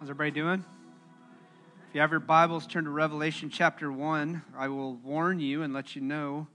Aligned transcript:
How's 0.00 0.10
everybody 0.10 0.30
doing? 0.30 0.64
If 1.88 1.94
you 1.94 2.00
have 2.02 2.12
your 2.12 2.20
Bibles, 2.20 2.68
turn 2.68 2.84
to 2.84 2.90
Revelation 2.90 3.50
chapter 3.50 3.90
1. 3.90 4.42
I 4.56 4.68
will 4.68 4.94
warn 4.94 5.40
you 5.40 5.62
and 5.62 5.74
let 5.74 5.96
you 5.96 6.02
know. 6.02 6.46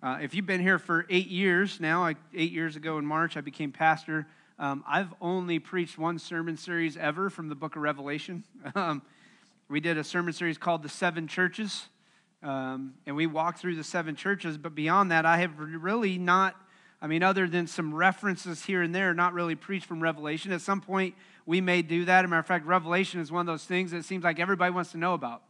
Uh, 0.00 0.18
if 0.22 0.32
you've 0.32 0.46
been 0.46 0.60
here 0.60 0.78
for 0.78 1.04
eight 1.10 1.26
years 1.26 1.80
now, 1.80 2.04
I, 2.04 2.14
eight 2.32 2.52
years 2.52 2.76
ago 2.76 2.98
in 2.98 3.04
March, 3.04 3.36
I 3.36 3.40
became 3.40 3.72
pastor. 3.72 4.28
Um, 4.60 4.84
I've 4.86 5.12
only 5.20 5.58
preached 5.58 5.98
one 5.98 6.20
sermon 6.20 6.56
series 6.56 6.96
ever 6.96 7.30
from 7.30 7.48
the 7.48 7.56
book 7.56 7.74
of 7.74 7.82
Revelation. 7.82 8.44
Um, 8.76 9.02
we 9.68 9.80
did 9.80 9.98
a 9.98 10.04
sermon 10.04 10.32
series 10.32 10.56
called 10.56 10.84
The 10.84 10.88
Seven 10.88 11.26
Churches, 11.26 11.88
um, 12.44 12.94
and 13.06 13.16
we 13.16 13.26
walked 13.26 13.58
through 13.58 13.74
the 13.74 13.82
seven 13.82 14.14
churches. 14.14 14.56
But 14.56 14.76
beyond 14.76 15.10
that, 15.10 15.26
I 15.26 15.38
have 15.38 15.58
really 15.58 16.16
not, 16.16 16.54
I 17.02 17.08
mean, 17.08 17.24
other 17.24 17.48
than 17.48 17.66
some 17.66 17.92
references 17.92 18.64
here 18.64 18.82
and 18.82 18.94
there, 18.94 19.12
not 19.14 19.32
really 19.32 19.56
preached 19.56 19.86
from 19.86 20.00
Revelation. 20.00 20.52
At 20.52 20.60
some 20.60 20.80
point, 20.80 21.16
we 21.46 21.60
may 21.60 21.82
do 21.82 22.04
that. 22.04 22.20
As 22.20 22.24
a 22.24 22.28
matter 22.28 22.40
of 22.40 22.46
fact, 22.46 22.66
Revelation 22.66 23.20
is 23.20 23.30
one 23.30 23.40
of 23.40 23.46
those 23.46 23.64
things 23.64 23.90
that 23.90 24.04
seems 24.04 24.24
like 24.24 24.38
everybody 24.38 24.72
wants 24.72 24.92
to 24.92 24.98
know 24.98 25.14
about. 25.14 25.42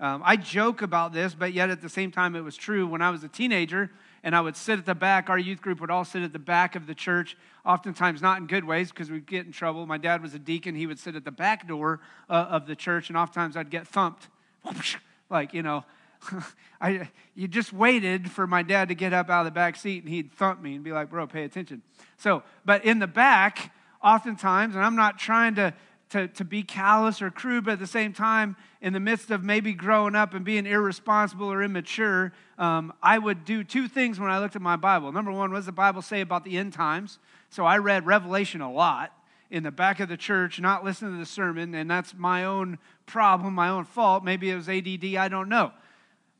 Um, 0.00 0.22
I 0.24 0.36
joke 0.36 0.82
about 0.82 1.12
this, 1.12 1.34
but 1.34 1.52
yet 1.52 1.70
at 1.70 1.80
the 1.80 1.88
same 1.88 2.12
time, 2.12 2.36
it 2.36 2.42
was 2.42 2.56
true. 2.56 2.86
When 2.86 3.02
I 3.02 3.10
was 3.10 3.24
a 3.24 3.28
teenager 3.28 3.90
and 4.22 4.36
I 4.36 4.40
would 4.40 4.56
sit 4.56 4.78
at 4.78 4.86
the 4.86 4.94
back, 4.94 5.28
our 5.28 5.38
youth 5.38 5.60
group 5.60 5.80
would 5.80 5.90
all 5.90 6.04
sit 6.04 6.22
at 6.22 6.32
the 6.32 6.38
back 6.38 6.76
of 6.76 6.86
the 6.86 6.94
church, 6.94 7.36
oftentimes 7.66 8.22
not 8.22 8.38
in 8.38 8.46
good 8.46 8.64
ways 8.64 8.90
because 8.90 9.10
we'd 9.10 9.26
get 9.26 9.46
in 9.46 9.52
trouble. 9.52 9.86
My 9.86 9.98
dad 9.98 10.22
was 10.22 10.34
a 10.34 10.38
deacon, 10.38 10.76
he 10.76 10.86
would 10.86 11.00
sit 11.00 11.16
at 11.16 11.24
the 11.24 11.32
back 11.32 11.66
door 11.66 12.00
uh, 12.30 12.46
of 12.48 12.66
the 12.66 12.76
church, 12.76 13.08
and 13.08 13.18
oftentimes 13.18 13.56
I'd 13.56 13.70
get 13.70 13.88
thumped. 13.88 14.28
like, 15.30 15.52
you 15.52 15.62
know, 15.62 15.84
I, 16.80 17.08
you 17.34 17.48
just 17.48 17.72
waited 17.72 18.30
for 18.30 18.46
my 18.46 18.62
dad 18.62 18.88
to 18.88 18.94
get 18.94 19.12
up 19.12 19.30
out 19.30 19.40
of 19.40 19.46
the 19.46 19.50
back 19.50 19.76
seat 19.76 20.04
and 20.04 20.12
he'd 20.12 20.32
thump 20.32 20.62
me 20.62 20.74
and 20.74 20.84
be 20.84 20.92
like, 20.92 21.10
bro, 21.10 21.26
pay 21.26 21.44
attention. 21.44 21.82
So, 22.18 22.42
but 22.64 22.84
in 22.84 22.98
the 22.98 23.06
back, 23.06 23.72
oftentimes, 24.02 24.74
and 24.74 24.84
I'm 24.84 24.96
not 24.96 25.18
trying 25.18 25.54
to, 25.56 25.74
to, 26.10 26.28
to 26.28 26.44
be 26.44 26.62
callous 26.62 27.20
or 27.20 27.30
crude, 27.30 27.64
but 27.64 27.72
at 27.72 27.78
the 27.78 27.86
same 27.86 28.12
time, 28.12 28.56
in 28.80 28.92
the 28.92 29.00
midst 29.00 29.30
of 29.30 29.42
maybe 29.42 29.72
growing 29.72 30.14
up 30.14 30.34
and 30.34 30.44
being 30.44 30.66
irresponsible 30.66 31.50
or 31.50 31.62
immature, 31.62 32.32
um, 32.58 32.92
I 33.02 33.18
would 33.18 33.44
do 33.44 33.64
two 33.64 33.88
things 33.88 34.20
when 34.20 34.30
I 34.30 34.38
looked 34.38 34.56
at 34.56 34.62
my 34.62 34.76
Bible. 34.76 35.12
Number 35.12 35.32
one, 35.32 35.50
what 35.50 35.56
does 35.56 35.66
the 35.66 35.72
Bible 35.72 36.02
say 36.02 36.20
about 36.20 36.44
the 36.44 36.56
end 36.56 36.72
times? 36.72 37.18
So 37.50 37.64
I 37.64 37.78
read 37.78 38.06
Revelation 38.06 38.60
a 38.60 38.72
lot 38.72 39.12
in 39.50 39.62
the 39.62 39.70
back 39.70 40.00
of 40.00 40.08
the 40.08 40.16
church, 40.16 40.60
not 40.60 40.84
listening 40.84 41.12
to 41.12 41.18
the 41.18 41.26
sermon, 41.26 41.74
and 41.74 41.90
that's 41.90 42.14
my 42.14 42.44
own 42.44 42.78
problem, 43.06 43.54
my 43.54 43.68
own 43.68 43.84
fault. 43.84 44.22
Maybe 44.22 44.50
it 44.50 44.56
was 44.56 44.68
ADD, 44.68 45.16
I 45.16 45.28
don't 45.28 45.48
know. 45.48 45.72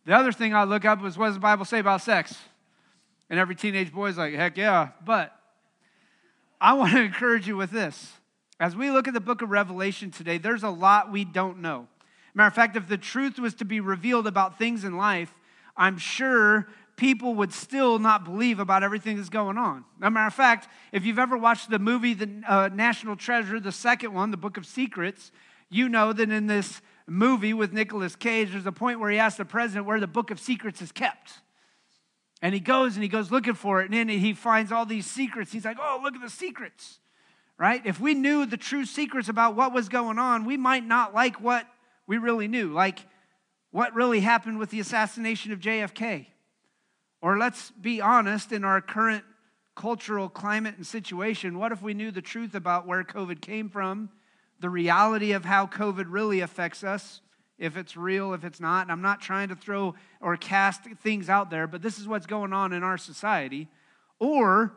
The 0.05 0.15
other 0.15 0.33
thing 0.33 0.55
I 0.55 0.65
look 0.65 0.85
up 0.85 1.01
was 1.01 1.17
what 1.19 1.27
does 1.27 1.35
the 1.35 1.41
Bible 1.41 1.65
say 1.65 1.79
about 1.79 2.03
sex? 2.03 2.35
And 3.31 3.39
every 3.39 3.55
teenage 3.55 3.93
boy's 3.93 4.17
like, 4.17 4.35
heck 4.35 4.57
yeah. 4.57 4.89
But 5.05 5.38
I 6.61 6.75
want 6.75 6.93
to 6.93 7.03
encourage 7.03 7.47
you 7.47 7.57
with 7.57 7.71
this. 7.71 8.15
As 8.61 8.75
we 8.75 8.91
look 8.91 9.07
at 9.07 9.15
the 9.15 9.21
book 9.21 9.43
of 9.43 9.51
Revelation 9.51 10.11
today, 10.11 10.39
there's 10.39 10.65
a 10.65 10.71
lot 10.71 11.13
we 11.13 11.25
don't 11.25 11.59
know. 11.59 11.87
Matter 12.35 12.49
of 12.49 12.55
fact, 12.55 12.77
if 12.77 12.89
the 12.89 12.99
truth 12.99 13.39
was 13.39 13.55
to 13.55 13.65
be 13.65 13.81
revealed 13.81 14.27
about 14.27 14.59
things 14.59 14.85
in 14.85 14.97
life, 14.97 15.33
I'm 15.77 15.99
sure 15.99 16.67
people 16.97 17.37
would 17.37 17.53
still 17.53 18.01
not 18.01 18.25
believe 18.25 18.59
about 18.59 18.83
everything 18.83 19.17
that's 19.17 19.29
going 19.29 19.57
on. 19.57 19.85
As 20.03 20.11
matter 20.11 20.27
of 20.27 20.35
fact, 20.35 20.69
if 20.93 21.07
you've 21.07 21.19
ever 21.19 21.39
watched 21.39 21.71
the 21.71 21.79
movie 21.79 22.15
The 22.15 22.43
uh, 22.47 22.69
National 22.73 23.15
Treasure, 23.15 23.61
the 23.61 23.73
second 23.73 24.13
one, 24.13 24.33
The 24.33 24.37
Book 24.37 24.57
of 24.57 24.67
Secrets, 24.67 25.31
you 25.71 25.89
know 25.89 26.13
that 26.13 26.31
in 26.31 26.49
this 26.49 26.81
movie 27.07 27.55
with 27.55 27.73
Nicolas 27.73 28.17
Cage, 28.17 28.51
there's 28.51 28.67
a 28.67 28.73
point 28.73 28.99
where 28.99 29.11
he 29.11 29.19
asks 29.19 29.39
the 29.39 29.45
president 29.45 29.87
where 29.87 30.01
the 30.01 30.09
Book 30.09 30.33
of 30.33 30.41
Secrets 30.41 30.83
is 30.83 30.91
kept. 30.91 31.41
And 32.41 32.55
he 32.55 32.61
goes 32.61 32.95
and 32.95 33.03
he 33.03 33.09
goes 33.09 33.31
looking 33.31 33.55
for 33.55 33.81
it, 33.83 33.87
and 33.87 33.95
then 33.95 34.09
he 34.09 34.33
finds 34.33 34.71
all 34.71 34.87
these 34.87 35.07
secrets. 35.07 35.51
He's 35.51 35.65
like, 35.65 35.79
oh, 35.81 36.01
look 36.03 36.15
at 36.15 36.21
the 36.21 36.31
secrets, 36.31 37.01
right? 37.59 37.83
If 37.85 37.99
we 37.99 38.15
knew 38.15 38.47
the 38.47 38.57
true 38.57 38.85
secrets 38.85 39.29
about 39.29 39.57
what 39.57 39.73
was 39.73 39.89
going 39.89 40.19
on, 40.19 40.45
we 40.45 40.57
might 40.57 40.87
not 40.87 41.15
like 41.15 41.41
what 41.41 41.67
we 42.07 42.17
really 42.17 42.47
knew, 42.47 42.73
like 42.73 43.01
what 43.71 43.95
really 43.95 44.21
happened 44.21 44.59
with 44.59 44.71
the 44.71 44.81
assassination 44.81 45.53
of 45.53 45.59
JFK. 45.59 46.27
Or 47.21 47.39
let's 47.39 47.73
be 47.73 48.01
honest, 48.01 48.53
in 48.53 48.65
our 48.65 48.81
current 48.81 49.25
cultural 49.75 50.29
climate 50.29 50.77
and 50.77 50.87
situation, 50.87 51.59
what 51.59 51.73
if 51.73 51.83
we 51.83 51.95
knew 51.95 52.13
the 52.13 52.23
truth 52.23 52.55
about 52.55 52.87
where 52.87 53.03
COVID 53.03 53.41
came 53.41 53.69
from, 53.69 54.11
the 54.61 54.71
reality 54.71 55.33
of 55.33 55.45
how 55.45 55.67
COVID 55.67 56.07
really 56.09 56.41
affects 56.41 56.85
us? 56.85 57.21
If 57.59 57.77
it's 57.77 57.97
real, 57.97 58.33
if 58.35 58.45
it's 58.45 58.61
not. 58.61 58.83
And 58.83 58.93
I'm 58.93 59.03
not 59.03 59.21
trying 59.21 59.49
to 59.49 59.57
throw 59.57 59.95
or 60.21 60.37
cast 60.37 60.85
things 61.03 61.29
out 61.29 61.51
there, 61.51 61.67
but 61.67 61.83
this 61.83 61.99
is 61.99 62.07
what's 62.07 62.27
going 62.27 62.53
on 62.53 62.73
in 62.73 62.83
our 62.83 62.99
society. 62.99 63.69
Or 64.19 64.73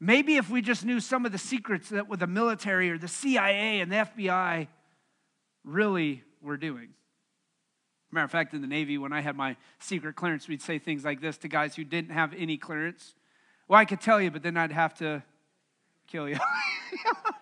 maybe 0.00 0.36
if 0.36 0.48
we 0.48 0.62
just 0.62 0.84
knew 0.84 1.00
some 1.00 1.26
of 1.26 1.32
the 1.32 1.38
secrets 1.38 1.88
that 1.90 2.08
with 2.08 2.20
the 2.20 2.26
military 2.26 2.90
or 2.90 2.98
the 2.98 3.08
CIA 3.08 3.80
and 3.80 3.90
the 3.90 3.96
FBI 3.96 4.68
really 5.64 6.22
were 6.40 6.56
doing. 6.56 6.90
Matter 8.10 8.24
of 8.26 8.30
fact, 8.30 8.52
in 8.52 8.60
the 8.60 8.66
Navy, 8.66 8.98
when 8.98 9.12
I 9.12 9.22
had 9.22 9.36
my 9.36 9.56
secret 9.78 10.16
clearance, 10.16 10.46
we'd 10.46 10.60
say 10.60 10.78
things 10.78 11.02
like 11.04 11.22
this 11.22 11.38
to 11.38 11.48
guys 11.48 11.74
who 11.74 11.84
didn't 11.84 12.10
have 12.10 12.34
any 12.34 12.58
clearance. 12.58 13.14
Well, 13.68 13.80
I 13.80 13.86
could 13.86 14.02
tell 14.02 14.20
you, 14.20 14.30
but 14.30 14.42
then 14.42 14.56
I'd 14.58 14.70
have 14.70 14.92
to 14.98 15.22
kill 16.08 16.28
you. 16.28 16.36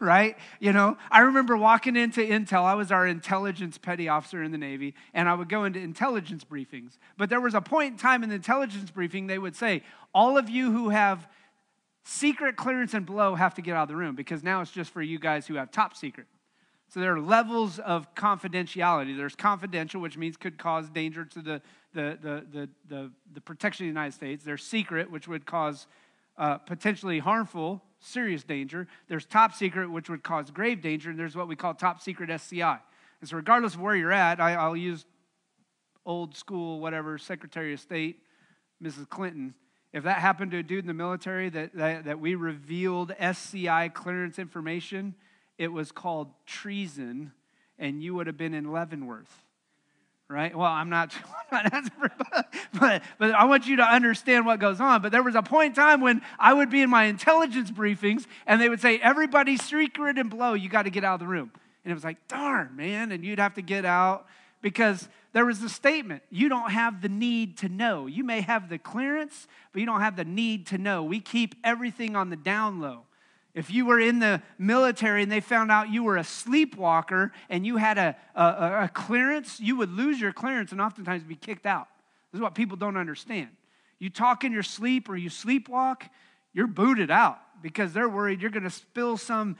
right? 0.00 0.36
You 0.58 0.72
know, 0.72 0.96
I 1.10 1.20
remember 1.20 1.56
walking 1.56 1.94
into 1.94 2.20
Intel. 2.20 2.64
I 2.64 2.74
was 2.74 2.90
our 2.90 3.06
intelligence 3.06 3.78
petty 3.78 4.08
officer 4.08 4.42
in 4.42 4.50
the 4.50 4.58
Navy, 4.58 4.94
and 5.14 5.28
I 5.28 5.34
would 5.34 5.48
go 5.48 5.64
into 5.64 5.78
intelligence 5.78 6.42
briefings. 6.42 6.98
But 7.16 7.28
there 7.30 7.40
was 7.40 7.54
a 7.54 7.60
point 7.60 7.92
in 7.92 7.98
time 7.98 8.22
in 8.22 8.30
the 8.30 8.34
intelligence 8.34 8.90
briefing, 8.90 9.26
they 9.26 9.38
would 9.38 9.54
say, 9.54 9.82
All 10.14 10.38
of 10.38 10.48
you 10.48 10.72
who 10.72 10.88
have 10.88 11.28
secret 12.02 12.56
clearance 12.56 12.94
and 12.94 13.04
below 13.04 13.34
have 13.34 13.54
to 13.54 13.62
get 13.62 13.76
out 13.76 13.82
of 13.82 13.88
the 13.88 13.96
room 13.96 14.16
because 14.16 14.42
now 14.42 14.62
it's 14.62 14.70
just 14.70 14.90
for 14.90 15.02
you 15.02 15.18
guys 15.18 15.46
who 15.46 15.54
have 15.54 15.70
top 15.70 15.94
secret. 15.94 16.26
So 16.88 16.98
there 16.98 17.14
are 17.14 17.20
levels 17.20 17.78
of 17.78 18.12
confidentiality. 18.16 19.16
There's 19.16 19.36
confidential, 19.36 20.00
which 20.00 20.16
means 20.16 20.36
could 20.36 20.58
cause 20.58 20.90
danger 20.90 21.24
to 21.24 21.40
the, 21.40 21.62
the, 21.92 22.18
the, 22.20 22.46
the, 22.50 22.68
the, 22.88 23.10
the 23.34 23.40
protection 23.40 23.84
of 23.84 23.86
the 23.86 24.00
United 24.00 24.14
States. 24.14 24.42
There's 24.42 24.64
secret, 24.64 25.08
which 25.08 25.28
would 25.28 25.46
cause 25.46 25.86
uh, 26.40 26.56
potentially 26.56 27.20
harmful 27.20 27.82
serious 28.00 28.42
danger. 28.42 28.88
There's 29.08 29.26
top 29.26 29.54
secret, 29.54 29.90
which 29.90 30.08
would 30.08 30.22
cause 30.22 30.50
grave 30.50 30.80
danger, 30.80 31.10
and 31.10 31.18
there's 31.18 31.36
what 31.36 31.46
we 31.46 31.54
call 31.54 31.74
top 31.74 32.00
secret 32.00 32.30
SCI. 32.30 32.78
And 33.20 33.28
so, 33.28 33.36
regardless 33.36 33.74
of 33.74 33.80
where 33.80 33.94
you're 33.94 34.10
at, 34.10 34.40
I, 34.40 34.66
will 34.66 34.76
use 34.76 35.04
old 36.06 36.34
school, 36.34 36.80
whatever, 36.80 37.18
Secretary 37.18 37.74
of 37.74 37.80
State, 37.80 38.22
Mrs. 38.82 39.06
Clinton. 39.06 39.54
If 39.92 40.04
that 40.04 40.18
happened 40.18 40.52
to 40.52 40.58
a 40.58 40.62
dude 40.62 40.84
in 40.84 40.86
the 40.86 40.94
military 40.94 41.50
that, 41.50 41.74
that, 41.74 42.04
that 42.04 42.20
we 42.20 42.36
revealed 42.36 43.14
SCI 43.18 43.90
clearance 43.90 44.38
information, 44.38 45.14
it 45.58 45.68
was 45.68 45.92
called 45.92 46.32
treason, 46.46 47.32
and 47.78 48.02
you 48.02 48.14
would 48.14 48.26
have 48.26 48.38
been 48.38 48.54
in 48.54 48.72
Leavenworth 48.72 49.44
right? 50.30 50.56
Well, 50.56 50.70
I'm 50.70 50.88
not, 50.88 51.14
I'm 51.50 51.68
not 51.72 51.92
but, 52.80 53.02
but 53.18 53.30
I 53.32 53.44
want 53.44 53.66
you 53.66 53.76
to 53.76 53.82
understand 53.82 54.46
what 54.46 54.60
goes 54.60 54.80
on. 54.80 55.02
But 55.02 55.12
there 55.12 55.22
was 55.22 55.34
a 55.34 55.42
point 55.42 55.70
in 55.70 55.74
time 55.74 56.00
when 56.00 56.22
I 56.38 56.54
would 56.54 56.70
be 56.70 56.82
in 56.82 56.90
my 56.90 57.04
intelligence 57.04 57.70
briefings 57.70 58.26
and 58.46 58.60
they 58.60 58.68
would 58.68 58.80
say, 58.80 58.98
everybody 59.00 59.56
secret 59.56 60.18
and 60.18 60.30
blow, 60.30 60.54
you 60.54 60.68
got 60.68 60.82
to 60.82 60.90
get 60.90 61.04
out 61.04 61.14
of 61.14 61.20
the 61.20 61.26
room. 61.26 61.50
And 61.84 61.90
it 61.90 61.94
was 61.94 62.04
like, 62.04 62.28
darn, 62.28 62.76
man. 62.76 63.10
And 63.10 63.24
you'd 63.24 63.38
have 63.38 63.54
to 63.54 63.62
get 63.62 63.84
out 63.84 64.26
because 64.62 65.08
there 65.32 65.46
was 65.46 65.62
a 65.62 65.68
statement 65.68 66.22
you 66.30 66.48
don't 66.48 66.70
have 66.70 67.02
the 67.02 67.08
need 67.08 67.58
to 67.58 67.68
know. 67.68 68.06
You 68.06 68.24
may 68.24 68.40
have 68.40 68.68
the 68.68 68.78
clearance, 68.78 69.48
but 69.72 69.80
you 69.80 69.86
don't 69.86 70.00
have 70.00 70.16
the 70.16 70.24
need 70.24 70.66
to 70.68 70.78
know. 70.78 71.02
We 71.02 71.20
keep 71.20 71.54
everything 71.64 72.16
on 72.16 72.30
the 72.30 72.36
down 72.36 72.80
low. 72.80 73.02
If 73.54 73.70
you 73.70 73.86
were 73.86 73.98
in 73.98 74.20
the 74.20 74.42
military 74.58 75.22
and 75.22 75.30
they 75.30 75.40
found 75.40 75.70
out 75.70 75.90
you 75.90 76.04
were 76.04 76.16
a 76.16 76.24
sleepwalker 76.24 77.32
and 77.48 77.66
you 77.66 77.78
had 77.78 77.98
a, 77.98 78.16
a, 78.34 78.84
a, 78.84 78.90
clearance, 78.92 79.58
you 79.58 79.76
would 79.76 79.90
lose 79.90 80.20
your 80.20 80.32
clearance 80.32 80.70
and 80.70 80.80
oftentimes 80.80 81.24
be 81.24 81.34
kicked 81.34 81.66
out. 81.66 81.88
This 82.30 82.38
is 82.38 82.42
what 82.42 82.54
people 82.54 82.76
don't 82.76 82.96
understand. 82.96 83.48
You 83.98 84.08
talk 84.08 84.44
in 84.44 84.52
your 84.52 84.62
sleep 84.62 85.08
or 85.08 85.16
you 85.16 85.30
sleepwalk, 85.30 86.02
you're 86.52 86.68
booted 86.68 87.10
out 87.10 87.38
because 87.60 87.92
they're 87.92 88.08
worried 88.08 88.40
you're 88.40 88.50
going 88.50 88.62
to 88.62 88.70
spill 88.70 89.16
some 89.16 89.56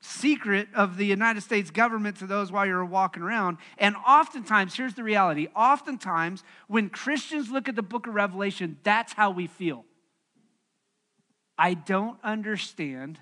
secret 0.00 0.68
of 0.74 0.96
the 0.96 1.06
United 1.06 1.42
States 1.42 1.70
government 1.70 2.18
to 2.18 2.26
those 2.26 2.52
while 2.52 2.66
you're 2.66 2.84
walking 2.84 3.22
around. 3.22 3.56
And 3.78 3.96
oftentimes, 4.06 4.74
here's 4.74 4.94
the 4.94 5.02
reality 5.02 5.48
oftentimes, 5.56 6.44
when 6.68 6.90
Christians 6.90 7.50
look 7.50 7.68
at 7.68 7.74
the 7.74 7.82
book 7.82 8.06
of 8.06 8.14
Revelation, 8.14 8.76
that's 8.82 9.12
how 9.14 9.30
we 9.30 9.46
feel. 9.46 9.84
I 11.56 11.74
don't 11.74 12.18
understand, 12.22 13.18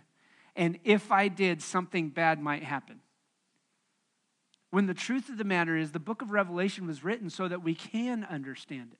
and 0.56 0.78
if 0.84 1.12
I 1.12 1.28
did, 1.28 1.62
something 1.62 2.08
bad 2.08 2.40
might 2.40 2.62
happen. 2.62 3.00
When 4.70 4.86
the 4.86 4.94
truth 4.94 5.28
of 5.28 5.36
the 5.36 5.44
matter 5.44 5.76
is, 5.76 5.92
the 5.92 5.98
book 5.98 6.22
of 6.22 6.30
Revelation 6.30 6.86
was 6.86 7.04
written 7.04 7.28
so 7.28 7.46
that 7.46 7.62
we 7.62 7.74
can 7.74 8.24
understand 8.24 8.92
it. 8.92 8.98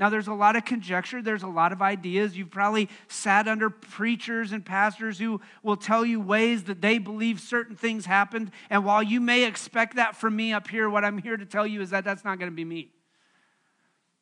Now, 0.00 0.10
there's 0.10 0.28
a 0.28 0.34
lot 0.34 0.54
of 0.54 0.64
conjecture, 0.64 1.20
there's 1.22 1.42
a 1.42 1.48
lot 1.48 1.72
of 1.72 1.82
ideas. 1.82 2.36
You've 2.36 2.50
probably 2.50 2.88
sat 3.08 3.48
under 3.48 3.68
preachers 3.68 4.52
and 4.52 4.64
pastors 4.64 5.18
who 5.18 5.40
will 5.64 5.76
tell 5.76 6.04
you 6.04 6.20
ways 6.20 6.64
that 6.64 6.80
they 6.80 6.98
believe 6.98 7.40
certain 7.40 7.74
things 7.74 8.06
happened. 8.06 8.52
And 8.70 8.84
while 8.84 9.02
you 9.02 9.20
may 9.20 9.44
expect 9.44 9.96
that 9.96 10.14
from 10.14 10.36
me 10.36 10.52
up 10.52 10.68
here, 10.68 10.88
what 10.88 11.04
I'm 11.04 11.18
here 11.18 11.36
to 11.36 11.46
tell 11.46 11.66
you 11.66 11.80
is 11.80 11.90
that 11.90 12.04
that's 12.04 12.24
not 12.24 12.38
going 12.38 12.50
to 12.50 12.54
be 12.54 12.64
me. 12.64 12.90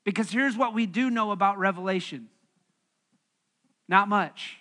Because 0.04 0.30
here's 0.30 0.56
what 0.56 0.72
we 0.72 0.86
do 0.86 1.10
know 1.10 1.30
about 1.30 1.58
Revelation 1.58 2.28
not 3.88 4.08
much. 4.08 4.58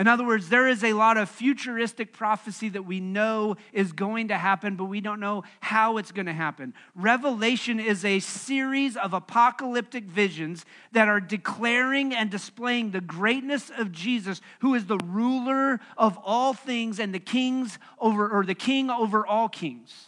In 0.00 0.08
other 0.08 0.24
words, 0.24 0.48
there 0.48 0.66
is 0.66 0.82
a 0.82 0.94
lot 0.94 1.18
of 1.18 1.28
futuristic 1.28 2.14
prophecy 2.14 2.70
that 2.70 2.86
we 2.86 3.00
know 3.00 3.56
is 3.70 3.92
going 3.92 4.28
to 4.28 4.38
happen, 4.38 4.74
but 4.74 4.86
we 4.86 5.02
don't 5.02 5.20
know 5.20 5.44
how 5.60 5.98
it's 5.98 6.10
going 6.10 6.24
to 6.24 6.32
happen. 6.32 6.72
Revelation 6.94 7.78
is 7.78 8.02
a 8.02 8.18
series 8.20 8.96
of 8.96 9.12
apocalyptic 9.12 10.04
visions 10.04 10.64
that 10.92 11.08
are 11.08 11.20
declaring 11.20 12.14
and 12.14 12.30
displaying 12.30 12.92
the 12.92 13.02
greatness 13.02 13.70
of 13.76 13.92
Jesus, 13.92 14.40
who 14.60 14.74
is 14.74 14.86
the 14.86 14.96
ruler 15.04 15.80
of 15.98 16.18
all 16.24 16.54
things 16.54 16.98
and 16.98 17.14
the 17.14 17.20
kings 17.20 17.78
over 17.98 18.26
or 18.26 18.42
the 18.42 18.54
king 18.54 18.88
over 18.88 19.26
all 19.26 19.50
kings. 19.50 20.06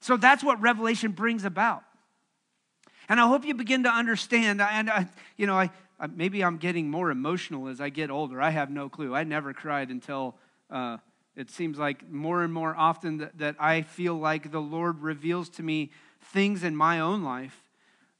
So 0.00 0.18
that's 0.18 0.44
what 0.44 0.60
Revelation 0.60 1.12
brings 1.12 1.44
about. 1.44 1.84
And 3.08 3.18
I 3.18 3.26
hope 3.26 3.46
you 3.46 3.54
begin 3.54 3.84
to 3.84 3.90
understand. 3.90 4.60
And 4.60 4.90
I, 4.90 5.08
you 5.38 5.46
know, 5.46 5.58
I, 5.58 5.70
maybe 6.08 6.42
I'm 6.42 6.56
getting 6.56 6.90
more 6.90 7.10
emotional 7.10 7.68
as 7.68 7.80
I 7.80 7.88
get 7.88 8.10
older. 8.10 8.40
I 8.40 8.50
have 8.50 8.70
no 8.70 8.88
clue. 8.88 9.14
I 9.14 9.24
never 9.24 9.52
cried 9.52 9.90
until 9.90 10.36
uh, 10.70 10.98
it 11.36 11.50
seems 11.50 11.78
like 11.78 12.10
more 12.10 12.42
and 12.42 12.52
more 12.52 12.74
often 12.76 13.18
that, 13.18 13.38
that 13.38 13.56
I 13.58 13.82
feel 13.82 14.14
like 14.14 14.50
the 14.50 14.60
Lord 14.60 15.00
reveals 15.00 15.48
to 15.50 15.62
me 15.62 15.90
things 16.20 16.64
in 16.64 16.76
my 16.76 17.00
own 17.00 17.22
life 17.22 17.70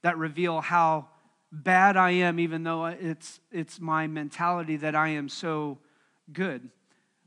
that 0.01 0.17
reveal 0.17 0.61
how 0.61 1.07
bad 1.51 1.97
I 1.97 2.11
am, 2.11 2.39
even 2.39 2.63
though 2.63 2.85
it's, 2.85 3.39
it's 3.51 3.79
my 3.79 4.07
mentality 4.07 4.77
that 4.77 4.95
I 4.95 5.09
am 5.09 5.29
so 5.29 5.79
good. 6.31 6.69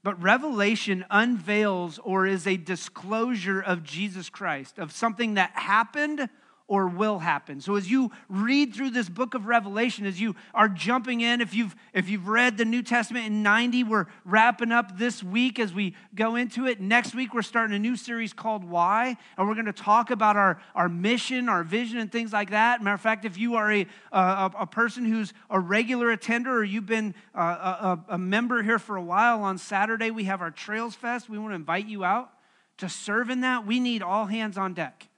But 0.03 0.21
Revelation 0.23 1.05
unveils 1.11 1.99
or 2.03 2.27
is 2.27 2.47
a 2.47 2.57
disclosure 2.57 3.61
of 3.61 3.83
Jesus 3.83 4.29
Christ, 4.29 4.79
of 4.79 4.93
something 4.93 5.35
that 5.35 5.51
happened 5.55 6.29
or 6.67 6.87
will 6.87 7.19
happen. 7.19 7.61
So 7.61 7.77
as 7.77 7.91
you 7.91 8.11
read 8.29 8.75
through 8.75 8.91
this 8.91 9.11
book 9.11 9.35
of 9.35 9.47
Revelation, 9.47 10.07
as 10.07 10.19
you 10.19 10.35
are 10.55 10.69
jumping 10.69 11.21
in, 11.21 11.43
if 11.43 11.55
you've 11.55 11.77
if 11.93 12.09
you've 12.09 12.27
read 12.27 12.57
the 12.57 12.65
New 12.65 12.83
Testament 12.83 13.27
in 13.27 13.43
90, 13.43 13.85
we're 13.85 14.07
wrapping 14.25 14.73
up 14.73 14.99
this 14.99 15.23
week 15.23 15.59
as 15.59 15.75
we 15.75 15.95
go 16.15 16.37
into 16.37 16.67
it. 16.67 16.81
Next 16.81 17.15
week 17.15 17.35
we're 17.35 17.43
starting 17.43 17.77
a 17.77 17.79
new 17.79 17.97
series 17.97 18.33
called 18.33 18.65
Why, 18.65 19.17
and 19.37 19.47
we're 19.47 19.55
going 19.55 19.67
to 19.67 19.73
talk 19.73 20.11
about 20.11 20.37
our, 20.37 20.59
our 20.75 20.89
mission, 20.89 21.51
our 21.51 21.65
vision, 21.65 21.99
and 21.99 22.11
things 22.11 22.33
like 22.33 22.51
that. 22.51 22.83
Matter 22.83 22.95
of 22.95 23.01
fact, 23.01 23.27
if 23.27 23.37
you 23.37 23.57
are 23.57 23.71
a, 23.71 23.87
a, 24.13 24.51
a 24.61 24.67
person 24.67 25.05
who's 25.05 25.35
a 25.51 25.61
regular 25.61 26.11
attender 26.11 26.57
or 26.57 26.65
you've 26.65 26.87
been 26.87 27.15
uh, 27.35 27.41
a, 27.41 28.13
a, 28.13 28.15
a 28.15 28.19
member 28.19 28.63
here 28.63 28.79
for 28.79 28.97
a 28.97 29.03
while, 29.03 29.43
on 29.43 29.59
Saturday 29.59 30.11
we 30.11 30.25
have 30.25 30.41
our 30.41 30.51
Trails 30.51 30.95
Fest. 30.95 31.29
We 31.29 31.39
want 31.39 31.51
to 31.51 31.57
invite 31.57 31.87
you 31.87 32.05
out 32.05 32.31
to 32.79 32.89
serve 32.89 33.29
in 33.29 33.43
that. 33.43 33.67
We 33.67 33.81
need 33.81 34.03
all 34.03 34.25
hands 34.25 34.57
on 34.57 34.73
deck. 34.73 35.09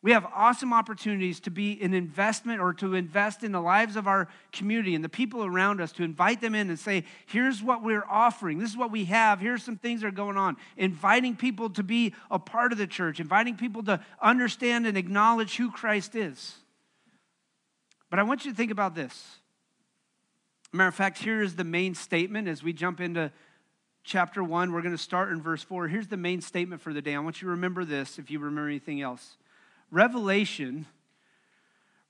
We 0.00 0.12
have 0.12 0.24
awesome 0.32 0.72
opportunities 0.72 1.40
to 1.40 1.50
be 1.50 1.80
an 1.82 1.92
investment 1.92 2.60
or 2.60 2.72
to 2.74 2.94
invest 2.94 3.42
in 3.42 3.50
the 3.50 3.60
lives 3.60 3.96
of 3.96 4.06
our 4.06 4.28
community 4.52 4.94
and 4.94 5.02
the 5.02 5.08
people 5.08 5.44
around 5.44 5.80
us, 5.80 5.90
to 5.92 6.04
invite 6.04 6.40
them 6.40 6.54
in 6.54 6.68
and 6.68 6.78
say, 6.78 7.04
here's 7.26 7.62
what 7.64 7.82
we're 7.82 8.04
offering. 8.08 8.58
This 8.58 8.70
is 8.70 8.76
what 8.76 8.92
we 8.92 9.06
have. 9.06 9.40
Here's 9.40 9.64
some 9.64 9.76
things 9.76 10.02
that 10.02 10.06
are 10.06 10.12
going 10.12 10.36
on. 10.36 10.56
Inviting 10.76 11.34
people 11.34 11.70
to 11.70 11.82
be 11.82 12.14
a 12.30 12.38
part 12.38 12.70
of 12.70 12.78
the 12.78 12.86
church, 12.86 13.18
inviting 13.18 13.56
people 13.56 13.82
to 13.84 14.00
understand 14.22 14.86
and 14.86 14.96
acknowledge 14.96 15.56
who 15.56 15.68
Christ 15.68 16.14
is. 16.14 16.54
But 18.08 18.20
I 18.20 18.22
want 18.22 18.44
you 18.44 18.52
to 18.52 18.56
think 18.56 18.70
about 18.70 18.94
this. 18.94 19.38
Matter 20.72 20.88
of 20.88 20.94
fact, 20.94 21.18
here 21.18 21.42
is 21.42 21.56
the 21.56 21.64
main 21.64 21.96
statement 21.96 22.46
as 22.46 22.62
we 22.62 22.72
jump 22.72 23.00
into 23.00 23.32
chapter 24.04 24.44
1. 24.44 24.70
We're 24.70 24.82
going 24.82 24.96
to 24.96 25.02
start 25.02 25.32
in 25.32 25.42
verse 25.42 25.64
4. 25.64 25.88
Here's 25.88 26.06
the 26.06 26.16
main 26.16 26.40
statement 26.40 26.82
for 26.82 26.92
the 26.92 27.02
day. 27.02 27.16
I 27.16 27.18
want 27.18 27.42
you 27.42 27.46
to 27.46 27.50
remember 27.50 27.84
this 27.84 28.16
if 28.20 28.30
you 28.30 28.38
remember 28.38 28.68
anything 28.68 29.02
else. 29.02 29.37
Revelation 29.90 30.86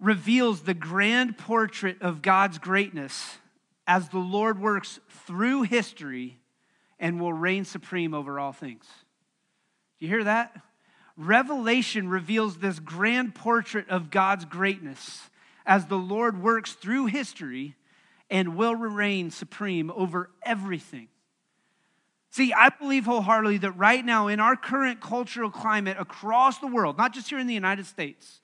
reveals 0.00 0.62
the 0.62 0.74
grand 0.74 1.38
portrait 1.38 2.02
of 2.02 2.22
God's 2.22 2.58
greatness 2.58 3.38
as 3.86 4.08
the 4.08 4.18
Lord 4.18 4.60
works 4.60 5.00
through 5.26 5.62
history 5.62 6.38
and 6.98 7.20
will 7.20 7.32
reign 7.32 7.64
supreme 7.64 8.14
over 8.14 8.38
all 8.38 8.52
things. 8.52 8.84
Do 9.98 10.06
you 10.06 10.08
hear 10.08 10.24
that? 10.24 10.56
Revelation 11.16 12.08
reveals 12.08 12.58
this 12.58 12.78
grand 12.78 13.34
portrait 13.34 13.88
of 13.88 14.10
God's 14.10 14.44
greatness 14.44 15.28
as 15.66 15.86
the 15.86 15.98
Lord 15.98 16.40
works 16.40 16.72
through 16.72 17.06
history 17.06 17.74
and 18.30 18.56
will 18.56 18.74
reign 18.74 19.30
supreme 19.30 19.90
over 19.90 20.30
everything. 20.42 21.08
See, 22.30 22.52
I 22.52 22.68
believe 22.68 23.06
wholeheartedly 23.06 23.58
that 23.58 23.72
right 23.72 24.04
now, 24.04 24.28
in 24.28 24.38
our 24.40 24.54
current 24.54 25.00
cultural 25.00 25.50
climate 25.50 25.96
across 25.98 26.58
the 26.58 26.66
world, 26.66 26.98
not 26.98 27.14
just 27.14 27.30
here 27.30 27.38
in 27.38 27.46
the 27.46 27.54
United 27.54 27.86
States, 27.86 28.40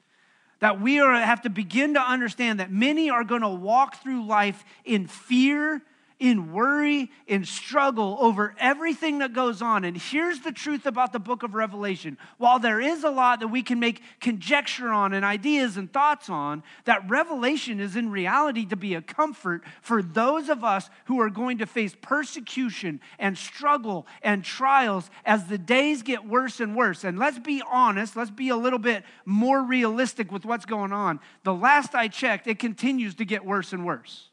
that 0.61 0.81
we 0.81 1.01
are, 1.01 1.15
have 1.15 1.43
to 1.43 1.51
begin 1.51 1.95
to 1.95 2.01
understand 2.01 2.61
that 2.61 2.73
many 2.73 3.11
are 3.11 3.25
going 3.25 3.43
to 3.43 3.49
walk 3.49 4.03
through 4.03 4.25
life 4.25 4.65
in 4.85 5.07
fear 5.07 5.83
in 6.21 6.53
worry, 6.53 7.11
in 7.27 7.45
struggle 7.45 8.17
over 8.21 8.55
everything 8.59 9.19
that 9.19 9.33
goes 9.33 9.61
on. 9.61 9.85
And 9.85 9.97
here's 9.97 10.41
the 10.41 10.53
truth 10.53 10.87
about 10.87 11.13
the 11.13 11.19
book 11.19 11.43
of 11.43 11.55
Revelation. 11.55 12.17
While 12.39 12.59
there 12.59 12.81
is 12.81 13.05
a 13.05 13.11
lot 13.11 13.41
that 13.41 13.49
we 13.49 13.63
can 13.63 13.81
make 13.81 14.01
conjecture 14.21 14.89
on 14.89 15.13
and 15.13 15.25
ideas 15.25 15.77
and 15.77 15.93
thoughts 15.93 16.31
on, 16.31 16.63
that 16.85 17.09
Revelation 17.11 17.81
is 17.81 17.97
in 17.97 18.11
reality 18.11 18.65
to 18.67 18.77
be 18.77 18.95
a 18.95 19.03
comfort 19.03 19.63
for 19.83 20.03
those 20.03 20.49
of 20.49 20.63
us 20.63 20.89
who 21.07 21.21
are 21.21 21.31
going 21.31 21.59
to 21.59 21.67
face 21.67 21.97
persecution 22.01 23.01
and 23.19 23.37
struggle 23.37 24.07
and 24.23 24.45
trials 24.45 25.11
as 25.25 25.47
the 25.47 25.59
days 25.59 26.03
get 26.03 26.27
worse 26.27 26.61
and 26.61 26.77
worse. 26.77 27.05
And 27.05 27.19
let's 27.19 27.39
be 27.39 27.63
honest, 27.71 28.17
let's 28.17 28.31
be 28.31 28.51
a 28.51 28.57
little 28.57 28.79
bit 28.79 29.05
more 29.25 29.63
realistic 29.63 30.31
with 30.31 30.45
what's 30.45 30.65
going 30.65 30.93
on. 30.93 31.19
The 31.43 31.55
last 31.55 31.95
I 31.95 32.09
checked, 32.09 32.47
it 32.47 32.59
continues 32.59 33.17
to 33.17 33.25
get 33.25 33.45
worse 33.45 33.73
and 33.73 33.85
worse. 33.85 34.31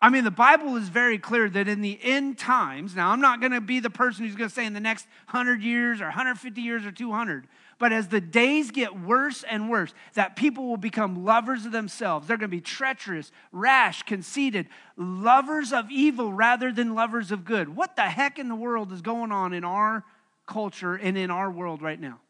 I 0.00 0.10
mean, 0.10 0.22
the 0.22 0.30
Bible 0.30 0.76
is 0.76 0.88
very 0.88 1.18
clear 1.18 1.50
that 1.50 1.66
in 1.66 1.80
the 1.80 1.98
end 2.00 2.38
times, 2.38 2.94
now 2.94 3.10
I'm 3.10 3.20
not 3.20 3.40
going 3.40 3.50
to 3.50 3.60
be 3.60 3.80
the 3.80 3.90
person 3.90 4.24
who's 4.24 4.36
going 4.36 4.48
to 4.48 4.54
say 4.54 4.64
in 4.64 4.72
the 4.72 4.80
next 4.80 5.08
100 5.30 5.60
years 5.60 6.00
or 6.00 6.04
150 6.04 6.60
years 6.60 6.86
or 6.86 6.92
200, 6.92 7.48
but 7.80 7.92
as 7.92 8.06
the 8.06 8.20
days 8.20 8.70
get 8.70 8.96
worse 8.96 9.42
and 9.42 9.68
worse, 9.68 9.92
that 10.14 10.36
people 10.36 10.68
will 10.68 10.76
become 10.76 11.24
lovers 11.24 11.66
of 11.66 11.72
themselves. 11.72 12.28
They're 12.28 12.36
going 12.36 12.50
to 12.50 12.56
be 12.56 12.60
treacherous, 12.60 13.32
rash, 13.50 14.04
conceited, 14.04 14.68
lovers 14.96 15.72
of 15.72 15.90
evil 15.90 16.32
rather 16.32 16.70
than 16.70 16.94
lovers 16.94 17.32
of 17.32 17.44
good. 17.44 17.74
What 17.74 17.96
the 17.96 18.02
heck 18.02 18.38
in 18.38 18.48
the 18.48 18.54
world 18.54 18.92
is 18.92 19.02
going 19.02 19.32
on 19.32 19.52
in 19.52 19.64
our 19.64 20.04
culture 20.46 20.94
and 20.94 21.18
in 21.18 21.32
our 21.32 21.50
world 21.50 21.82
right 21.82 22.00
now? 22.00 22.20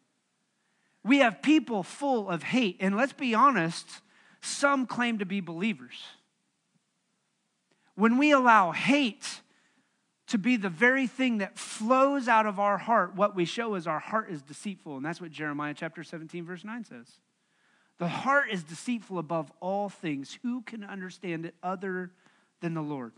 We 1.04 1.18
have 1.18 1.42
people 1.42 1.82
full 1.82 2.30
of 2.30 2.44
hate, 2.44 2.78
and 2.80 2.96
let's 2.96 3.12
be 3.12 3.34
honest, 3.34 3.86
some 4.40 4.86
claim 4.86 5.18
to 5.18 5.26
be 5.26 5.40
believers 5.40 5.98
when 7.98 8.16
we 8.16 8.30
allow 8.30 8.70
hate 8.70 9.40
to 10.28 10.38
be 10.38 10.56
the 10.56 10.68
very 10.68 11.08
thing 11.08 11.38
that 11.38 11.58
flows 11.58 12.28
out 12.28 12.46
of 12.46 12.60
our 12.60 12.78
heart, 12.78 13.16
what 13.16 13.34
we 13.34 13.44
show 13.44 13.74
is 13.74 13.88
our 13.88 13.98
heart 13.98 14.30
is 14.30 14.40
deceitful. 14.40 14.96
And 14.96 15.04
that's 15.04 15.20
what 15.20 15.32
Jeremiah 15.32 15.74
chapter 15.74 16.04
17, 16.04 16.44
verse 16.44 16.64
9 16.64 16.84
says. 16.84 17.06
The 17.98 18.06
heart 18.06 18.50
is 18.52 18.62
deceitful 18.62 19.18
above 19.18 19.50
all 19.60 19.88
things. 19.88 20.38
Who 20.44 20.62
can 20.62 20.84
understand 20.84 21.44
it 21.44 21.56
other 21.60 22.12
than 22.60 22.74
the 22.74 22.82
Lord? 22.82 23.12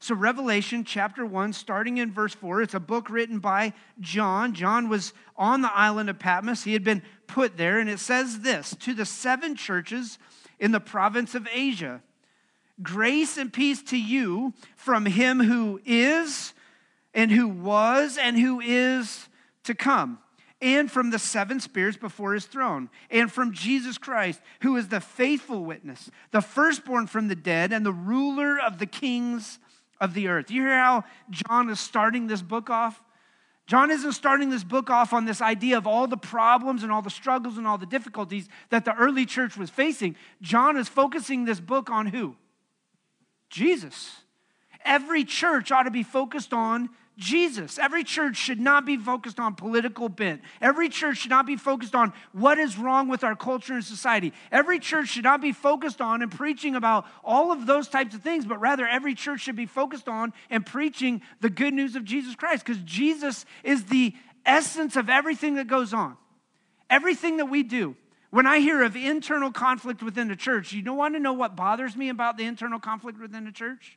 So, 0.00 0.16
Revelation 0.16 0.82
chapter 0.82 1.24
1, 1.24 1.52
starting 1.52 1.98
in 1.98 2.10
verse 2.10 2.34
4, 2.34 2.62
it's 2.62 2.74
a 2.74 2.80
book 2.80 3.08
written 3.08 3.38
by 3.38 3.72
John. 4.00 4.52
John 4.52 4.88
was 4.88 5.12
on 5.36 5.62
the 5.62 5.72
island 5.72 6.10
of 6.10 6.18
Patmos. 6.18 6.64
He 6.64 6.72
had 6.72 6.82
been 6.82 7.02
put 7.28 7.56
there, 7.56 7.78
and 7.78 7.88
it 7.88 8.00
says 8.00 8.40
this 8.40 8.74
To 8.80 8.94
the 8.94 9.06
seven 9.06 9.54
churches 9.54 10.18
in 10.58 10.72
the 10.72 10.80
province 10.80 11.36
of 11.36 11.46
Asia, 11.52 12.02
Grace 12.82 13.36
and 13.36 13.52
peace 13.52 13.82
to 13.84 13.98
you 13.98 14.52
from 14.76 15.06
him 15.06 15.40
who 15.40 15.80
is, 15.84 16.54
and 17.12 17.30
who 17.30 17.48
was, 17.48 18.18
and 18.18 18.38
who 18.38 18.60
is 18.60 19.28
to 19.62 19.74
come, 19.74 20.18
and 20.60 20.90
from 20.90 21.10
the 21.10 21.18
seven 21.18 21.60
spirits 21.60 21.96
before 21.96 22.34
his 22.34 22.46
throne, 22.46 22.90
and 23.10 23.30
from 23.30 23.52
Jesus 23.52 23.96
Christ, 23.96 24.40
who 24.62 24.76
is 24.76 24.88
the 24.88 25.00
faithful 25.00 25.64
witness, 25.64 26.10
the 26.32 26.40
firstborn 26.40 27.06
from 27.06 27.28
the 27.28 27.36
dead, 27.36 27.72
and 27.72 27.86
the 27.86 27.92
ruler 27.92 28.58
of 28.58 28.78
the 28.78 28.86
kings 28.86 29.58
of 30.00 30.14
the 30.14 30.28
earth. 30.28 30.50
You 30.50 30.62
hear 30.62 30.78
how 30.78 31.04
John 31.30 31.70
is 31.70 31.78
starting 31.78 32.26
this 32.26 32.42
book 32.42 32.70
off? 32.70 33.00
John 33.66 33.90
isn't 33.90 34.12
starting 34.12 34.50
this 34.50 34.64
book 34.64 34.90
off 34.90 35.12
on 35.14 35.24
this 35.24 35.40
idea 35.40 35.78
of 35.78 35.86
all 35.86 36.06
the 36.06 36.18
problems 36.18 36.82
and 36.82 36.92
all 36.92 37.00
the 37.00 37.08
struggles 37.08 37.56
and 37.56 37.66
all 37.66 37.78
the 37.78 37.86
difficulties 37.86 38.48
that 38.68 38.84
the 38.84 38.94
early 38.94 39.24
church 39.24 39.56
was 39.56 39.70
facing. 39.70 40.16
John 40.42 40.76
is 40.76 40.88
focusing 40.88 41.44
this 41.44 41.60
book 41.60 41.88
on 41.88 42.06
who? 42.06 42.36
Jesus. 43.50 44.16
Every 44.84 45.24
church 45.24 45.72
ought 45.72 45.84
to 45.84 45.90
be 45.90 46.02
focused 46.02 46.52
on 46.52 46.90
Jesus. 47.16 47.78
Every 47.78 48.02
church 48.02 48.36
should 48.36 48.60
not 48.60 48.84
be 48.84 48.96
focused 48.96 49.38
on 49.38 49.54
political 49.54 50.08
bent. 50.08 50.42
Every 50.60 50.88
church 50.88 51.18
should 51.18 51.30
not 51.30 51.46
be 51.46 51.56
focused 51.56 51.94
on 51.94 52.12
what 52.32 52.58
is 52.58 52.76
wrong 52.76 53.08
with 53.08 53.22
our 53.22 53.36
culture 53.36 53.74
and 53.74 53.84
society. 53.84 54.32
Every 54.50 54.80
church 54.80 55.08
should 55.08 55.24
not 55.24 55.40
be 55.40 55.52
focused 55.52 56.00
on 56.00 56.22
and 56.22 56.30
preaching 56.30 56.74
about 56.74 57.06
all 57.22 57.52
of 57.52 57.66
those 57.66 57.88
types 57.88 58.14
of 58.14 58.22
things, 58.22 58.44
but 58.46 58.60
rather 58.60 58.86
every 58.86 59.14
church 59.14 59.40
should 59.40 59.56
be 59.56 59.66
focused 59.66 60.08
on 60.08 60.32
and 60.50 60.66
preaching 60.66 61.22
the 61.40 61.50
good 61.50 61.72
news 61.72 61.94
of 61.94 62.04
Jesus 62.04 62.34
Christ 62.34 62.64
because 62.64 62.82
Jesus 62.82 63.46
is 63.62 63.84
the 63.84 64.14
essence 64.44 64.96
of 64.96 65.08
everything 65.08 65.54
that 65.54 65.68
goes 65.68 65.94
on. 65.94 66.16
Everything 66.90 67.36
that 67.36 67.46
we 67.46 67.62
do. 67.62 67.96
When 68.34 68.48
I 68.48 68.58
hear 68.58 68.82
of 68.82 68.96
internal 68.96 69.52
conflict 69.52 70.02
within 70.02 70.26
the 70.26 70.34
church, 70.34 70.72
you 70.72 70.82
don't 70.82 70.96
want 70.96 71.14
to 71.14 71.20
know 71.20 71.32
what 71.32 71.54
bothers 71.54 71.94
me 71.96 72.08
about 72.08 72.36
the 72.36 72.44
internal 72.44 72.80
conflict 72.80 73.20
within 73.20 73.44
the 73.44 73.52
church? 73.52 73.96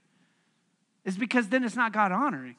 is 1.08 1.18
because 1.18 1.48
then 1.48 1.64
it's 1.64 1.76
not 1.76 1.94
God 1.94 2.12
honoring. 2.12 2.58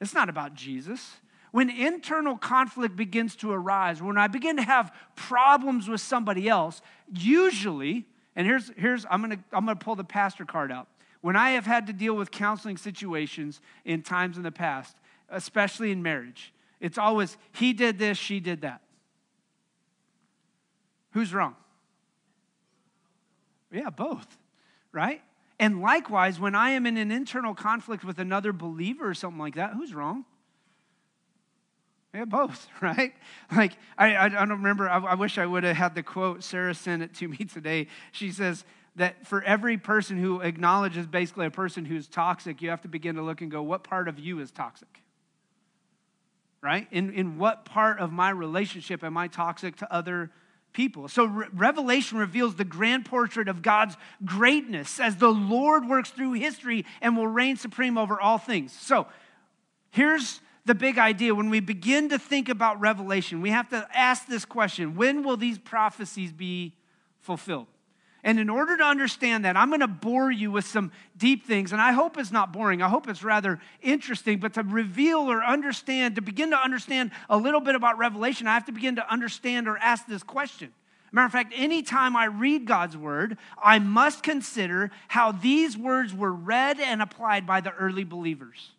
It's 0.00 0.14
not 0.14 0.30
about 0.30 0.54
Jesus. 0.54 1.16
When 1.52 1.68
internal 1.68 2.38
conflict 2.38 2.96
begins 2.96 3.36
to 3.36 3.52
arise, 3.52 4.02
when 4.02 4.16
I 4.16 4.28
begin 4.28 4.56
to 4.56 4.62
have 4.62 4.92
problems 5.14 5.86
with 5.86 6.00
somebody 6.00 6.48
else, 6.48 6.80
usually, 7.14 8.06
and 8.34 8.46
here's, 8.46 8.72
here's 8.76 9.04
I'm 9.10 9.20
gonna, 9.20 9.38
I'm 9.52 9.66
gonna 9.66 9.76
pull 9.76 9.94
the 9.94 10.04
pastor 10.04 10.46
card 10.46 10.72
out. 10.72 10.88
When 11.20 11.36
I 11.36 11.50
have 11.50 11.66
had 11.66 11.86
to 11.88 11.92
deal 11.92 12.16
with 12.16 12.30
counseling 12.30 12.78
situations 12.78 13.60
in 13.84 14.02
times 14.02 14.38
in 14.38 14.42
the 14.42 14.50
past, 14.50 14.96
especially 15.28 15.92
in 15.92 16.02
marriage, 16.02 16.54
it's 16.80 16.96
always 16.96 17.36
he 17.52 17.74
did 17.74 17.98
this, 17.98 18.16
she 18.16 18.40
did 18.40 18.62
that. 18.62 18.80
Who's 21.16 21.32
wrong? 21.32 21.54
Yeah, 23.72 23.88
both, 23.88 24.36
right? 24.92 25.22
And 25.58 25.80
likewise, 25.80 26.38
when 26.38 26.54
I 26.54 26.72
am 26.72 26.84
in 26.84 26.98
an 26.98 27.10
internal 27.10 27.54
conflict 27.54 28.04
with 28.04 28.18
another 28.18 28.52
believer 28.52 29.08
or 29.08 29.14
something 29.14 29.38
like 29.38 29.54
that, 29.54 29.72
who's 29.72 29.94
wrong? 29.94 30.26
Yeah, 32.12 32.26
both, 32.26 32.68
right? 32.82 33.14
Like, 33.50 33.78
I, 33.96 34.14
I 34.14 34.28
don't 34.28 34.50
remember, 34.50 34.90
I, 34.90 34.98
I 34.98 35.14
wish 35.14 35.38
I 35.38 35.46
would 35.46 35.64
have 35.64 35.78
had 35.78 35.94
the 35.94 36.02
quote. 36.02 36.44
Sarah 36.44 36.74
sent 36.74 37.02
it 37.02 37.14
to 37.14 37.28
me 37.28 37.36
today. 37.50 37.86
She 38.12 38.30
says 38.30 38.66
that 38.96 39.26
for 39.26 39.42
every 39.42 39.78
person 39.78 40.18
who 40.18 40.42
acknowledges 40.42 41.06
basically 41.06 41.46
a 41.46 41.50
person 41.50 41.86
who's 41.86 42.08
toxic, 42.08 42.60
you 42.60 42.68
have 42.68 42.82
to 42.82 42.88
begin 42.88 43.14
to 43.14 43.22
look 43.22 43.40
and 43.40 43.50
go, 43.50 43.62
what 43.62 43.84
part 43.84 44.08
of 44.08 44.18
you 44.18 44.38
is 44.40 44.50
toxic? 44.50 45.00
Right? 46.60 46.86
In, 46.90 47.10
in 47.14 47.38
what 47.38 47.64
part 47.64 48.00
of 48.00 48.12
my 48.12 48.28
relationship 48.28 49.02
am 49.02 49.16
I 49.16 49.28
toxic 49.28 49.76
to 49.76 49.90
other 49.90 50.30
people. 50.76 51.08
So, 51.08 51.24
Re- 51.24 51.46
Revelation 51.54 52.18
reveals 52.18 52.54
the 52.54 52.64
grand 52.64 53.06
portrait 53.06 53.48
of 53.48 53.62
God's 53.62 53.96
greatness 54.24 55.00
as 55.00 55.16
the 55.16 55.32
Lord 55.32 55.88
works 55.88 56.10
through 56.10 56.34
history 56.34 56.84
and 57.00 57.16
will 57.16 57.26
reign 57.26 57.56
supreme 57.56 57.96
over 57.96 58.20
all 58.20 58.36
things. 58.36 58.72
So, 58.72 59.06
here's 59.90 60.40
the 60.66 60.74
big 60.74 60.98
idea. 60.98 61.34
When 61.34 61.48
we 61.48 61.60
begin 61.60 62.10
to 62.10 62.18
think 62.18 62.50
about 62.50 62.78
Revelation, 62.78 63.40
we 63.40 63.50
have 63.50 63.70
to 63.70 63.88
ask 63.92 64.26
this 64.26 64.44
question 64.44 64.94
when 64.94 65.22
will 65.22 65.38
these 65.38 65.58
prophecies 65.58 66.30
be 66.30 66.74
fulfilled? 67.20 67.68
And 68.26 68.40
in 68.40 68.50
order 68.50 68.76
to 68.76 68.82
understand 68.82 69.44
that, 69.44 69.56
I'm 69.56 69.68
going 69.68 69.82
to 69.82 69.86
bore 69.86 70.32
you 70.32 70.50
with 70.50 70.66
some 70.66 70.90
deep 71.16 71.46
things. 71.46 71.70
And 71.70 71.80
I 71.80 71.92
hope 71.92 72.18
it's 72.18 72.32
not 72.32 72.52
boring. 72.52 72.82
I 72.82 72.88
hope 72.88 73.08
it's 73.08 73.22
rather 73.22 73.60
interesting. 73.82 74.40
But 74.40 74.54
to 74.54 74.64
reveal 74.64 75.30
or 75.30 75.44
understand, 75.44 76.16
to 76.16 76.20
begin 76.20 76.50
to 76.50 76.58
understand 76.58 77.12
a 77.30 77.36
little 77.36 77.60
bit 77.60 77.76
about 77.76 77.98
Revelation, 77.98 78.48
I 78.48 78.54
have 78.54 78.66
to 78.66 78.72
begin 78.72 78.96
to 78.96 79.08
understand 79.10 79.68
or 79.68 79.78
ask 79.78 80.08
this 80.08 80.24
question. 80.24 80.72
Matter 81.12 81.26
of 81.26 81.32
fact, 81.32 81.52
anytime 81.56 82.16
I 82.16 82.24
read 82.24 82.66
God's 82.66 82.96
word, 82.96 83.38
I 83.62 83.78
must 83.78 84.24
consider 84.24 84.90
how 85.06 85.30
these 85.30 85.78
words 85.78 86.12
were 86.12 86.32
read 86.32 86.80
and 86.80 87.00
applied 87.00 87.46
by 87.46 87.60
the 87.60 87.72
early 87.74 88.02
believers. 88.02 88.72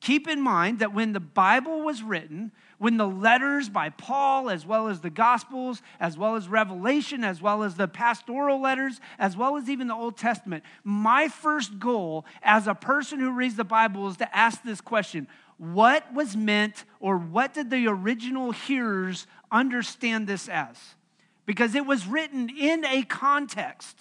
Keep 0.00 0.26
in 0.26 0.40
mind 0.40 0.80
that 0.80 0.92
when 0.92 1.12
the 1.12 1.20
Bible 1.20 1.82
was 1.82 2.02
written, 2.02 2.50
when 2.78 2.96
the 2.96 3.08
letters 3.08 3.68
by 3.68 3.90
Paul, 3.90 4.48
as 4.48 4.64
well 4.64 4.88
as 4.88 5.00
the 5.00 5.10
Gospels, 5.10 5.82
as 5.98 6.16
well 6.16 6.36
as 6.36 6.48
Revelation, 6.48 7.24
as 7.24 7.42
well 7.42 7.64
as 7.64 7.74
the 7.74 7.88
pastoral 7.88 8.60
letters, 8.60 9.00
as 9.18 9.36
well 9.36 9.56
as 9.56 9.68
even 9.68 9.88
the 9.88 9.94
Old 9.94 10.16
Testament, 10.16 10.64
my 10.84 11.28
first 11.28 11.78
goal 11.78 12.24
as 12.42 12.66
a 12.66 12.74
person 12.74 13.18
who 13.18 13.32
reads 13.32 13.56
the 13.56 13.64
Bible 13.64 14.08
is 14.08 14.16
to 14.18 14.36
ask 14.36 14.62
this 14.62 14.80
question 14.80 15.26
What 15.58 16.12
was 16.14 16.36
meant, 16.36 16.84
or 17.00 17.18
what 17.18 17.52
did 17.52 17.70
the 17.70 17.88
original 17.88 18.52
hearers 18.52 19.26
understand 19.50 20.28
this 20.28 20.48
as? 20.48 20.78
Because 21.46 21.74
it 21.74 21.84
was 21.84 22.06
written 22.06 22.48
in 22.48 22.84
a 22.84 23.02
context. 23.02 23.98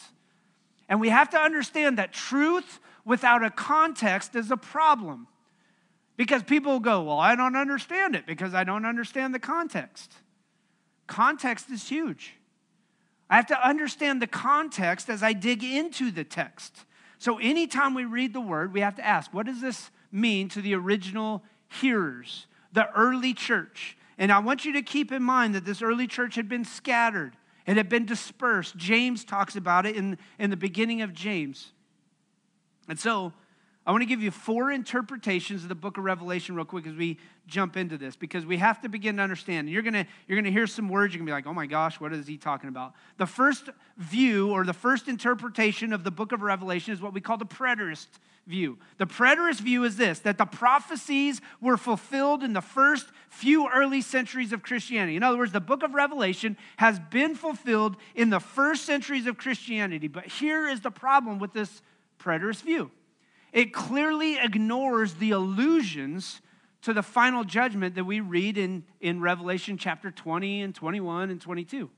And 0.89 1.01
we 1.01 1.10
have 1.10 1.29
to 1.31 1.38
understand 1.38 1.98
that 1.98 2.13
truth 2.13 2.79
without 3.03 3.43
a 3.43 3.50
context 3.50 4.36
is 4.36 4.51
a 4.51 4.57
problem. 4.57 5.27
Because 6.18 6.44
people 6.44 6.80
go, 6.80 7.04
Well, 7.04 7.20
I 7.20 7.36
don't 7.36 7.56
understand 7.56 8.16
it 8.16 8.26
because 8.26 8.54
I 8.54 8.64
don't 8.64 8.86
understand 8.86 9.34
the 9.34 9.40
context. 9.40 10.14
Context 11.06 11.70
is 11.70 11.88
huge. 11.88 12.34
I 13.30 13.36
have 13.36 13.48
to 13.48 13.68
understand 13.68 14.22
the 14.22 14.28
context 14.28 15.10
as 15.10 15.22
I 15.22 15.34
dig 15.34 15.64
into 15.64 16.12
the 16.12 16.24
text. 16.24 16.86
So, 17.20 17.38
anytime 17.38 17.94
we 17.94 18.06
read 18.06 18.34
the 18.34 18.42
word, 18.42 18.74
we 18.74 18.82
have 18.82 18.96
to 18.96 19.06
ask, 19.06 19.34
What 19.34 19.46
does 19.46 19.62
this 19.62 19.92
mean 20.12 20.50
to 20.50 20.62
the 20.62 20.74
original 20.74 21.44
hearers, 21.68 22.48
the 22.74 22.92
early 22.94 23.34
church? 23.34 23.98
And 24.18 24.32
I 24.32 24.40
want 24.40 24.66
you 24.66 24.74
to 24.74 24.82
keep 24.82 25.12
in 25.12 25.22
mind 25.22 25.54
that 25.54 25.66
this 25.66 25.84
early 25.84 26.08
church 26.08 26.36
had 26.36 26.50
been 26.50 26.66
scattered, 26.66 27.38
it 27.68 27.78
had 27.78 27.90
been 27.90 28.06
dispersed. 28.06 28.76
James 28.78 29.24
talks 29.24 29.56
about 29.56 29.86
it 29.86 29.96
in, 29.96 30.18
in 30.40 30.50
the 30.50 30.58
beginning 30.58 31.02
of 31.02 31.14
James. 31.14 31.74
And 32.88 32.98
so, 32.98 33.34
I 33.88 33.91
want 33.91 34.01
to 34.01 34.06
give 34.06 34.22
you 34.22 34.32
four 34.32 34.70
interpretations 34.70 35.63
of 35.63 35.70
the 35.70 35.75
book 35.75 35.98
of 35.98 36.03
Revelation 36.03 36.56
real 36.56 36.65
quick 36.65 36.86
as 36.86 36.94
we 36.94 37.17
jump 37.48 37.77
into 37.77 37.98
this 37.98 38.17
because 38.17 38.46
we 38.46 38.58
have 38.58 38.82
to 38.82 38.89
begin 38.89 39.15
to 39.15 39.24
understand. 39.24 39.70
You're 39.70 39.82
going 39.82 39.94
to, 39.94 40.06
you're 40.27 40.36
going 40.36 40.44
to 40.44 40.51
hear 40.51 40.67
some 40.67 40.89
words, 40.89 41.13
you're 41.13 41.20
going 41.20 41.27
to 41.27 41.29
be 41.29 41.34
like, 41.34 41.48
oh 41.48 41.53
my 41.53 41.67
gosh, 41.67 41.98
what 41.98 42.12
is 42.12 42.27
he 42.27 42.36
talking 42.36 42.67
about? 42.67 42.96
The 43.15 43.25
first 43.25 43.70
view 43.96 44.51
or 44.51 44.65
the 44.65 44.74
first 44.74 45.08
interpretation 45.08 45.94
of 45.94 46.03
the 46.03 46.12
book 46.12 46.34
of 46.34 46.41
Revelation 46.41 46.94
is 46.94 47.01
what 47.01 47.13
we 47.13 47.22
call 47.22 47.38
the 47.38 47.46
preterist 47.46 48.08
view. 48.46 48.77
The 48.98 49.08
preterist 49.08 49.62
view 49.62 49.86
is 49.86 49.96
this 49.96 50.20
that 50.20 50.38
the 50.38 50.46
prophecies 50.46 51.39
were 51.62 51.77
fulfilled 51.77 52.44
in 52.44 52.51
the 52.51 52.60
first 52.60 53.08
few 53.29 53.70
early 53.70 54.01
centuries 54.01 54.51
of 54.51 54.63
Christianity. 54.63 55.15
In 55.15 55.24
other 55.24 55.38
words, 55.38 55.53
the 55.53 55.62
book 55.62 55.82
of 55.82 55.94
Revelation 55.94 56.58
has 56.75 57.00
been 57.00 57.36
fulfilled 57.36 57.96
in 58.15 58.32
the 58.32 58.41
first 58.41 58.84
centuries 58.84 59.27
of 59.27 59.38
Christianity. 59.38 60.10
But 60.10 60.25
here 60.25 60.67
is 60.67 60.82
the 60.82 60.91
problem 60.91 61.39
with 61.39 61.53
this 61.53 61.82
preterist 62.20 62.63
view 62.63 62.91
it 63.58 63.74
clearly 63.74 64.38
ignores 64.38 65.16
the 65.16 65.32
allusions 65.32 66.42
to 66.84 66.94
the 66.94 67.02
final 67.02 67.44
judgment 67.44 67.96
that 67.96 68.04
we 68.04 68.20
read 68.20 68.56
in, 68.56 68.84
in 69.02 69.20
Revelation 69.20 69.80
chapter 69.80 70.12
20 70.12 70.62
and 70.62 70.76
21 70.76 71.32
and 71.32 71.42
22. 71.42 71.90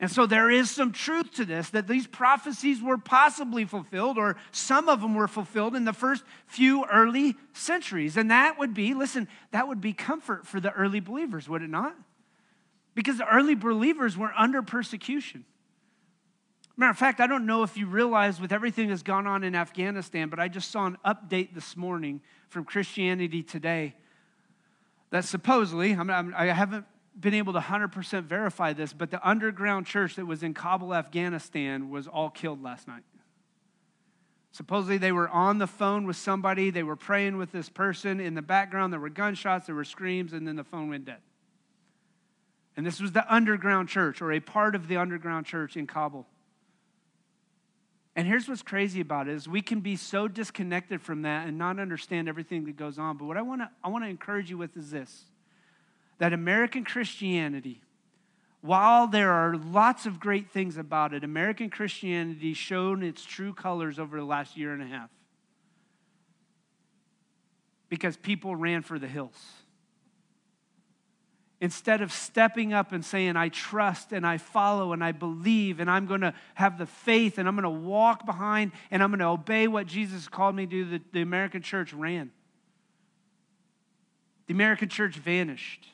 And 0.00 0.10
so 0.10 0.26
there 0.26 0.50
is 0.50 0.72
some 0.72 0.90
truth 0.90 1.34
to 1.34 1.44
this 1.44 1.70
that 1.70 1.86
these 1.86 2.08
prophecies 2.08 2.82
were 2.82 2.98
possibly 2.98 3.64
fulfilled, 3.64 4.18
or 4.18 4.34
some 4.50 4.88
of 4.88 5.00
them 5.00 5.14
were 5.14 5.28
fulfilled 5.28 5.76
in 5.76 5.84
the 5.84 5.92
first 5.92 6.24
few 6.48 6.84
early 6.86 7.36
centuries. 7.52 8.16
And 8.16 8.32
that 8.32 8.58
would 8.58 8.74
be, 8.74 8.92
listen, 8.92 9.28
that 9.52 9.68
would 9.68 9.80
be 9.80 9.92
comfort 9.92 10.48
for 10.48 10.58
the 10.58 10.72
early 10.72 10.98
believers, 10.98 11.48
would 11.48 11.62
it 11.62 11.70
not? 11.70 11.94
Because 12.96 13.18
the 13.18 13.28
early 13.32 13.54
believers 13.54 14.18
were 14.18 14.32
under 14.36 14.62
persecution. 14.62 15.44
Matter 16.76 16.90
of 16.90 16.98
fact, 16.98 17.20
I 17.20 17.26
don't 17.26 17.46
know 17.46 17.62
if 17.62 17.76
you 17.76 17.86
realize 17.86 18.40
with 18.40 18.52
everything 18.52 18.88
that's 18.88 19.02
gone 19.02 19.26
on 19.26 19.44
in 19.44 19.54
Afghanistan, 19.54 20.28
but 20.28 20.40
I 20.40 20.48
just 20.48 20.70
saw 20.72 20.86
an 20.86 20.98
update 21.04 21.54
this 21.54 21.76
morning 21.76 22.20
from 22.48 22.64
Christianity 22.64 23.42
Today 23.42 23.94
that 25.10 25.24
supposedly, 25.24 25.94
I, 25.94 26.24
I 26.36 26.46
haven't 26.46 26.86
been 27.18 27.34
able 27.34 27.52
to 27.52 27.60
100% 27.60 28.24
verify 28.24 28.72
this, 28.72 28.92
but 28.92 29.12
the 29.12 29.28
underground 29.28 29.86
church 29.86 30.16
that 30.16 30.26
was 30.26 30.42
in 30.42 30.54
Kabul, 30.54 30.92
Afghanistan 30.92 31.90
was 31.90 32.08
all 32.08 32.30
killed 32.30 32.60
last 32.60 32.88
night. 32.88 33.04
Supposedly, 34.50 34.98
they 34.98 35.12
were 35.12 35.28
on 35.28 35.58
the 35.58 35.68
phone 35.68 36.06
with 36.06 36.16
somebody, 36.16 36.70
they 36.70 36.82
were 36.82 36.96
praying 36.96 37.36
with 37.36 37.52
this 37.52 37.68
person. 37.68 38.18
In 38.18 38.34
the 38.34 38.42
background, 38.42 38.92
there 38.92 39.00
were 39.00 39.08
gunshots, 39.08 39.66
there 39.66 39.74
were 39.76 39.84
screams, 39.84 40.32
and 40.32 40.46
then 40.46 40.56
the 40.56 40.64
phone 40.64 40.88
went 40.88 41.04
dead. 41.04 41.20
And 42.76 42.84
this 42.84 43.00
was 43.00 43.12
the 43.12 43.32
underground 43.32 43.88
church, 43.88 44.20
or 44.20 44.32
a 44.32 44.40
part 44.40 44.74
of 44.74 44.88
the 44.88 44.96
underground 44.96 45.46
church 45.46 45.76
in 45.76 45.86
Kabul. 45.86 46.26
And 48.16 48.28
here's 48.28 48.48
what's 48.48 48.62
crazy 48.62 49.00
about 49.00 49.28
it 49.28 49.34
is 49.34 49.48
we 49.48 49.60
can 49.60 49.80
be 49.80 49.96
so 49.96 50.28
disconnected 50.28 51.02
from 51.02 51.22
that 51.22 51.48
and 51.48 51.58
not 51.58 51.80
understand 51.80 52.28
everything 52.28 52.64
that 52.66 52.76
goes 52.76 52.98
on. 52.98 53.16
But 53.16 53.24
what 53.24 53.36
I 53.36 53.42
want 53.42 53.62
to 53.62 53.70
I 53.82 53.88
want 53.88 54.04
to 54.04 54.08
encourage 54.08 54.50
you 54.50 54.58
with 54.58 54.76
is 54.76 54.90
this 54.90 55.24
that 56.18 56.32
American 56.32 56.84
Christianity, 56.84 57.82
while 58.60 59.08
there 59.08 59.32
are 59.32 59.56
lots 59.56 60.06
of 60.06 60.20
great 60.20 60.50
things 60.50 60.76
about 60.76 61.12
it, 61.12 61.24
American 61.24 61.70
Christianity 61.70 62.54
shown 62.54 63.02
its 63.02 63.24
true 63.24 63.52
colors 63.52 63.98
over 63.98 64.16
the 64.16 64.24
last 64.24 64.56
year 64.56 64.72
and 64.72 64.80
a 64.80 64.86
half. 64.86 65.10
Because 67.88 68.16
people 68.16 68.54
ran 68.54 68.82
for 68.82 68.98
the 68.98 69.08
hills 69.08 69.63
instead 71.64 72.02
of 72.02 72.12
stepping 72.12 72.74
up 72.74 72.92
and 72.92 73.02
saying, 73.02 73.36
I 73.36 73.48
trust 73.48 74.12
and 74.12 74.26
I 74.26 74.36
follow 74.36 74.92
and 74.92 75.02
I 75.02 75.12
believe 75.12 75.80
and 75.80 75.90
I'm 75.90 76.04
going 76.04 76.20
to 76.20 76.34
have 76.56 76.76
the 76.76 76.84
faith 76.84 77.38
and 77.38 77.48
I'm 77.48 77.56
going 77.56 77.62
to 77.62 77.70
walk 77.70 78.26
behind 78.26 78.72
and 78.90 79.02
I'm 79.02 79.08
going 79.08 79.20
to 79.20 79.28
obey 79.28 79.66
what 79.66 79.86
Jesus 79.86 80.28
called 80.28 80.54
me 80.54 80.66
to 80.66 80.70
do, 80.70 80.84
the, 80.84 81.00
the 81.12 81.22
American 81.22 81.62
church 81.62 81.94
ran. 81.94 82.32
The 84.46 84.52
American 84.52 84.90
church 84.90 85.16
vanished. 85.16 85.88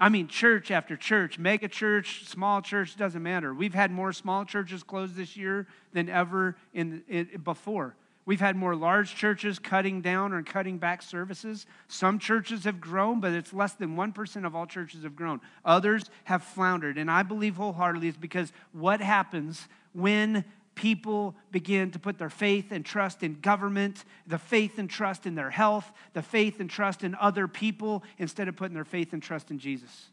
I 0.00 0.08
mean, 0.08 0.28
church 0.28 0.70
after 0.70 0.96
church, 0.96 1.38
mega 1.38 1.68
church, 1.68 2.24
small 2.24 2.62
church, 2.62 2.96
doesn't 2.96 3.22
matter. 3.22 3.52
We've 3.52 3.74
had 3.74 3.90
more 3.90 4.14
small 4.14 4.46
churches 4.46 4.82
closed 4.82 5.14
this 5.14 5.36
year 5.36 5.68
than 5.92 6.08
ever 6.08 6.56
in, 6.72 7.02
in 7.06 7.28
before. 7.44 7.96
We've 8.24 8.40
had 8.40 8.54
more 8.54 8.76
large 8.76 9.16
churches 9.16 9.58
cutting 9.58 10.00
down 10.00 10.32
or 10.32 10.42
cutting 10.42 10.78
back 10.78 11.02
services. 11.02 11.66
Some 11.88 12.20
churches 12.20 12.64
have 12.64 12.80
grown, 12.80 13.20
but 13.20 13.32
it's 13.32 13.52
less 13.52 13.72
than 13.72 13.96
1% 13.96 14.46
of 14.46 14.54
all 14.54 14.66
churches 14.66 15.02
have 15.02 15.16
grown. 15.16 15.40
Others 15.64 16.04
have 16.24 16.44
floundered. 16.44 16.98
And 16.98 17.10
I 17.10 17.24
believe 17.24 17.56
wholeheartedly 17.56 18.08
is 18.08 18.16
because 18.16 18.52
what 18.72 19.00
happens 19.00 19.66
when 19.92 20.44
people 20.74 21.34
begin 21.50 21.90
to 21.90 21.98
put 21.98 22.18
their 22.18 22.30
faith 22.30 22.70
and 22.70 22.84
trust 22.84 23.22
in 23.22 23.40
government, 23.40 24.04
the 24.26 24.38
faith 24.38 24.78
and 24.78 24.88
trust 24.88 25.26
in 25.26 25.34
their 25.34 25.50
health, 25.50 25.90
the 26.12 26.22
faith 26.22 26.60
and 26.60 26.70
trust 26.70 27.02
in 27.04 27.14
other 27.16 27.48
people, 27.48 28.02
instead 28.18 28.48
of 28.48 28.56
putting 28.56 28.74
their 28.74 28.84
faith 28.84 29.12
and 29.12 29.22
trust 29.22 29.50
in 29.50 29.58
Jesus. 29.58 30.10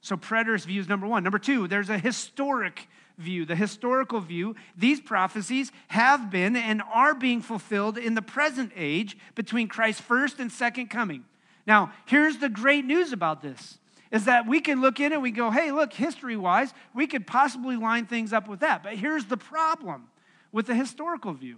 So, 0.00 0.16
preterist 0.16 0.66
views 0.66 0.88
number 0.88 1.06
one. 1.06 1.24
Number 1.24 1.38
two, 1.38 1.68
there's 1.68 1.90
a 1.90 1.98
historic 1.98 2.88
view, 3.18 3.44
the 3.44 3.56
historical 3.56 4.20
view. 4.20 4.54
These 4.76 5.00
prophecies 5.00 5.72
have 5.88 6.30
been 6.30 6.56
and 6.56 6.82
are 6.92 7.14
being 7.14 7.40
fulfilled 7.40 7.98
in 7.98 8.14
the 8.14 8.22
present 8.22 8.72
age 8.76 9.16
between 9.34 9.68
Christ's 9.68 10.02
first 10.02 10.38
and 10.38 10.50
second 10.50 10.88
coming. 10.88 11.24
Now, 11.66 11.92
here's 12.06 12.38
the 12.38 12.48
great 12.48 12.84
news 12.84 13.12
about 13.12 13.42
this 13.42 13.78
is 14.12 14.26
that 14.26 14.46
we 14.46 14.60
can 14.60 14.80
look 14.80 15.00
in 15.00 15.12
and 15.12 15.20
we 15.20 15.32
go, 15.32 15.50
hey, 15.50 15.72
look, 15.72 15.92
history 15.92 16.36
wise, 16.36 16.72
we 16.94 17.06
could 17.08 17.26
possibly 17.26 17.76
line 17.76 18.06
things 18.06 18.32
up 18.32 18.48
with 18.48 18.60
that. 18.60 18.82
But 18.84 18.94
here's 18.94 19.24
the 19.24 19.36
problem 19.36 20.08
with 20.52 20.66
the 20.66 20.74
historical 20.74 21.32
view. 21.32 21.56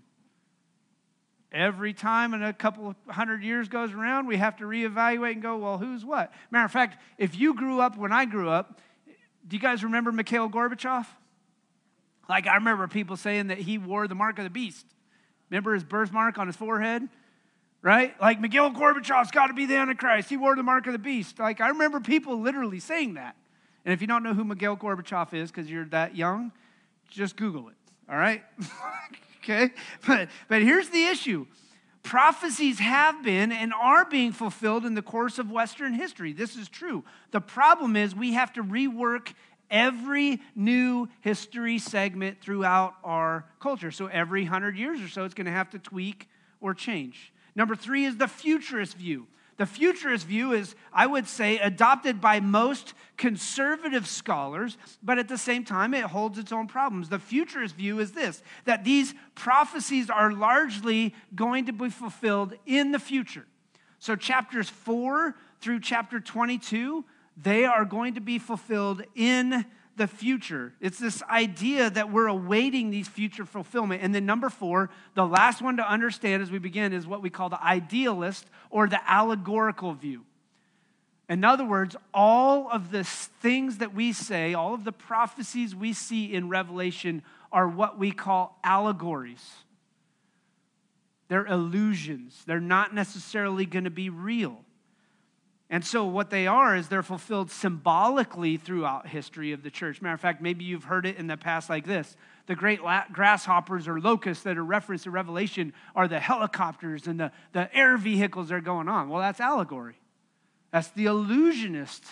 Every 1.52 1.94
time 1.94 2.34
in 2.34 2.42
a 2.42 2.52
couple 2.52 2.88
of 2.88 2.96
hundred 3.08 3.42
years 3.42 3.68
goes 3.68 3.92
around, 3.92 4.26
we 4.26 4.36
have 4.36 4.56
to 4.58 4.64
reevaluate 4.64 5.32
and 5.32 5.42
go, 5.42 5.56
well, 5.58 5.78
who's 5.78 6.04
what? 6.04 6.32
Matter 6.50 6.64
of 6.64 6.72
fact, 6.72 7.00
if 7.16 7.38
you 7.38 7.54
grew 7.54 7.80
up 7.80 7.96
when 7.96 8.12
I 8.12 8.24
grew 8.24 8.48
up, 8.50 8.80
do 9.46 9.56
you 9.56 9.60
guys 9.60 9.82
remember 9.82 10.12
Mikhail 10.12 10.48
Gorbachev? 10.48 11.06
Like, 12.28 12.46
I 12.46 12.56
remember 12.56 12.88
people 12.88 13.16
saying 13.16 13.48
that 13.48 13.58
he 13.58 13.78
wore 13.78 14.06
the 14.06 14.14
mark 14.14 14.38
of 14.38 14.44
the 14.44 14.50
beast. 14.50 14.86
Remember 15.50 15.74
his 15.74 15.84
birthmark 15.84 16.38
on 16.38 16.46
his 16.46 16.56
forehead? 16.56 17.08
right? 17.82 18.20
Like 18.20 18.40
Mikhail 18.40 18.70
Gorbachev's 18.70 19.30
got 19.30 19.48
to 19.48 19.54
be 19.54 19.66
the 19.66 19.76
Antichrist. 19.76 20.28
He 20.28 20.36
wore 20.36 20.56
the 20.56 20.62
mark 20.62 20.86
of 20.86 20.92
the 20.92 20.98
beast. 20.98 21.38
Like 21.38 21.60
I 21.60 21.68
remember 21.68 22.00
people 22.00 22.40
literally 22.40 22.80
saying 22.80 23.14
that. 23.14 23.36
And 23.84 23.94
if 23.94 24.00
you 24.00 24.06
don't 24.06 24.22
know 24.22 24.34
who 24.34 24.44
Mikhail 24.44 24.76
Gorbachev 24.76 25.32
is 25.32 25.50
because 25.50 25.70
you're 25.70 25.86
that 25.86 26.16
young, 26.16 26.52
just 27.08 27.36
Google 27.36 27.68
it. 27.68 27.76
All 28.10 28.16
right? 28.16 28.42
okay? 29.42 29.70
But 30.06 30.28
but 30.48 30.62
here's 30.62 30.88
the 30.90 31.04
issue. 31.04 31.46
Prophecies 32.02 32.78
have 32.78 33.22
been 33.22 33.52
and 33.52 33.72
are 33.74 34.04
being 34.04 34.32
fulfilled 34.32 34.86
in 34.86 34.94
the 34.94 35.02
course 35.02 35.38
of 35.38 35.50
Western 35.50 35.92
history. 35.92 36.32
This 36.32 36.56
is 36.56 36.68
true. 36.68 37.04
The 37.32 37.40
problem 37.40 37.96
is 37.96 38.14
we 38.14 38.32
have 38.32 38.52
to 38.54 38.62
rework 38.62 39.34
every 39.70 40.40
new 40.54 41.08
history 41.20 41.78
segment 41.78 42.40
throughout 42.40 42.94
our 43.04 43.44
culture. 43.60 43.90
So 43.90 44.06
every 44.06 44.44
hundred 44.44 44.76
years 44.76 45.00
or 45.00 45.08
so, 45.08 45.24
it's 45.24 45.34
going 45.34 45.46
to 45.46 45.52
have 45.52 45.70
to 45.70 45.78
tweak 45.78 46.28
or 46.60 46.74
change. 46.74 47.32
Number 47.54 47.74
three 47.74 48.04
is 48.04 48.16
the 48.16 48.28
futurist 48.28 48.96
view. 48.96 49.26
The 49.58 49.66
futurist 49.66 50.24
view 50.24 50.52
is, 50.52 50.76
I 50.92 51.06
would 51.06 51.26
say, 51.26 51.58
adopted 51.58 52.20
by 52.20 52.38
most 52.38 52.94
conservative 53.16 54.06
scholars, 54.06 54.78
but 55.02 55.18
at 55.18 55.26
the 55.26 55.36
same 55.36 55.64
time, 55.64 55.94
it 55.94 56.04
holds 56.04 56.38
its 56.38 56.52
own 56.52 56.68
problems. 56.68 57.08
The 57.08 57.18
futurist 57.18 57.74
view 57.74 57.98
is 57.98 58.12
this 58.12 58.40
that 58.66 58.84
these 58.84 59.14
prophecies 59.34 60.08
are 60.10 60.32
largely 60.32 61.12
going 61.34 61.66
to 61.66 61.72
be 61.72 61.90
fulfilled 61.90 62.54
in 62.66 62.92
the 62.92 63.00
future. 63.00 63.46
So, 63.98 64.14
chapters 64.14 64.68
4 64.68 65.34
through 65.60 65.80
chapter 65.80 66.20
22, 66.20 67.04
they 67.40 67.64
are 67.64 67.84
going 67.84 68.14
to 68.14 68.20
be 68.20 68.38
fulfilled 68.38 69.02
in 69.14 69.64
the 69.96 70.06
future. 70.06 70.72
It's 70.80 70.98
this 70.98 71.22
idea 71.24 71.90
that 71.90 72.10
we're 72.10 72.26
awaiting 72.26 72.90
these 72.90 73.08
future 73.08 73.44
fulfillment. 73.44 74.02
And 74.02 74.14
then, 74.14 74.26
number 74.26 74.48
four, 74.48 74.90
the 75.14 75.26
last 75.26 75.60
one 75.60 75.76
to 75.76 75.88
understand 75.88 76.42
as 76.42 76.50
we 76.50 76.58
begin 76.58 76.92
is 76.92 77.06
what 77.06 77.22
we 77.22 77.30
call 77.30 77.48
the 77.48 77.62
idealist 77.62 78.46
or 78.70 78.88
the 78.88 79.00
allegorical 79.10 79.92
view. 79.92 80.24
In 81.28 81.44
other 81.44 81.64
words, 81.64 81.94
all 82.14 82.70
of 82.70 82.90
the 82.90 83.04
things 83.04 83.78
that 83.78 83.94
we 83.94 84.12
say, 84.12 84.54
all 84.54 84.72
of 84.72 84.84
the 84.84 84.92
prophecies 84.92 85.74
we 85.74 85.92
see 85.92 86.32
in 86.32 86.48
Revelation 86.48 87.22
are 87.52 87.68
what 87.68 87.98
we 87.98 88.12
call 88.12 88.58
allegories. 88.64 89.44
They're 91.28 91.46
illusions, 91.46 92.42
they're 92.46 92.60
not 92.60 92.94
necessarily 92.94 93.66
going 93.66 93.84
to 93.84 93.90
be 93.90 94.08
real. 94.08 94.64
And 95.70 95.84
so, 95.84 96.04
what 96.04 96.30
they 96.30 96.46
are 96.46 96.74
is 96.74 96.88
they're 96.88 97.02
fulfilled 97.02 97.50
symbolically 97.50 98.56
throughout 98.56 99.08
history 99.08 99.52
of 99.52 99.62
the 99.62 99.70
church. 99.70 100.00
Matter 100.00 100.14
of 100.14 100.20
fact, 100.20 100.40
maybe 100.40 100.64
you've 100.64 100.84
heard 100.84 101.04
it 101.04 101.16
in 101.16 101.26
the 101.26 101.36
past 101.36 101.68
like 101.68 101.86
this 101.86 102.16
the 102.46 102.54
great 102.54 102.80
grasshoppers 103.12 103.86
or 103.86 104.00
locusts 104.00 104.44
that 104.44 104.56
are 104.56 104.64
referenced 104.64 105.04
in 105.04 105.12
Revelation 105.12 105.74
are 105.94 106.08
the 106.08 106.18
helicopters 106.18 107.06
and 107.06 107.20
the, 107.20 107.30
the 107.52 107.74
air 107.76 107.98
vehicles 107.98 108.48
that 108.48 108.54
are 108.54 108.60
going 108.62 108.88
on. 108.88 109.10
Well, 109.10 109.20
that's 109.20 109.38
allegory, 109.38 110.00
that's 110.72 110.88
the 110.92 111.04
illusionist 111.04 112.02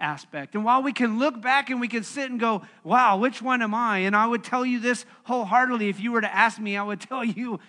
aspect. 0.00 0.54
And 0.54 0.64
while 0.64 0.82
we 0.82 0.94
can 0.94 1.18
look 1.18 1.40
back 1.42 1.68
and 1.68 1.78
we 1.78 1.88
can 1.88 2.04
sit 2.04 2.30
and 2.30 2.40
go, 2.40 2.62
wow, 2.82 3.18
which 3.18 3.42
one 3.42 3.60
am 3.60 3.74
I? 3.74 3.98
And 3.98 4.16
I 4.16 4.26
would 4.26 4.42
tell 4.42 4.64
you 4.64 4.80
this 4.80 5.04
wholeheartedly. 5.24 5.90
If 5.90 6.00
you 6.00 6.12
were 6.12 6.22
to 6.22 6.34
ask 6.34 6.58
me, 6.58 6.76
I 6.76 6.82
would 6.82 7.00
tell 7.00 7.22
you, 7.22 7.60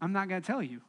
I'm 0.00 0.12
not 0.12 0.28
going 0.28 0.40
to 0.40 0.46
tell 0.46 0.62
you. 0.62 0.80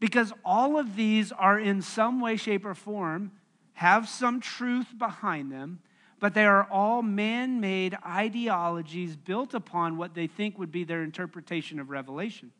Because 0.00 0.32
all 0.44 0.78
of 0.78 0.96
these 0.96 1.32
are 1.32 1.58
in 1.58 1.82
some 1.82 2.20
way, 2.20 2.36
shape, 2.36 2.64
or 2.64 2.74
form, 2.74 3.32
have 3.74 4.08
some 4.08 4.40
truth 4.40 4.86
behind 4.96 5.50
them, 5.52 5.80
but 6.20 6.34
they 6.34 6.44
are 6.44 6.64
all 6.70 7.02
man 7.02 7.60
made 7.60 7.96
ideologies 8.04 9.16
built 9.16 9.54
upon 9.54 9.96
what 9.96 10.14
they 10.14 10.26
think 10.26 10.58
would 10.58 10.72
be 10.72 10.84
their 10.84 11.02
interpretation 11.02 11.78
of 11.78 11.90
Revelation. 11.90 12.50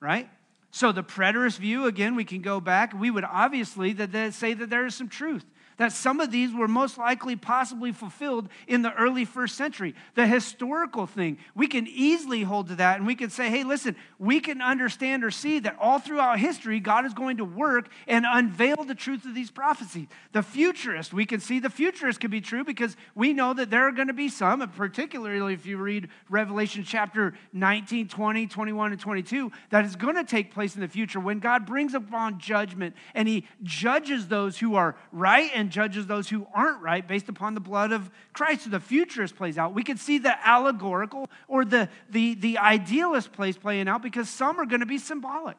Right? 0.00 0.28
So 0.70 0.90
the 0.90 1.02
preterist 1.02 1.58
view, 1.58 1.86
again, 1.86 2.16
we 2.16 2.24
can 2.24 2.40
go 2.40 2.60
back. 2.60 2.98
We 2.98 3.10
would 3.10 3.24
obviously 3.24 3.94
say 4.30 4.54
that 4.54 4.70
there 4.70 4.86
is 4.86 4.94
some 4.94 5.08
truth 5.08 5.44
that 5.76 5.92
some 5.92 6.20
of 6.20 6.30
these 6.30 6.52
were 6.52 6.68
most 6.68 6.98
likely 6.98 7.36
possibly 7.36 7.92
fulfilled 7.92 8.48
in 8.66 8.82
the 8.82 8.92
early 8.94 9.24
first 9.24 9.56
century. 9.56 9.94
The 10.14 10.26
historical 10.26 11.06
thing, 11.06 11.38
we 11.54 11.66
can 11.66 11.86
easily 11.86 12.42
hold 12.42 12.68
to 12.68 12.74
that 12.76 12.98
and 12.98 13.06
we 13.06 13.14
can 13.14 13.30
say, 13.30 13.48
hey, 13.48 13.64
listen, 13.64 13.96
we 14.18 14.40
can 14.40 14.60
understand 14.60 15.24
or 15.24 15.30
see 15.30 15.58
that 15.60 15.76
all 15.80 15.98
throughout 15.98 16.38
history, 16.38 16.80
God 16.80 17.04
is 17.04 17.14
going 17.14 17.38
to 17.38 17.44
work 17.44 17.88
and 18.06 18.24
unveil 18.28 18.84
the 18.84 18.94
truth 18.94 19.24
of 19.24 19.34
these 19.34 19.50
prophecies. 19.50 20.08
The 20.32 20.42
futurist, 20.42 21.12
we 21.12 21.26
can 21.26 21.40
see 21.40 21.58
the 21.58 21.70
futurist 21.70 22.20
could 22.20 22.30
be 22.30 22.40
true 22.40 22.64
because 22.64 22.96
we 23.14 23.32
know 23.32 23.54
that 23.54 23.70
there 23.70 23.86
are 23.86 23.92
going 23.92 24.08
to 24.08 24.14
be 24.14 24.28
some, 24.28 24.66
particularly 24.70 25.54
if 25.54 25.66
you 25.66 25.78
read 25.78 26.08
Revelation 26.28 26.84
chapter 26.84 27.34
19, 27.52 28.08
20, 28.08 28.46
21, 28.46 28.92
and 28.92 29.00
22, 29.00 29.52
that 29.70 29.84
is 29.84 29.96
going 29.96 30.16
to 30.16 30.24
take 30.24 30.52
place 30.52 30.74
in 30.74 30.80
the 30.80 30.88
future 30.88 31.20
when 31.20 31.38
God 31.38 31.66
brings 31.66 31.94
upon 31.94 32.38
judgment 32.38 32.94
and 33.14 33.28
he 33.28 33.46
judges 33.62 34.28
those 34.28 34.58
who 34.58 34.74
are 34.74 34.96
right 35.10 35.50
and 35.54 35.61
and 35.62 35.70
judges 35.70 36.06
those 36.06 36.28
who 36.28 36.46
aren't 36.52 36.82
right 36.82 37.06
based 37.06 37.28
upon 37.28 37.54
the 37.54 37.60
blood 37.60 37.92
of 37.92 38.10
Christ. 38.32 38.64
So 38.64 38.70
the 38.70 38.80
futurist 38.80 39.36
plays 39.36 39.56
out. 39.56 39.74
We 39.74 39.84
could 39.84 39.98
see 39.98 40.18
the 40.18 40.34
allegorical 40.46 41.30
or 41.48 41.64
the, 41.64 41.88
the, 42.10 42.34
the 42.34 42.58
idealist 42.58 43.32
place 43.32 43.56
playing 43.56 43.88
out 43.88 44.02
because 44.02 44.28
some 44.28 44.60
are 44.60 44.66
going 44.66 44.80
to 44.80 44.86
be 44.86 44.98
symbolic. 44.98 45.56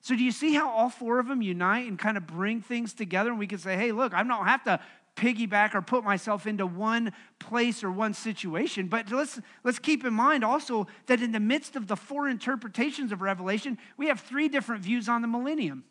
So 0.00 0.16
do 0.16 0.24
you 0.24 0.32
see 0.32 0.54
how 0.54 0.70
all 0.70 0.88
four 0.88 1.18
of 1.18 1.28
them 1.28 1.42
unite 1.42 1.86
and 1.86 1.98
kind 1.98 2.16
of 2.16 2.26
bring 2.26 2.62
things 2.62 2.94
together? 2.94 3.30
And 3.30 3.38
we 3.38 3.46
can 3.46 3.58
say, 3.58 3.76
hey, 3.76 3.92
look, 3.92 4.14
I 4.14 4.22
don't 4.22 4.46
have 4.46 4.64
to 4.64 4.80
piggyback 5.16 5.74
or 5.74 5.82
put 5.82 6.04
myself 6.04 6.46
into 6.46 6.66
one 6.66 7.12
place 7.38 7.84
or 7.84 7.90
one 7.90 8.14
situation. 8.14 8.88
But 8.88 9.10
let's, 9.10 9.38
let's 9.64 9.78
keep 9.78 10.04
in 10.04 10.14
mind 10.14 10.44
also 10.44 10.86
that 11.06 11.20
in 11.20 11.32
the 11.32 11.40
midst 11.40 11.76
of 11.76 11.88
the 11.88 11.96
four 11.96 12.28
interpretations 12.28 13.12
of 13.12 13.20
Revelation, 13.20 13.78
we 13.96 14.06
have 14.06 14.20
three 14.20 14.48
different 14.48 14.82
views 14.82 15.08
on 15.08 15.22
the 15.22 15.28
millennium. 15.28 15.84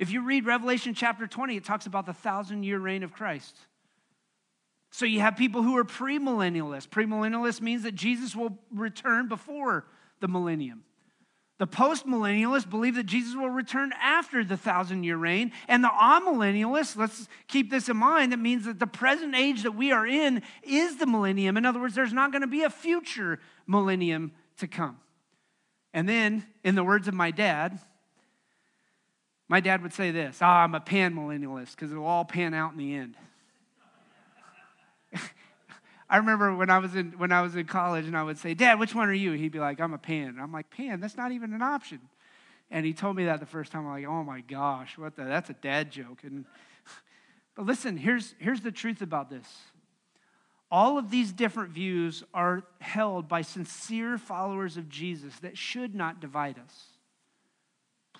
If 0.00 0.10
you 0.10 0.22
read 0.22 0.46
Revelation 0.46 0.94
chapter 0.94 1.26
20, 1.26 1.58
it 1.58 1.64
talks 1.64 1.84
about 1.84 2.06
the 2.06 2.14
thousand 2.14 2.62
year 2.62 2.78
reign 2.78 3.02
of 3.02 3.12
Christ. 3.12 3.54
So 4.90 5.04
you 5.04 5.20
have 5.20 5.36
people 5.36 5.62
who 5.62 5.76
are 5.76 5.84
premillennialists. 5.84 6.88
Premillennialist 6.88 7.60
means 7.60 7.82
that 7.82 7.94
Jesus 7.94 8.34
will 8.34 8.58
return 8.74 9.28
before 9.28 9.84
the 10.20 10.26
millennium. 10.26 10.84
The 11.58 11.66
postmillennialists 11.66 12.68
believe 12.68 12.94
that 12.94 13.04
Jesus 13.04 13.36
will 13.36 13.50
return 13.50 13.92
after 14.00 14.42
the 14.42 14.56
thousand 14.56 15.04
year 15.04 15.18
reign. 15.18 15.52
And 15.68 15.84
the 15.84 15.88
amillennialists, 15.88 16.96
let's 16.96 17.28
keep 17.46 17.70
this 17.70 17.90
in 17.90 17.98
mind, 17.98 18.32
that 18.32 18.38
means 18.38 18.64
that 18.64 18.78
the 18.78 18.86
present 18.86 19.34
age 19.34 19.64
that 19.64 19.72
we 19.72 19.92
are 19.92 20.06
in 20.06 20.40
is 20.62 20.96
the 20.96 21.06
millennium. 21.06 21.58
In 21.58 21.66
other 21.66 21.78
words, 21.78 21.94
there's 21.94 22.14
not 22.14 22.32
going 22.32 22.40
to 22.40 22.48
be 22.48 22.62
a 22.62 22.70
future 22.70 23.38
millennium 23.66 24.32
to 24.56 24.66
come. 24.66 24.96
And 25.92 26.08
then, 26.08 26.46
in 26.64 26.74
the 26.74 26.84
words 26.84 27.06
of 27.06 27.12
my 27.12 27.30
dad, 27.30 27.78
my 29.50 29.58
dad 29.58 29.82
would 29.82 29.92
say 29.92 30.12
this 30.12 30.40
oh, 30.40 30.46
I'm 30.46 30.76
a 30.76 30.80
pan 30.80 31.12
millennialist 31.14 31.72
because 31.72 31.90
it'll 31.90 32.06
all 32.06 32.24
pan 32.24 32.54
out 32.54 32.70
in 32.72 32.78
the 32.78 32.94
end. 32.94 33.16
I 36.08 36.18
remember 36.18 36.54
when 36.54 36.70
I 36.70 36.78
was 36.78 36.94
in 36.94 37.14
when 37.18 37.32
I 37.32 37.42
was 37.42 37.56
in 37.56 37.66
college 37.66 38.06
and 38.06 38.16
I 38.16 38.22
would 38.22 38.38
say, 38.38 38.54
Dad, 38.54 38.78
which 38.78 38.94
one 38.94 39.08
are 39.08 39.12
you? 39.12 39.32
He'd 39.32 39.50
be 39.50 39.58
like, 39.58 39.80
I'm 39.80 39.92
a 39.92 39.98
pan. 39.98 40.28
And 40.28 40.40
I'm 40.40 40.52
like, 40.52 40.70
pan, 40.70 41.00
that's 41.00 41.16
not 41.16 41.32
even 41.32 41.52
an 41.52 41.62
option. 41.62 41.98
And 42.70 42.86
he 42.86 42.92
told 42.92 43.16
me 43.16 43.24
that 43.24 43.40
the 43.40 43.46
first 43.46 43.72
time. 43.72 43.86
I'm 43.86 43.92
like, 43.92 44.06
oh 44.06 44.22
my 44.22 44.40
gosh, 44.42 44.96
what 44.96 45.16
the 45.16 45.24
that's 45.24 45.50
a 45.50 45.54
dad 45.54 45.90
joke. 45.90 46.22
And 46.22 46.44
but 47.56 47.66
listen, 47.66 47.96
here's 47.96 48.36
here's 48.38 48.60
the 48.60 48.70
truth 48.70 49.02
about 49.02 49.30
this. 49.30 49.48
All 50.70 50.96
of 50.96 51.10
these 51.10 51.32
different 51.32 51.70
views 51.70 52.22
are 52.32 52.62
held 52.80 53.26
by 53.26 53.42
sincere 53.42 54.16
followers 54.16 54.76
of 54.76 54.88
Jesus 54.88 55.34
that 55.40 55.58
should 55.58 55.96
not 55.96 56.20
divide 56.20 56.56
us. 56.64 56.89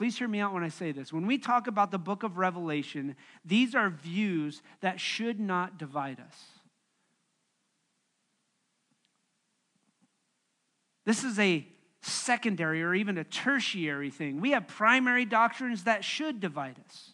Please 0.01 0.17
hear 0.17 0.29
me 0.29 0.41
out 0.41 0.55
when 0.55 0.65
I 0.65 0.71
say 0.71 0.93
this. 0.93 1.13
When 1.13 1.27
we 1.27 1.37
talk 1.37 1.67
about 1.67 1.91
the 1.91 1.99
book 1.99 2.23
of 2.23 2.39
Revelation, 2.39 3.17
these 3.45 3.75
are 3.75 3.91
views 3.91 4.63
that 4.81 4.99
should 4.99 5.39
not 5.39 5.77
divide 5.77 6.19
us. 6.19 6.43
This 11.05 11.23
is 11.23 11.39
a 11.39 11.67
secondary 12.01 12.83
or 12.83 12.95
even 12.95 13.19
a 13.19 13.25
tertiary 13.25 14.09
thing. 14.09 14.41
We 14.41 14.53
have 14.53 14.67
primary 14.67 15.27
doctrines 15.27 15.85
that 15.85 16.03
should 16.03 16.41
divide 16.41 16.77
us. 16.89 17.13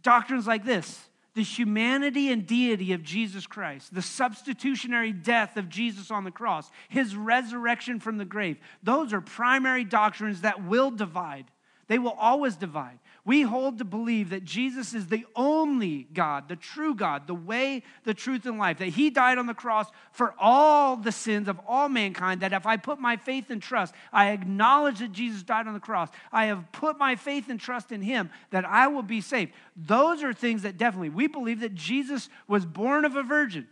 Doctrines 0.00 0.46
like 0.46 0.64
this 0.64 1.06
the 1.36 1.42
humanity 1.42 2.32
and 2.32 2.46
deity 2.46 2.94
of 2.94 3.02
Jesus 3.02 3.46
Christ, 3.46 3.94
the 3.94 4.00
substitutionary 4.00 5.12
death 5.12 5.58
of 5.58 5.68
Jesus 5.68 6.10
on 6.10 6.24
the 6.24 6.30
cross, 6.30 6.70
his 6.88 7.14
resurrection 7.14 8.00
from 8.00 8.16
the 8.16 8.24
grave. 8.24 8.56
Those 8.82 9.12
are 9.12 9.20
primary 9.20 9.84
doctrines 9.84 10.40
that 10.40 10.64
will 10.64 10.90
divide. 10.90 11.44
They 11.88 11.98
will 11.98 12.16
always 12.18 12.56
divide. 12.56 12.98
We 13.24 13.42
hold 13.42 13.78
to 13.78 13.84
believe 13.84 14.30
that 14.30 14.44
Jesus 14.44 14.92
is 14.92 15.06
the 15.06 15.24
only 15.36 16.08
God, 16.12 16.48
the 16.48 16.56
true 16.56 16.94
God, 16.94 17.26
the 17.26 17.34
way, 17.34 17.82
the 18.04 18.14
truth, 18.14 18.44
and 18.46 18.58
life, 18.58 18.78
that 18.78 18.88
He 18.88 19.10
died 19.10 19.38
on 19.38 19.46
the 19.46 19.54
cross 19.54 19.86
for 20.10 20.34
all 20.38 20.96
the 20.96 21.12
sins 21.12 21.48
of 21.48 21.60
all 21.66 21.88
mankind. 21.88 22.40
That 22.40 22.52
if 22.52 22.66
I 22.66 22.76
put 22.76 22.98
my 22.98 23.16
faith 23.16 23.50
and 23.50 23.62
trust, 23.62 23.94
I 24.12 24.30
acknowledge 24.30 24.98
that 24.98 25.12
Jesus 25.12 25.44
died 25.44 25.68
on 25.68 25.74
the 25.74 25.80
cross, 25.80 26.08
I 26.32 26.46
have 26.46 26.70
put 26.72 26.98
my 26.98 27.14
faith 27.14 27.48
and 27.48 27.60
trust 27.60 27.92
in 27.92 28.02
Him, 28.02 28.30
that 28.50 28.64
I 28.64 28.88
will 28.88 29.02
be 29.02 29.20
saved. 29.20 29.52
Those 29.76 30.24
are 30.24 30.32
things 30.32 30.62
that 30.62 30.76
definitely, 30.78 31.10
we 31.10 31.28
believe 31.28 31.60
that 31.60 31.74
Jesus 31.74 32.28
was 32.48 32.64
born 32.64 33.04
of 33.04 33.14
a 33.14 33.22
virgin. 33.22 33.68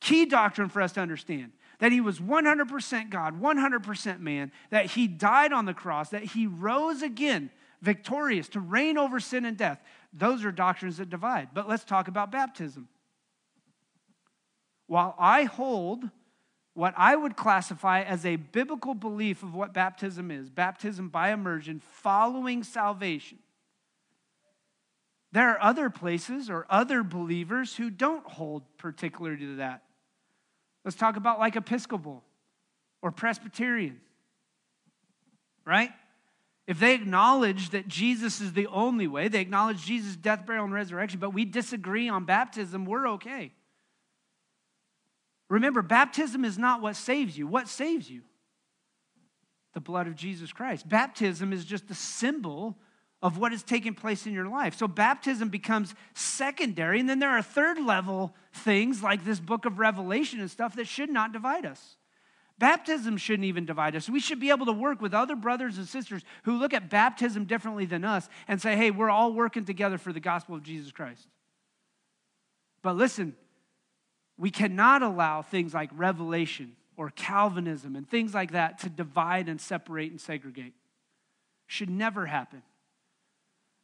Key 0.00 0.26
doctrine 0.26 0.68
for 0.68 0.82
us 0.82 0.92
to 0.92 1.00
understand 1.00 1.52
that 1.78 1.92
he 1.92 2.00
was 2.00 2.20
100% 2.20 3.10
God, 3.10 3.40
100% 3.40 4.20
man, 4.20 4.52
that 4.70 4.86
he 4.86 5.06
died 5.06 5.52
on 5.52 5.64
the 5.64 5.74
cross, 5.74 6.10
that 6.10 6.24
he 6.24 6.46
rose 6.46 7.02
again 7.02 7.50
victorious, 7.80 8.48
to 8.48 8.60
reign 8.60 8.96
over 8.96 9.20
sin 9.20 9.44
and 9.44 9.56
death. 9.56 9.80
Those 10.12 10.44
are 10.44 10.52
doctrines 10.52 10.96
that 10.96 11.10
divide. 11.10 11.48
But 11.52 11.68
let's 11.68 11.84
talk 11.84 12.08
about 12.08 12.32
baptism. 12.32 12.88
While 14.86 15.14
I 15.18 15.44
hold 15.44 16.10
what 16.74 16.92
I 16.96 17.14
would 17.14 17.36
classify 17.36 18.02
as 18.02 18.26
a 18.26 18.36
biblical 18.36 18.94
belief 18.94 19.42
of 19.42 19.54
what 19.54 19.72
baptism 19.72 20.30
is 20.30 20.50
baptism 20.50 21.08
by 21.08 21.30
immersion 21.30 21.80
following 21.80 22.64
salvation. 22.64 23.38
There 25.30 25.50
are 25.50 25.62
other 25.62 25.88
places 25.88 26.50
or 26.50 26.66
other 26.68 27.02
believers 27.02 27.76
who 27.76 27.90
don't 27.90 28.26
hold 28.26 28.62
particularly 28.76 29.38
to 29.38 29.56
that. 29.56 29.83
Let's 30.84 30.96
talk 30.96 31.16
about 31.16 31.38
like 31.38 31.56
Episcopal 31.56 32.22
or 33.02 33.10
Presbyterian, 33.10 34.00
right? 35.64 35.90
If 36.66 36.80
they 36.80 36.94
acknowledge 36.94 37.70
that 37.70 37.88
Jesus 37.88 38.40
is 38.40 38.52
the 38.52 38.66
only 38.68 39.06
way, 39.06 39.28
they 39.28 39.40
acknowledge 39.40 39.84
Jesus' 39.84 40.16
death, 40.16 40.46
burial, 40.46 40.64
and 40.64 40.72
resurrection, 40.72 41.20
but 41.20 41.34
we 41.34 41.44
disagree 41.44 42.08
on 42.08 42.24
baptism, 42.24 42.86
we're 42.86 43.08
okay. 43.10 43.52
Remember, 45.50 45.82
baptism 45.82 46.44
is 46.44 46.56
not 46.56 46.80
what 46.80 46.96
saves 46.96 47.36
you. 47.36 47.46
What 47.46 47.68
saves 47.68 48.10
you? 48.10 48.22
The 49.74 49.80
blood 49.80 50.06
of 50.06 50.14
Jesus 50.14 50.52
Christ. 50.52 50.88
Baptism 50.88 51.52
is 51.52 51.64
just 51.64 51.90
a 51.90 51.94
symbol 51.94 52.78
of 53.24 53.38
what 53.38 53.54
is 53.54 53.62
taking 53.62 53.94
place 53.94 54.26
in 54.26 54.34
your 54.34 54.46
life. 54.46 54.76
So 54.76 54.86
baptism 54.86 55.48
becomes 55.48 55.94
secondary, 56.12 57.00
and 57.00 57.08
then 57.08 57.20
there 57.20 57.30
are 57.30 57.40
third 57.40 57.80
level 57.80 58.34
things 58.52 59.02
like 59.02 59.24
this 59.24 59.40
book 59.40 59.64
of 59.64 59.78
Revelation 59.78 60.40
and 60.40 60.50
stuff 60.50 60.76
that 60.76 60.86
should 60.86 61.08
not 61.08 61.32
divide 61.32 61.64
us. 61.64 61.96
Baptism 62.58 63.16
shouldn't 63.16 63.46
even 63.46 63.64
divide 63.64 63.96
us. 63.96 64.10
We 64.10 64.20
should 64.20 64.40
be 64.40 64.50
able 64.50 64.66
to 64.66 64.72
work 64.72 65.00
with 65.00 65.14
other 65.14 65.36
brothers 65.36 65.78
and 65.78 65.88
sisters 65.88 66.22
who 66.42 66.58
look 66.58 66.74
at 66.74 66.90
baptism 66.90 67.46
differently 67.46 67.86
than 67.86 68.04
us 68.04 68.28
and 68.46 68.60
say, 68.60 68.76
hey, 68.76 68.90
we're 68.90 69.10
all 69.10 69.32
working 69.32 69.64
together 69.64 69.96
for 69.96 70.12
the 70.12 70.20
gospel 70.20 70.54
of 70.54 70.62
Jesus 70.62 70.92
Christ. 70.92 71.26
But 72.82 72.96
listen, 72.96 73.34
we 74.36 74.50
cannot 74.50 75.02
allow 75.02 75.40
things 75.40 75.72
like 75.72 75.88
revelation 75.96 76.76
or 76.94 77.08
Calvinism 77.08 77.96
and 77.96 78.06
things 78.06 78.34
like 78.34 78.52
that 78.52 78.80
to 78.80 78.90
divide 78.90 79.48
and 79.48 79.58
separate 79.58 80.10
and 80.10 80.20
segregate. 80.20 80.74
Should 81.66 81.88
never 81.88 82.26
happen. 82.26 82.62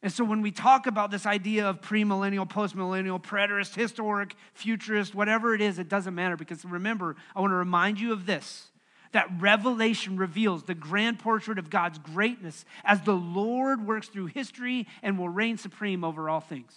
And 0.03 0.11
so 0.11 0.23
when 0.23 0.41
we 0.41 0.51
talk 0.51 0.87
about 0.87 1.11
this 1.11 1.25
idea 1.27 1.69
of 1.69 1.81
premillennial, 1.81 2.49
postmillennial, 2.49 3.21
preterist, 3.21 3.75
historic, 3.75 4.35
futurist, 4.53 5.13
whatever 5.13 5.53
it 5.53 5.61
is, 5.61 5.77
it 5.77 5.89
doesn't 5.89 6.15
matter 6.15 6.35
because 6.35 6.65
remember, 6.65 7.15
I 7.35 7.41
want 7.41 7.51
to 7.51 7.55
remind 7.55 7.99
you 7.99 8.11
of 8.11 8.25
this 8.25 8.71
that 9.11 9.27
Revelation 9.39 10.17
reveals 10.17 10.63
the 10.63 10.73
grand 10.73 11.19
portrait 11.19 11.59
of 11.59 11.69
God's 11.69 11.97
greatness 11.99 12.65
as 12.83 13.01
the 13.01 13.13
Lord 13.13 13.85
works 13.85 14.07
through 14.07 14.27
history 14.27 14.87
and 15.03 15.19
will 15.19 15.29
reign 15.29 15.57
supreme 15.57 16.03
over 16.03 16.29
all 16.29 16.39
things. 16.39 16.73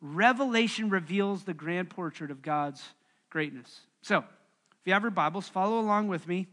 Revelation 0.00 0.90
reveals 0.90 1.44
the 1.44 1.54
grand 1.54 1.88
portrait 1.88 2.30
of 2.30 2.42
God's 2.42 2.82
greatness. 3.30 3.80
So, 4.02 4.18
if 4.18 4.86
you 4.88 4.92
have 4.92 5.02
your 5.02 5.10
Bibles, 5.10 5.48
follow 5.48 5.78
along 5.78 6.08
with 6.08 6.28
me 6.28 6.46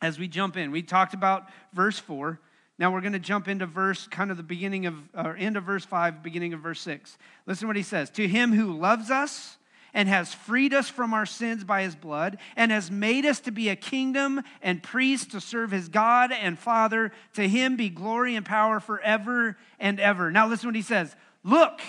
as 0.00 0.18
we 0.18 0.28
jump 0.28 0.56
in. 0.56 0.70
We 0.70 0.82
talked 0.82 1.14
about 1.14 1.48
verse 1.72 1.98
4. 1.98 2.38
Now 2.80 2.90
we're 2.90 3.02
going 3.02 3.12
to 3.12 3.18
jump 3.18 3.46
into 3.46 3.66
verse, 3.66 4.06
kind 4.06 4.30
of 4.30 4.38
the 4.38 4.42
beginning 4.42 4.86
of, 4.86 4.94
or 5.14 5.36
end 5.36 5.58
of 5.58 5.64
verse 5.64 5.84
5, 5.84 6.22
beginning 6.22 6.54
of 6.54 6.60
verse 6.60 6.80
6. 6.80 7.18
Listen 7.44 7.60
to 7.60 7.66
what 7.66 7.76
he 7.76 7.82
says. 7.82 8.08
To 8.10 8.26
him 8.26 8.54
who 8.54 8.72
loves 8.72 9.10
us 9.10 9.58
and 9.92 10.08
has 10.08 10.32
freed 10.32 10.72
us 10.72 10.88
from 10.88 11.12
our 11.12 11.26
sins 11.26 11.62
by 11.62 11.82
his 11.82 11.94
blood 11.94 12.38
and 12.56 12.72
has 12.72 12.90
made 12.90 13.26
us 13.26 13.38
to 13.40 13.50
be 13.50 13.68
a 13.68 13.76
kingdom 13.76 14.42
and 14.62 14.82
priests 14.82 15.26
to 15.32 15.42
serve 15.42 15.72
his 15.72 15.90
God 15.90 16.32
and 16.32 16.58
Father, 16.58 17.12
to 17.34 17.46
him 17.46 17.76
be 17.76 17.90
glory 17.90 18.34
and 18.34 18.46
power 18.46 18.80
forever 18.80 19.58
and 19.78 20.00
ever. 20.00 20.30
Now 20.30 20.48
listen 20.48 20.62
to 20.62 20.68
what 20.68 20.74
he 20.74 20.80
says. 20.80 21.14
Look, 21.44 21.82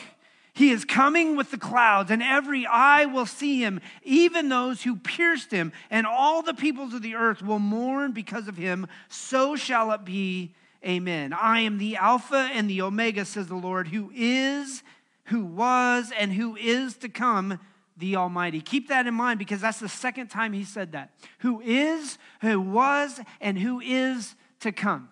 he 0.52 0.72
is 0.72 0.84
coming 0.84 1.38
with 1.38 1.52
the 1.52 1.58
clouds, 1.58 2.12
and 2.12 2.22
every 2.22 2.66
eye 2.66 3.06
will 3.06 3.26
see 3.26 3.64
him, 3.64 3.80
even 4.04 4.50
those 4.50 4.84
who 4.84 4.98
pierced 4.98 5.52
him, 5.52 5.72
and 5.90 6.06
all 6.06 6.42
the 6.42 6.54
peoples 6.54 6.94
of 6.94 7.02
the 7.02 7.16
earth 7.16 7.42
will 7.42 7.60
mourn 7.60 8.12
because 8.12 8.50
of 8.50 8.58
him. 8.58 8.88
So 9.08 9.56
shall 9.56 9.94
it 9.94 10.04
be 10.04 10.54
Amen. 10.86 11.34
I 11.34 11.60
am 11.62 11.78
the 11.78 11.98
Alpha 11.98 12.50
and 12.54 12.70
the 12.70 12.82
Omega, 12.82 13.26
says 13.26 13.48
the 13.48 13.56
Lord, 13.56 13.90
who 13.90 14.12
is, 14.16 14.84
who 15.26 15.44
was, 15.46 16.12
and 16.18 16.34
who 16.34 16.56
is 16.56 16.98
to 16.98 17.10
come, 17.10 17.60
the 17.98 18.16
Almighty. 18.16 18.62
Keep 18.62 18.88
that 18.90 19.06
in 19.06 19.14
mind 19.14 19.38
because 19.38 19.62
that's 19.62 19.80
the 19.80 19.90
second 19.90 20.28
time 20.30 20.54
he 20.54 20.64
said 20.64 20.94
that. 20.94 21.12
Who 21.40 21.62
is, 21.62 22.18
who 22.42 22.60
was, 22.60 23.20
and 23.40 23.60
who 23.60 23.80
is 23.80 24.36
to 24.62 24.72
come. 24.72 25.10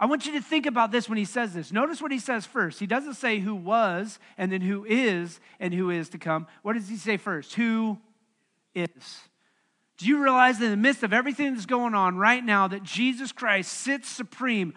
I 0.00 0.06
want 0.06 0.26
you 0.26 0.32
to 0.32 0.40
think 0.40 0.66
about 0.66 0.90
this 0.90 1.08
when 1.08 1.18
he 1.18 1.24
says 1.24 1.54
this. 1.54 1.70
Notice 1.70 2.02
what 2.02 2.10
he 2.10 2.18
says 2.18 2.44
first. 2.44 2.80
He 2.80 2.86
doesn't 2.86 3.14
say 3.14 3.38
who 3.38 3.54
was 3.54 4.18
and 4.36 4.50
then 4.50 4.60
who 4.60 4.84
is 4.84 5.38
and 5.60 5.72
who 5.72 5.90
is 5.90 6.08
to 6.10 6.18
come. 6.18 6.48
What 6.62 6.72
does 6.72 6.88
he 6.88 6.96
say 6.96 7.16
first? 7.16 7.54
Who 7.54 7.98
is. 8.74 9.20
Do 9.96 10.06
you 10.06 10.20
realize 10.22 10.58
that 10.58 10.64
in 10.64 10.70
the 10.72 10.76
midst 10.76 11.04
of 11.04 11.12
everything 11.12 11.54
that's 11.54 11.66
going 11.66 11.94
on 11.94 12.16
right 12.16 12.44
now 12.44 12.66
that 12.66 12.82
Jesus 12.82 13.30
Christ 13.30 13.72
sits 13.72 14.08
supreme 14.08 14.74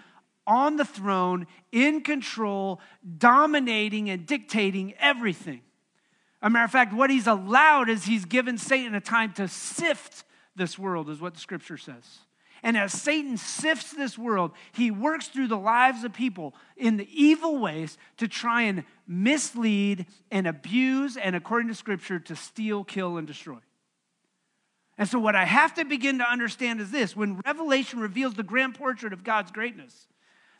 on 0.48 0.78
the 0.78 0.86
throne, 0.86 1.46
in 1.72 2.02
control, 2.02 2.80
dominating 3.18 4.10
and 4.10 4.26
dictating 4.26 4.94
everything. 5.00 5.62
a 6.42 6.50
matter 6.50 6.66
of 6.66 6.72
fact, 6.72 6.94
what 6.94 7.10
he's 7.10 7.28
allowed 7.28 7.90
is 7.90 8.06
he's 8.06 8.26
given 8.26 8.58
Satan 8.58 8.96
a 8.96 9.02
time 9.02 9.34
to 9.34 9.48
sift 9.48 10.24
this 10.56 10.80
world, 10.80 11.10
is 11.10 11.22
what 11.22 11.34
the 11.34 11.40
scripture 11.40 11.78
says. 11.78 12.20
And 12.64 12.76
as 12.76 12.92
Satan 12.92 13.38
sifts 13.38 13.92
this 13.94 14.18
world, 14.18 14.52
he 14.72 14.90
works 14.90 15.28
through 15.28 15.48
the 15.48 15.58
lives 15.58 16.04
of 16.04 16.14
people 16.14 16.56
in 16.76 16.98
the 16.98 17.08
evil 17.12 17.60
ways 17.60 17.98
to 18.18 18.28
try 18.28 18.64
and 18.64 18.84
mislead 19.08 20.08
and 20.32 20.48
abuse, 20.48 21.18
and 21.18 21.36
according 21.36 21.68
to 21.68 21.76
scripture, 21.76 22.20
to 22.20 22.36
steal, 22.36 22.84
kill, 22.84 23.18
and 23.18 23.28
destroy. 23.28 23.60
And 24.98 25.08
so, 25.08 25.20
what 25.20 25.36
I 25.36 25.46
have 25.46 25.76
to 25.76 25.86
begin 25.86 26.18
to 26.18 26.30
understand 26.30 26.82
is 26.82 26.90
this 26.90 27.16
when 27.16 27.40
Revelation 27.46 28.00
reveals 28.00 28.34
the 28.34 28.44
grand 28.44 28.76
portrait 28.76 29.14
of 29.14 29.24
God's 29.24 29.52
greatness, 29.52 30.08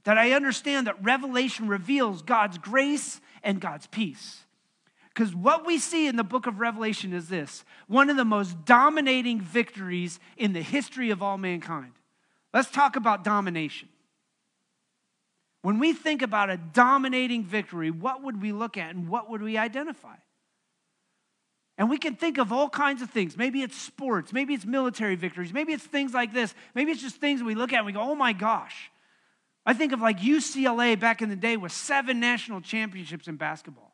that 0.08 0.18
I 0.18 0.32
understand 0.32 0.88
that 0.88 1.04
Revelation 1.04 1.68
reveals 1.68 2.22
God's 2.22 2.58
grace 2.58 3.20
and 3.44 3.60
God's 3.60 3.88
peace. 3.88 4.46
Because 5.10 5.36
what 5.36 5.66
we 5.66 5.80
see 5.80 6.08
in 6.08 6.16
the 6.16 6.24
book 6.24 6.48
of 6.48 6.62
Revelation 6.62 7.12
is 7.12 7.28
this 7.28 7.66
one 7.88 8.10
of 8.10 8.16
the 8.16 8.24
most 8.24 8.64
dominating 8.64 9.42
victories 9.42 10.22
in 10.38 10.54
the 10.54 10.62
history 10.62 11.10
of 11.10 11.22
all 11.22 11.38
mankind. 11.38 11.92
Let's 12.54 12.72
talk 12.72 12.96
about 12.96 13.26
domination. 13.26 13.90
When 15.62 15.78
we 15.78 15.92
think 15.92 16.22
about 16.22 16.50
a 16.50 16.56
dominating 16.56 17.44
victory, 17.44 17.92
what 17.92 18.24
would 18.24 18.42
we 18.42 18.54
look 18.54 18.78
at 18.78 18.96
and 18.96 19.10
what 19.10 19.30
would 19.30 19.42
we 19.42 19.58
identify? 19.58 20.16
And 21.78 21.90
we 21.90 21.98
can 21.98 22.16
think 22.16 22.38
of 22.38 22.54
all 22.54 22.70
kinds 22.70 23.02
of 23.02 23.10
things. 23.10 23.36
Maybe 23.36 23.62
it's 23.62 23.76
sports, 23.76 24.32
maybe 24.32 24.54
it's 24.54 24.66
military 24.66 25.16
victories, 25.16 25.52
maybe 25.52 25.74
it's 25.74 25.84
things 25.84 26.14
like 26.14 26.32
this, 26.32 26.56
maybe 26.76 26.92
it's 26.94 27.02
just 27.02 27.18
things 27.18 27.44
we 27.44 27.56
look 27.56 27.74
at 27.74 27.80
and 27.80 27.86
we 27.86 27.92
go, 27.92 28.00
oh 28.00 28.16
my 28.16 28.32
gosh. 28.32 28.90
I 29.68 29.74
think 29.74 29.92
of 29.92 30.00
like 30.00 30.20
UCLA 30.22 30.98
back 30.98 31.22
in 31.22 31.28
the 31.28 31.36
day 31.36 31.58
with 31.58 31.74
seven 31.74 32.22
national 32.22 32.62
championships 32.62 33.28
in 33.28 33.36
basketball. 33.36 33.94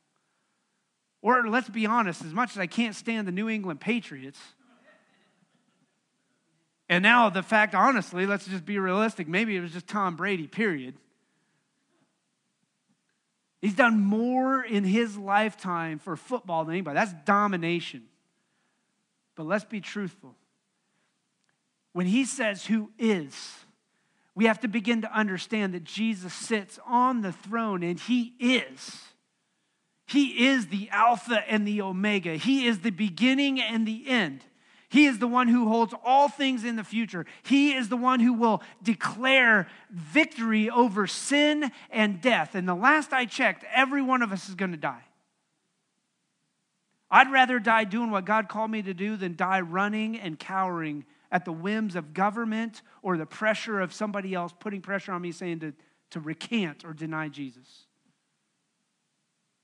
Or 1.23 1.47
let's 1.49 1.67
be 1.67 1.87
honest, 1.87 2.23
as 2.23 2.31
much 2.31 2.51
as 2.51 2.59
I 2.59 2.67
can't 2.67 2.93
stand 2.93 3.27
the 3.27 3.31
New 3.31 3.49
England 3.49 3.79
Patriots, 3.79 4.39
and 6.87 7.01
now 7.01 7.31
the 7.31 7.41
fact, 7.41 7.73
honestly, 7.73 8.27
let's 8.27 8.45
just 8.45 8.65
be 8.65 8.77
realistic, 8.77 9.27
maybe 9.27 9.55
it 9.55 9.61
was 9.61 9.71
just 9.71 9.87
Tom 9.87 10.15
Brady, 10.15 10.45
period. 10.45 10.93
He's 13.59 13.73
done 13.73 13.99
more 13.99 14.61
in 14.61 14.83
his 14.83 15.17
lifetime 15.17 15.97
for 15.97 16.15
football 16.15 16.65
than 16.65 16.75
anybody. 16.75 16.95
That's 16.95 17.13
domination. 17.25 18.03
But 19.35 19.47
let's 19.47 19.65
be 19.65 19.81
truthful. 19.81 20.35
when 21.93 22.05
he 22.05 22.25
says 22.25 22.65
who 22.65 22.91
is, 22.99 23.62
we 24.35 24.45
have 24.45 24.59
to 24.61 24.67
begin 24.67 25.01
to 25.01 25.13
understand 25.15 25.73
that 25.73 25.83
Jesus 25.83 26.33
sits 26.33 26.79
on 26.85 27.21
the 27.21 27.31
throne 27.31 27.83
and 27.83 27.99
he 27.99 28.33
is. 28.39 28.99
He 30.07 30.47
is 30.47 30.67
the 30.67 30.89
Alpha 30.89 31.43
and 31.49 31.67
the 31.67 31.81
Omega. 31.81 32.35
He 32.35 32.65
is 32.65 32.79
the 32.79 32.89
beginning 32.89 33.61
and 33.61 33.87
the 33.87 34.07
end. 34.07 34.43
He 34.89 35.05
is 35.05 35.17
the 35.17 35.27
one 35.27 35.47
who 35.47 35.67
holds 35.67 35.93
all 36.05 36.29
things 36.29 36.63
in 36.63 36.75
the 36.75 36.83
future. 36.83 37.25
He 37.41 37.73
is 37.73 37.89
the 37.89 37.97
one 37.97 38.19
who 38.19 38.33
will 38.33 38.61
declare 38.83 39.67
victory 39.89 40.69
over 40.69 41.07
sin 41.07 41.71
and 41.89 42.21
death. 42.21 42.53
And 42.53 42.67
the 42.67 42.75
last 42.75 43.11
I 43.11 43.25
checked, 43.25 43.65
every 43.73 44.03
one 44.03 44.21
of 44.21 44.31
us 44.31 44.49
is 44.49 44.55
going 44.55 44.71
to 44.71 44.77
die. 44.77 45.03
I'd 47.09 47.31
rather 47.31 47.59
die 47.59 47.85
doing 47.85 48.11
what 48.11 48.25
God 48.25 48.49
called 48.49 48.69
me 48.69 48.81
to 48.83 48.93
do 48.93 49.15
than 49.17 49.35
die 49.35 49.61
running 49.61 50.19
and 50.19 50.37
cowering 50.37 51.05
at 51.33 51.45
the 51.45 51.51
whims 51.51 51.95
of 51.95 52.13
government 52.13 52.83
or 53.01 53.17
the 53.17 53.25
pressure 53.25 53.81
of 53.81 53.91
somebody 53.91 54.35
else 54.35 54.53
putting 54.57 54.81
pressure 54.81 55.11
on 55.11 55.21
me 55.21 55.31
saying 55.31 55.59
to, 55.59 55.73
to 56.11 56.19
recant 56.19 56.85
or 56.85 56.93
deny 56.93 57.27
Jesus. 57.27 57.87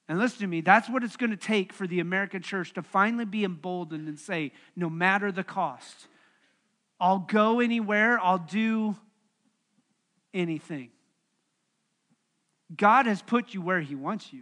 And 0.09 0.17
listen 0.17 0.39
to 0.39 0.47
me, 0.47 0.61
that's 0.61 0.89
what 0.89 1.03
it's 1.03 1.15
going 1.15 1.29
to 1.29 1.37
take 1.37 1.71
for 1.71 1.85
the 1.85 1.99
American 1.99 2.41
church 2.41 2.73
to 2.73 2.81
finally 2.81 3.25
be 3.25 3.43
emboldened 3.43 4.07
and 4.07 4.19
say, 4.19 4.51
no 4.75 4.89
matter 4.89 5.31
the 5.31 5.43
cost, 5.43 6.07
I'll 6.99 7.19
go 7.19 7.59
anywhere, 7.59 8.19
I'll 8.19 8.39
do 8.39 8.97
anything. 10.33 10.89
God 12.75 13.05
has 13.05 13.21
put 13.21 13.53
you 13.53 13.61
where 13.61 13.79
He 13.79 13.93
wants 13.93 14.33
you. 14.33 14.41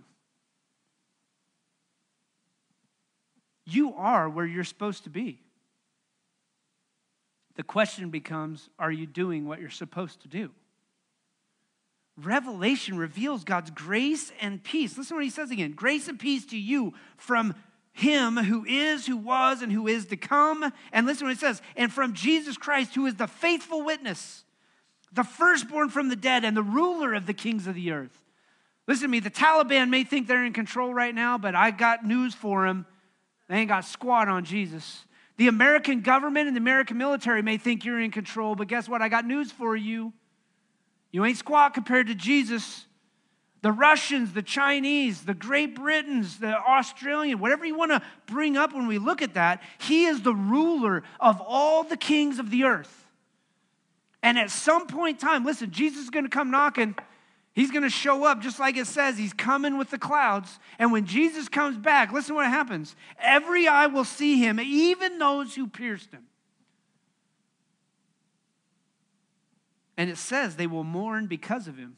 You 3.66 3.96
are 3.96 4.30
where 4.30 4.46
you're 4.46 4.64
supposed 4.64 5.04
to 5.04 5.10
be. 5.10 5.42
The 7.58 7.64
question 7.64 8.10
becomes 8.10 8.70
are 8.80 8.92
you 8.92 9.06
doing 9.06 9.46
what 9.46 9.60
you're 9.60 9.70
supposed 9.70 10.22
to 10.22 10.28
do? 10.28 10.52
Revelation 12.16 12.98
reveals 12.98 13.44
God's 13.44 13.72
grace 13.72 14.32
and 14.40 14.64
peace. 14.64 14.98
Listen 14.98 15.18
what 15.18 15.24
he 15.24 15.30
says 15.30 15.52
again 15.52 15.74
grace 15.74 16.08
and 16.08 16.20
peace 16.20 16.46
to 16.48 16.58
you 16.58 16.94
from 17.18 17.56
him 17.94 18.38
who 18.38 18.64
is, 18.64 19.08
who 19.08 19.18
was, 19.18 19.64
and 19.64 19.72
who 19.72 19.88
is 19.88 20.06
to 20.06 20.18
come. 20.18 20.72
And 20.94 21.08
listen 21.08 21.26
what 21.26 21.36
it 21.36 21.40
says 21.40 21.62
and 21.76 21.92
from 21.92 22.14
Jesus 22.14 22.58
Christ, 22.58 22.94
who 22.94 23.08
is 23.08 23.16
the 23.16 23.28
faithful 23.28 23.84
witness, 23.84 24.46
the 25.12 25.24
firstborn 25.24 25.90
from 25.90 26.10
the 26.10 26.16
dead, 26.16 26.46
and 26.46 26.56
the 26.56 26.64
ruler 26.64 27.16
of 27.16 27.26
the 27.26 27.34
kings 27.34 27.66
of 27.66 27.74
the 27.74 27.92
earth. 27.92 28.24
Listen 28.88 29.04
to 29.04 29.10
me, 29.10 29.20
the 29.20 29.32
Taliban 29.32 29.90
may 29.90 30.04
think 30.04 30.28
they're 30.28 30.46
in 30.46 30.54
control 30.54 30.94
right 30.94 31.14
now, 31.14 31.38
but 31.38 31.56
I 31.56 31.72
got 31.72 32.06
news 32.06 32.36
for 32.36 32.68
them. 32.68 32.86
They 33.50 33.58
ain't 33.58 33.70
got 33.70 33.84
squat 33.84 34.28
on 34.28 34.46
Jesus. 34.46 35.06
The 35.38 35.48
American 35.48 36.02
government 36.02 36.48
and 36.48 36.56
the 36.56 36.60
American 36.60 36.98
military 36.98 37.42
may 37.42 37.58
think 37.58 37.86
you're 37.86 38.00
in 38.00 38.12
control, 38.12 38.56
but 38.56 38.68
guess 38.68 38.90
what? 38.90 39.02
I 39.02 39.10
got 39.10 39.26
news 39.26 39.52
for 39.52 39.76
you. 39.76 40.14
You 41.12 41.26
ain't 41.26 41.38
squat 41.38 41.74
compared 41.74 42.08
to 42.08 42.16
Jesus. 42.16 42.86
The 43.62 43.72
Russians, 43.72 44.34
the 44.34 44.42
Chinese, 44.42 45.24
the 45.24 45.34
Great 45.34 45.76
Britons, 45.76 46.40
the 46.40 46.58
Australian, 46.58 47.40
whatever 47.40 47.66
you 47.66 47.78
want 47.78 47.92
to 47.92 48.02
bring 48.26 48.58
up 48.58 48.74
when 48.74 48.88
we 48.88 48.98
look 48.98 49.22
at 49.22 49.36
that, 49.36 49.62
he 49.80 50.06
is 50.06 50.22
the 50.22 50.34
ruler 50.34 51.04
of 51.20 51.42
all 51.42 51.84
the 51.84 51.98
kings 51.98 52.40
of 52.40 52.50
the 52.50 52.66
earth. 52.66 53.06
And 54.24 54.38
at 54.38 54.52
some 54.52 54.88
point 54.88 55.22
in 55.22 55.28
time, 55.28 55.46
listen, 55.46 55.72
Jesus 55.72 56.04
is 56.04 56.10
going 56.10 56.26
to 56.26 56.30
come 56.30 56.52
knocking. 56.52 56.96
He's 57.58 57.72
going 57.72 57.82
to 57.82 57.90
show 57.90 58.24
up 58.24 58.40
just 58.40 58.60
like 58.60 58.78
it 58.78 58.86
says. 58.86 59.18
He's 59.18 59.34
coming 59.34 59.80
with 59.80 59.90
the 59.90 59.98
clouds. 59.98 60.60
And 60.78 60.92
when 60.92 61.08
Jesus 61.08 61.50
comes 61.50 61.76
back, 61.76 62.12
listen 62.12 62.36
what 62.36 62.46
happens. 62.46 62.96
Every 63.20 63.68
eye 63.68 63.88
will 63.88 64.04
see 64.04 64.38
him, 64.38 64.60
even 64.60 65.18
those 65.18 65.56
who 65.56 65.66
pierced 65.66 66.12
him. 66.12 66.26
And 69.98 70.08
it 70.08 70.20
says 70.20 70.56
they 70.56 70.68
will 70.68 70.84
mourn 70.84 71.26
because 71.26 71.68
of 71.68 71.78
him. 71.78 71.98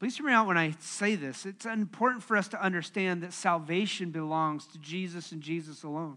Please 0.00 0.16
hear 0.16 0.26
me 0.26 0.32
out 0.32 0.48
when 0.48 0.58
I 0.58 0.74
say 0.80 1.14
this. 1.14 1.46
It's 1.46 1.64
important 1.64 2.24
for 2.24 2.36
us 2.36 2.48
to 2.48 2.60
understand 2.60 3.22
that 3.22 3.32
salvation 3.32 4.10
belongs 4.10 4.66
to 4.66 4.78
Jesus 4.78 5.30
and 5.30 5.40
Jesus 5.40 5.84
alone. 5.84 6.16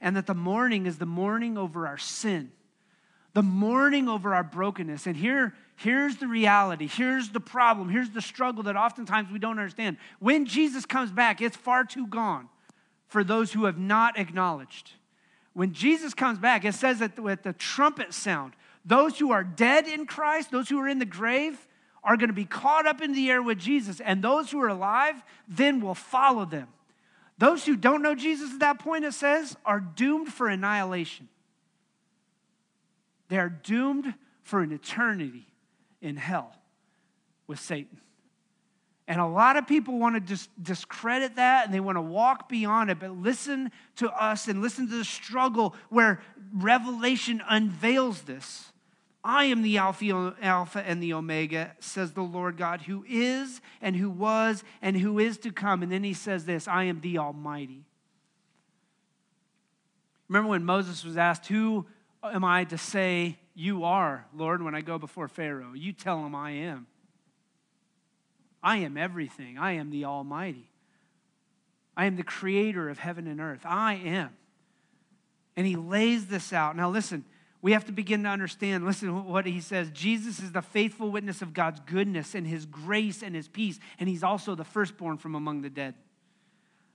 And 0.00 0.14
that 0.14 0.28
the 0.28 0.34
mourning 0.34 0.86
is 0.86 0.98
the 0.98 1.04
mourning 1.04 1.58
over 1.58 1.84
our 1.84 1.98
sin, 1.98 2.52
the 3.34 3.42
mourning 3.42 4.08
over 4.08 4.32
our 4.32 4.44
brokenness. 4.44 5.08
And 5.08 5.16
here, 5.16 5.54
here's 5.82 6.16
the 6.16 6.26
reality. 6.26 6.86
Here's 6.86 7.30
the 7.30 7.40
problem. 7.40 7.88
Here's 7.88 8.10
the 8.10 8.20
struggle 8.20 8.62
that 8.64 8.76
oftentimes 8.76 9.30
we 9.30 9.38
don't 9.38 9.58
understand. 9.58 9.96
When 10.18 10.46
Jesus 10.46 10.86
comes 10.86 11.10
back, 11.10 11.40
it's 11.40 11.56
far 11.56 11.84
too 11.84 12.06
gone 12.06 12.48
for 13.08 13.24
those 13.24 13.52
who 13.52 13.64
have 13.64 13.78
not 13.78 14.18
acknowledged. 14.18 14.92
When 15.52 15.72
Jesus 15.72 16.14
comes 16.14 16.38
back, 16.38 16.64
it 16.64 16.74
says 16.74 17.00
that 17.00 17.18
with 17.18 17.42
the 17.42 17.52
trumpet 17.52 18.14
sound, 18.14 18.54
those 18.84 19.18
who 19.18 19.32
are 19.32 19.44
dead 19.44 19.86
in 19.86 20.06
Christ, 20.06 20.50
those 20.50 20.68
who 20.68 20.78
are 20.80 20.88
in 20.88 20.98
the 20.98 21.04
grave, 21.04 21.66
are 22.04 22.16
going 22.16 22.30
to 22.30 22.34
be 22.34 22.44
caught 22.44 22.86
up 22.86 23.00
in 23.00 23.12
the 23.12 23.30
air 23.30 23.42
with 23.42 23.58
Jesus. 23.58 24.00
And 24.00 24.22
those 24.22 24.50
who 24.50 24.60
are 24.60 24.68
alive 24.68 25.22
then 25.46 25.80
will 25.80 25.94
follow 25.94 26.44
them. 26.44 26.68
Those 27.38 27.64
who 27.64 27.76
don't 27.76 28.02
know 28.02 28.14
Jesus 28.14 28.52
at 28.54 28.60
that 28.60 28.78
point, 28.78 29.04
it 29.04 29.14
says, 29.14 29.56
are 29.64 29.80
doomed 29.80 30.32
for 30.32 30.48
annihilation. 30.48 31.28
They 33.28 33.38
are 33.38 33.48
doomed 33.48 34.14
for 34.42 34.62
an 34.62 34.72
eternity 34.72 35.46
in 36.02 36.16
hell 36.16 36.54
with 37.46 37.58
Satan. 37.58 37.98
And 39.08 39.20
a 39.20 39.26
lot 39.26 39.56
of 39.56 39.66
people 39.66 39.98
want 39.98 40.14
to 40.14 40.20
dis- 40.20 40.48
discredit 40.60 41.36
that 41.36 41.64
and 41.64 41.74
they 41.74 41.80
want 41.80 41.96
to 41.96 42.02
walk 42.02 42.48
beyond 42.48 42.90
it. 42.90 42.98
But 43.00 43.16
listen 43.18 43.72
to 43.96 44.10
us 44.10 44.48
and 44.48 44.62
listen 44.62 44.88
to 44.88 44.96
the 44.96 45.04
struggle 45.04 45.74
where 45.88 46.20
Revelation 46.52 47.42
unveils 47.48 48.22
this. 48.22 48.72
I 49.24 49.44
am 49.44 49.62
the 49.62 49.78
Alpha 49.78 50.84
and 50.84 51.02
the 51.02 51.12
Omega, 51.14 51.72
says 51.78 52.12
the 52.12 52.22
Lord 52.22 52.56
God, 52.56 52.82
who 52.82 53.04
is 53.08 53.60
and 53.80 53.94
who 53.94 54.10
was 54.10 54.64
and 54.80 54.96
who 54.96 55.18
is 55.18 55.38
to 55.38 55.52
come. 55.52 55.82
And 55.82 55.92
then 55.92 56.02
he 56.02 56.14
says 56.14 56.44
this 56.44 56.66
I 56.66 56.84
am 56.84 57.00
the 57.00 57.18
Almighty. 57.18 57.84
Remember 60.28 60.50
when 60.50 60.64
Moses 60.64 61.04
was 61.04 61.16
asked, 61.16 61.46
Who 61.46 61.86
am 62.24 62.44
I 62.44 62.64
to 62.64 62.78
say 62.78 63.38
you 63.54 63.84
are, 63.84 64.26
Lord, 64.34 64.62
when 64.62 64.74
I 64.74 64.80
go 64.80 64.98
before 64.98 65.28
Pharaoh? 65.28 65.72
You 65.74 65.92
tell 65.92 66.24
him 66.24 66.34
I 66.34 66.52
am. 66.52 66.86
I 68.62 68.78
am 68.78 68.96
everything. 68.96 69.58
I 69.58 69.72
am 69.72 69.90
the 69.90 70.04
Almighty. 70.04 70.70
I 71.96 72.06
am 72.06 72.16
the 72.16 72.22
creator 72.22 72.88
of 72.88 72.98
heaven 72.98 73.26
and 73.26 73.40
earth. 73.40 73.62
I 73.64 73.94
am. 73.94 74.30
And 75.56 75.66
he 75.66 75.76
lays 75.76 76.26
this 76.26 76.52
out. 76.52 76.76
Now, 76.76 76.88
listen, 76.88 77.24
we 77.60 77.72
have 77.72 77.84
to 77.86 77.92
begin 77.92 78.24
to 78.24 78.28
understand. 78.28 78.84
Listen 78.84 79.24
what 79.24 79.46
he 79.46 79.60
says. 79.60 79.90
Jesus 79.92 80.40
is 80.40 80.52
the 80.52 80.62
faithful 80.62 81.10
witness 81.10 81.42
of 81.42 81.52
God's 81.52 81.80
goodness 81.80 82.34
and 82.34 82.46
his 82.46 82.66
grace 82.66 83.22
and 83.22 83.36
his 83.36 83.48
peace, 83.48 83.78
and 84.00 84.08
he's 84.08 84.24
also 84.24 84.54
the 84.54 84.64
firstborn 84.64 85.18
from 85.18 85.34
among 85.34 85.62
the 85.62 85.70
dead. 85.70 85.94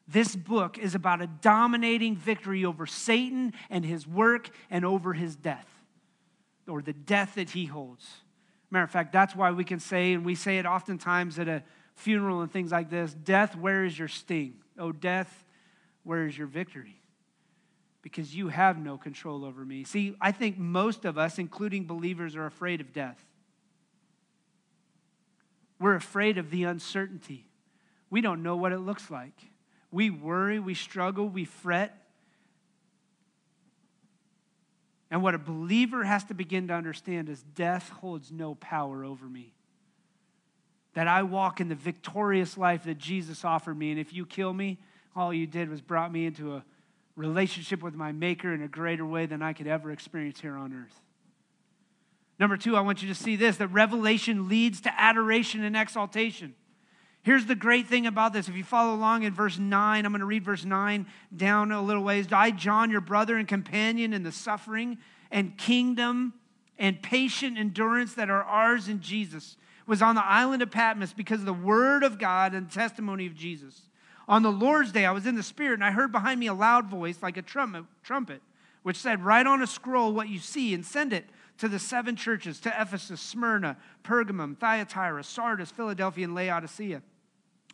This 0.07 0.35
book 0.35 0.77
is 0.77 0.95
about 0.95 1.21
a 1.21 1.27
dominating 1.27 2.15
victory 2.15 2.65
over 2.65 2.85
Satan 2.85 3.53
and 3.69 3.85
his 3.85 4.07
work 4.07 4.49
and 4.69 4.85
over 4.85 5.13
his 5.13 5.35
death, 5.35 5.67
or 6.67 6.81
the 6.81 6.93
death 6.93 7.35
that 7.35 7.51
he 7.51 7.65
holds. 7.65 8.07
Matter 8.69 8.83
of 8.83 8.91
fact, 8.91 9.13
that's 9.13 9.35
why 9.35 9.51
we 9.51 9.63
can 9.63 9.79
say, 9.79 10.13
and 10.13 10.25
we 10.25 10.35
say 10.35 10.57
it 10.57 10.65
oftentimes 10.65 11.39
at 11.39 11.47
a 11.47 11.63
funeral 11.95 12.41
and 12.41 12.51
things 12.51 12.71
like 12.71 12.89
this 12.89 13.13
Death, 13.13 13.55
where 13.55 13.85
is 13.85 13.97
your 13.97 14.07
sting? 14.07 14.55
Oh, 14.77 14.91
death, 14.91 15.45
where 16.03 16.25
is 16.25 16.37
your 16.37 16.47
victory? 16.47 17.01
Because 18.01 18.35
you 18.35 18.49
have 18.49 18.77
no 18.77 18.97
control 18.97 19.43
over 19.43 19.65
me. 19.65 19.83
See, 19.83 20.15
I 20.21 20.31
think 20.31 20.57
most 20.57 21.03
of 21.03 21.17
us, 21.17 21.39
including 21.39 21.85
believers, 21.85 22.35
are 22.35 22.45
afraid 22.45 22.79
of 22.79 22.93
death. 22.93 23.21
We're 25.79 25.95
afraid 25.95 26.37
of 26.37 26.49
the 26.49 26.63
uncertainty. 26.63 27.47
We 28.09 28.21
don't 28.21 28.43
know 28.43 28.55
what 28.55 28.71
it 28.71 28.79
looks 28.79 29.11
like. 29.11 29.35
We 29.91 30.09
worry, 30.09 30.59
we 30.59 30.73
struggle, 30.73 31.27
we 31.27 31.45
fret. 31.45 32.06
And 35.09 35.23
what 35.23 35.35
a 35.35 35.39
believer 35.39 36.03
has 36.03 36.23
to 36.25 36.33
begin 36.33 36.67
to 36.67 36.73
understand 36.73 37.29
is 37.29 37.41
death 37.55 37.89
holds 37.89 38.31
no 38.31 38.55
power 38.55 39.05
over 39.05 39.25
me. 39.25 39.53
That 40.93 41.07
I 41.07 41.23
walk 41.23 41.61
in 41.61 41.69
the 41.69 41.75
victorious 41.75 42.57
life 42.57 42.83
that 42.83 42.97
Jesus 42.97 43.45
offered 43.45 43.77
me. 43.77 43.91
And 43.91 43.99
if 43.99 44.13
you 44.13 44.25
kill 44.25 44.51
me, 44.51 44.79
all 45.15 45.33
you 45.33 45.47
did 45.47 45.69
was 45.69 45.81
brought 45.81 46.11
me 46.11 46.25
into 46.25 46.55
a 46.55 46.63
relationship 47.15 47.81
with 47.81 47.95
my 47.95 48.11
Maker 48.11 48.53
in 48.53 48.61
a 48.61 48.67
greater 48.67 49.05
way 49.05 49.25
than 49.25 49.41
I 49.41 49.53
could 49.53 49.67
ever 49.67 49.91
experience 49.91 50.39
here 50.41 50.55
on 50.55 50.73
earth. 50.73 51.01
Number 52.39 52.57
two, 52.57 52.75
I 52.75 52.81
want 52.81 53.01
you 53.01 53.07
to 53.07 53.15
see 53.15 53.35
this 53.35 53.57
that 53.57 53.69
revelation 53.69 54.47
leads 54.47 54.81
to 54.81 55.01
adoration 55.01 55.63
and 55.63 55.75
exaltation. 55.75 56.53
Here's 57.27 57.45
the 57.45 57.55
great 57.55 57.87
thing 57.87 58.07
about 58.07 58.31
this. 58.31 58.47
If 58.47 58.55
you 58.55 58.63
follow 58.63 58.95
along 58.95 59.23
in 59.23 59.33
verse 59.33 59.59
9, 59.59 60.05
I'm 60.05 60.13
going 60.13 60.21
to 60.21 60.25
read 60.25 60.45
verse 60.45 60.63
9 60.63 61.05
down 61.35 61.73
a 61.73 61.81
little 61.81 62.01
ways. 62.01 62.25
I, 62.31 62.51
John, 62.51 62.89
your 62.89 63.01
brother 63.01 63.35
and 63.35 63.45
companion 63.45 64.13
in 64.13 64.23
the 64.23 64.31
suffering 64.31 64.97
and 65.29 65.57
kingdom 65.57 66.35
and 66.79 67.01
patient 67.01 67.57
endurance 67.57 68.13
that 68.13 68.29
are 68.29 68.45
ours 68.45 68.87
in 68.87 69.01
Jesus, 69.01 69.57
was 69.85 70.01
on 70.01 70.15
the 70.15 70.25
island 70.25 70.61
of 70.61 70.71
Patmos 70.71 71.11
because 71.11 71.41
of 71.41 71.45
the 71.45 71.51
word 71.51 72.01
of 72.01 72.17
God 72.17 72.53
and 72.53 72.71
testimony 72.71 73.25
of 73.25 73.35
Jesus. 73.35 73.81
On 74.29 74.41
the 74.41 74.49
Lord's 74.49 74.93
day, 74.93 75.05
I 75.05 75.11
was 75.11 75.25
in 75.25 75.35
the 75.35 75.43
Spirit, 75.43 75.73
and 75.73 75.83
I 75.83 75.91
heard 75.91 76.13
behind 76.13 76.39
me 76.39 76.47
a 76.47 76.53
loud 76.53 76.85
voice 76.85 77.17
like 77.21 77.35
a 77.35 77.41
trumpet, 77.41 77.83
trumpet 78.03 78.41
which 78.83 78.95
said, 78.95 79.25
Write 79.25 79.47
on 79.47 79.61
a 79.61 79.67
scroll 79.67 80.13
what 80.13 80.29
you 80.29 80.39
see 80.39 80.73
and 80.73 80.85
send 80.85 81.11
it 81.11 81.25
to 81.57 81.67
the 81.67 81.77
seven 81.77 82.15
churches 82.15 82.61
to 82.61 82.69
Ephesus, 82.69 83.19
Smyrna, 83.19 83.75
Pergamum, 84.01 84.57
Thyatira, 84.57 85.25
Sardis, 85.25 85.71
Philadelphia, 85.71 86.23
and 86.23 86.33
Laodicea. 86.33 87.01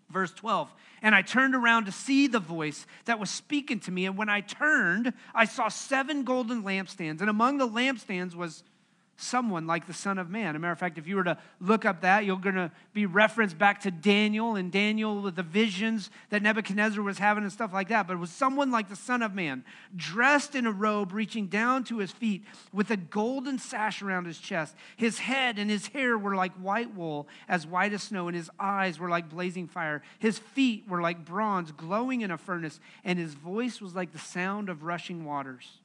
Verse 0.10 0.32
12, 0.34 0.72
and 1.02 1.16
I 1.16 1.22
turned 1.22 1.56
around 1.56 1.86
to 1.86 1.92
see 1.92 2.28
the 2.28 2.40
voice 2.40 2.86
that 3.06 3.20
was 3.20 3.30
speaking 3.30 3.80
to 3.82 3.92
me. 3.92 4.06
And 4.06 4.18
when 4.18 4.30
I 4.30 4.42
turned, 4.42 5.14
I 5.34 5.46
saw 5.46 5.68
seven 5.68 6.24
golden 6.24 6.64
lampstands. 6.64 7.22
And 7.22 7.30
among 7.30 7.58
the 7.58 7.68
lampstands 7.68 8.36
was 8.36 8.64
someone 9.18 9.68
like 9.68 9.88
the 9.88 9.94
Son 9.94 10.18
of 10.18 10.30
Man. 10.30 10.56
A 10.56 10.60
matter 10.60 10.72
of 10.72 10.80
fact, 10.80 10.98
if 10.98 11.08
you 11.08 11.16
were 11.16 11.24
to 11.24 11.38
look 11.62 11.86
up 11.86 12.02
that, 12.02 12.26
you're 12.26 12.38
going 12.38 12.56
to 12.56 12.72
be 12.94 13.06
referenced 13.06 13.58
back 13.58 13.82
to 13.82 13.92
Daniel 13.92 14.56
and 14.56 14.72
Daniel 14.72 15.22
with 15.22 15.36
the 15.36 15.44
visions 15.44 16.10
that 16.30 16.42
Nebuchadnezzar 16.42 17.02
was 17.04 17.20
having 17.20 17.44
and 17.44 17.52
stuff 17.52 17.74
like 17.74 17.90
that. 17.90 18.08
But 18.08 18.14
it 18.14 18.20
was 18.20 18.32
someone 18.32 18.72
like 18.72 18.90
the 18.90 18.96
Son 18.96 19.22
of 19.22 19.34
Man, 19.34 19.64
dressed 19.96 20.56
in 20.56 20.66
a 20.66 20.72
robe 20.72 21.14
reaching 21.14 21.48
down 21.48 21.84
to 21.86 22.00
his 22.00 22.12
feet 22.12 22.44
with 22.72 22.90
a 22.92 22.98
golden 22.98 23.60
sash 23.60 24.02
around 24.02 24.26
his 24.26 24.40
chest. 24.40 24.76
His 24.98 25.20
head 25.20 25.60
and 25.60 25.70
his 25.70 25.88
hair 25.88 26.18
were 26.18 26.36
like 26.36 26.54
white 26.54 26.96
wool, 26.96 27.28
as 27.48 27.68
white 27.68 27.94
as 27.94 28.04
snow, 28.04 28.28
and 28.28 28.36
his 28.36 28.50
eyes 28.60 29.00
were 29.00 29.10
like 29.10 29.30
blazing 29.30 29.68
fire. 29.68 30.02
His 30.20 30.40
feet 30.40 30.88
were 30.88 31.02
like 31.02 31.24
bronze 31.24 31.72
glowing 31.72 32.22
in 32.22 32.32
a 32.32 32.38
furnace, 32.38 32.80
and 33.04 33.20
his 33.20 33.34
voice 33.34 33.80
was 33.80 33.96
like 33.96 34.12
the 34.12 34.20
sound 34.20 34.70
of 34.70 34.84
rushing 34.84 35.26
waters. 35.26 35.80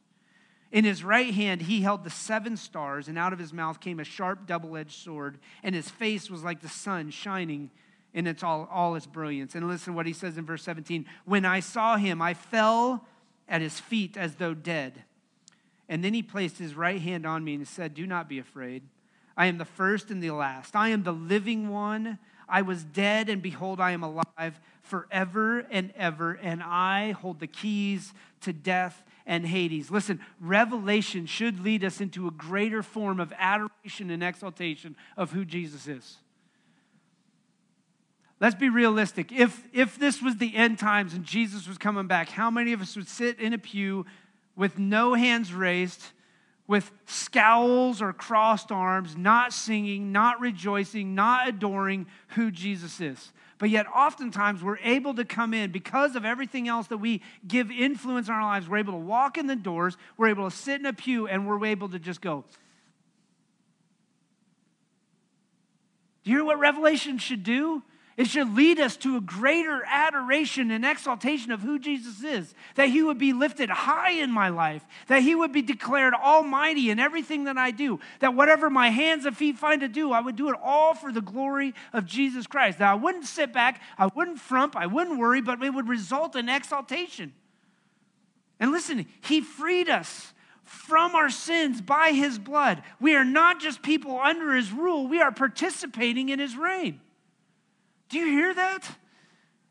In 0.70 0.84
his 0.84 1.02
right 1.02 1.32
hand, 1.32 1.62
he 1.62 1.80
held 1.80 2.04
the 2.04 2.10
seven 2.10 2.56
stars, 2.56 3.08
and 3.08 3.18
out 3.18 3.32
of 3.32 3.38
his 3.38 3.52
mouth 3.52 3.80
came 3.80 4.00
a 4.00 4.04
sharp, 4.04 4.46
double 4.46 4.76
edged 4.76 4.92
sword, 4.92 5.38
and 5.62 5.74
his 5.74 5.88
face 5.88 6.28
was 6.28 6.42
like 6.42 6.60
the 6.60 6.68
sun 6.68 7.10
shining 7.10 7.70
in 8.12 8.26
its 8.26 8.42
all, 8.42 8.68
all 8.70 8.94
its 8.94 9.06
brilliance. 9.06 9.54
And 9.54 9.66
listen 9.66 9.92
to 9.92 9.96
what 9.96 10.06
he 10.06 10.12
says 10.12 10.36
in 10.36 10.44
verse 10.44 10.62
17 10.62 11.06
When 11.24 11.44
I 11.44 11.60
saw 11.60 11.96
him, 11.96 12.20
I 12.20 12.34
fell 12.34 13.06
at 13.48 13.62
his 13.62 13.80
feet 13.80 14.16
as 14.16 14.34
though 14.34 14.54
dead. 14.54 15.04
And 15.88 16.04
then 16.04 16.12
he 16.12 16.22
placed 16.22 16.58
his 16.58 16.74
right 16.74 17.00
hand 17.00 17.24
on 17.24 17.44
me 17.44 17.54
and 17.54 17.66
said, 17.66 17.94
Do 17.94 18.06
not 18.06 18.28
be 18.28 18.38
afraid. 18.38 18.82
I 19.36 19.46
am 19.46 19.56
the 19.56 19.64
first 19.64 20.10
and 20.10 20.22
the 20.22 20.32
last. 20.32 20.76
I 20.76 20.90
am 20.90 21.02
the 21.02 21.12
living 21.12 21.70
one. 21.70 22.18
I 22.48 22.62
was 22.62 22.84
dead, 22.84 23.28
and 23.28 23.40
behold, 23.40 23.80
I 23.80 23.92
am 23.92 24.02
alive 24.02 24.60
forever 24.88 25.60
and 25.70 25.92
ever, 25.96 26.32
and 26.32 26.62
I 26.62 27.12
hold 27.12 27.40
the 27.40 27.46
keys 27.46 28.12
to 28.40 28.52
death 28.52 29.02
and 29.26 29.46
Hades. 29.46 29.90
Listen, 29.90 30.20
revelation 30.40 31.26
should 31.26 31.60
lead 31.60 31.84
us 31.84 32.00
into 32.00 32.26
a 32.26 32.30
greater 32.30 32.82
form 32.82 33.20
of 33.20 33.32
adoration 33.38 34.10
and 34.10 34.22
exaltation 34.22 34.96
of 35.16 35.30
who 35.32 35.44
Jesus 35.44 35.86
is. 35.86 36.16
Let's 38.40 38.54
be 38.54 38.68
realistic. 38.68 39.32
If, 39.32 39.66
if 39.72 39.98
this 39.98 40.22
was 40.22 40.36
the 40.36 40.56
end 40.56 40.78
times 40.78 41.12
and 41.12 41.24
Jesus 41.24 41.68
was 41.68 41.76
coming 41.76 42.06
back, 42.06 42.30
how 42.30 42.50
many 42.50 42.72
of 42.72 42.80
us 42.80 42.96
would 42.96 43.08
sit 43.08 43.38
in 43.38 43.52
a 43.52 43.58
pew 43.58 44.06
with 44.56 44.78
no 44.78 45.14
hands 45.14 45.52
raised, 45.52 46.02
with 46.66 46.90
scowls 47.06 48.00
or 48.00 48.12
crossed 48.12 48.70
arms, 48.70 49.16
not 49.16 49.52
singing, 49.52 50.12
not 50.12 50.40
rejoicing, 50.40 51.14
not 51.14 51.48
adoring 51.48 52.06
who 52.28 52.50
Jesus 52.50 53.00
is? 53.00 53.32
But 53.58 53.70
yet, 53.70 53.86
oftentimes, 53.92 54.62
we're 54.62 54.78
able 54.78 55.14
to 55.14 55.24
come 55.24 55.52
in 55.52 55.72
because 55.72 56.14
of 56.14 56.24
everything 56.24 56.68
else 56.68 56.86
that 56.88 56.98
we 56.98 57.22
give 57.46 57.70
influence 57.70 58.28
in 58.28 58.34
our 58.34 58.42
lives. 58.42 58.68
We're 58.68 58.78
able 58.78 58.92
to 58.92 58.98
walk 58.98 59.36
in 59.36 59.48
the 59.48 59.56
doors, 59.56 59.96
we're 60.16 60.28
able 60.28 60.48
to 60.48 60.56
sit 60.56 60.80
in 60.80 60.86
a 60.86 60.92
pew, 60.92 61.26
and 61.26 61.46
we're 61.46 61.66
able 61.66 61.88
to 61.88 61.98
just 61.98 62.20
go. 62.20 62.44
Do 66.22 66.30
you 66.30 66.36
hear 66.36 66.44
what 66.44 66.58
Revelation 66.58 67.18
should 67.18 67.42
do? 67.42 67.82
It 68.18 68.26
should 68.26 68.56
lead 68.56 68.80
us 68.80 68.96
to 68.96 69.16
a 69.16 69.20
greater 69.20 69.84
adoration 69.86 70.72
and 70.72 70.84
exaltation 70.84 71.52
of 71.52 71.60
who 71.60 71.78
Jesus 71.78 72.24
is. 72.24 72.52
That 72.74 72.88
he 72.88 73.00
would 73.00 73.16
be 73.16 73.32
lifted 73.32 73.70
high 73.70 74.10
in 74.10 74.32
my 74.32 74.48
life. 74.48 74.84
That 75.06 75.22
he 75.22 75.36
would 75.36 75.52
be 75.52 75.62
declared 75.62 76.14
almighty 76.14 76.90
in 76.90 76.98
everything 76.98 77.44
that 77.44 77.56
I 77.56 77.70
do. 77.70 78.00
That 78.18 78.34
whatever 78.34 78.70
my 78.70 78.88
hands 78.88 79.24
and 79.24 79.36
feet 79.36 79.56
find 79.56 79.82
to 79.82 79.88
do, 79.88 80.10
I 80.10 80.18
would 80.18 80.34
do 80.34 80.48
it 80.48 80.56
all 80.60 80.94
for 80.94 81.12
the 81.12 81.20
glory 81.20 81.74
of 81.92 82.06
Jesus 82.06 82.48
Christ. 82.48 82.80
That 82.80 82.90
I 82.90 82.96
wouldn't 82.96 83.26
sit 83.26 83.52
back, 83.52 83.80
I 83.96 84.08
wouldn't 84.08 84.40
frump, 84.40 84.74
I 84.74 84.86
wouldn't 84.86 85.20
worry, 85.20 85.40
but 85.40 85.62
it 85.62 85.72
would 85.72 85.88
result 85.88 86.34
in 86.34 86.48
exaltation. 86.48 87.32
And 88.58 88.72
listen, 88.72 89.06
he 89.20 89.40
freed 89.40 89.88
us 89.88 90.32
from 90.64 91.14
our 91.14 91.30
sins 91.30 91.80
by 91.80 92.10
his 92.10 92.40
blood. 92.40 92.82
We 93.00 93.14
are 93.14 93.24
not 93.24 93.60
just 93.60 93.80
people 93.80 94.18
under 94.18 94.56
his 94.56 94.72
rule, 94.72 95.06
we 95.06 95.20
are 95.20 95.30
participating 95.30 96.30
in 96.30 96.40
his 96.40 96.56
reign. 96.56 97.00
Do 98.08 98.18
you 98.18 98.26
hear 98.26 98.54
that? 98.54 98.88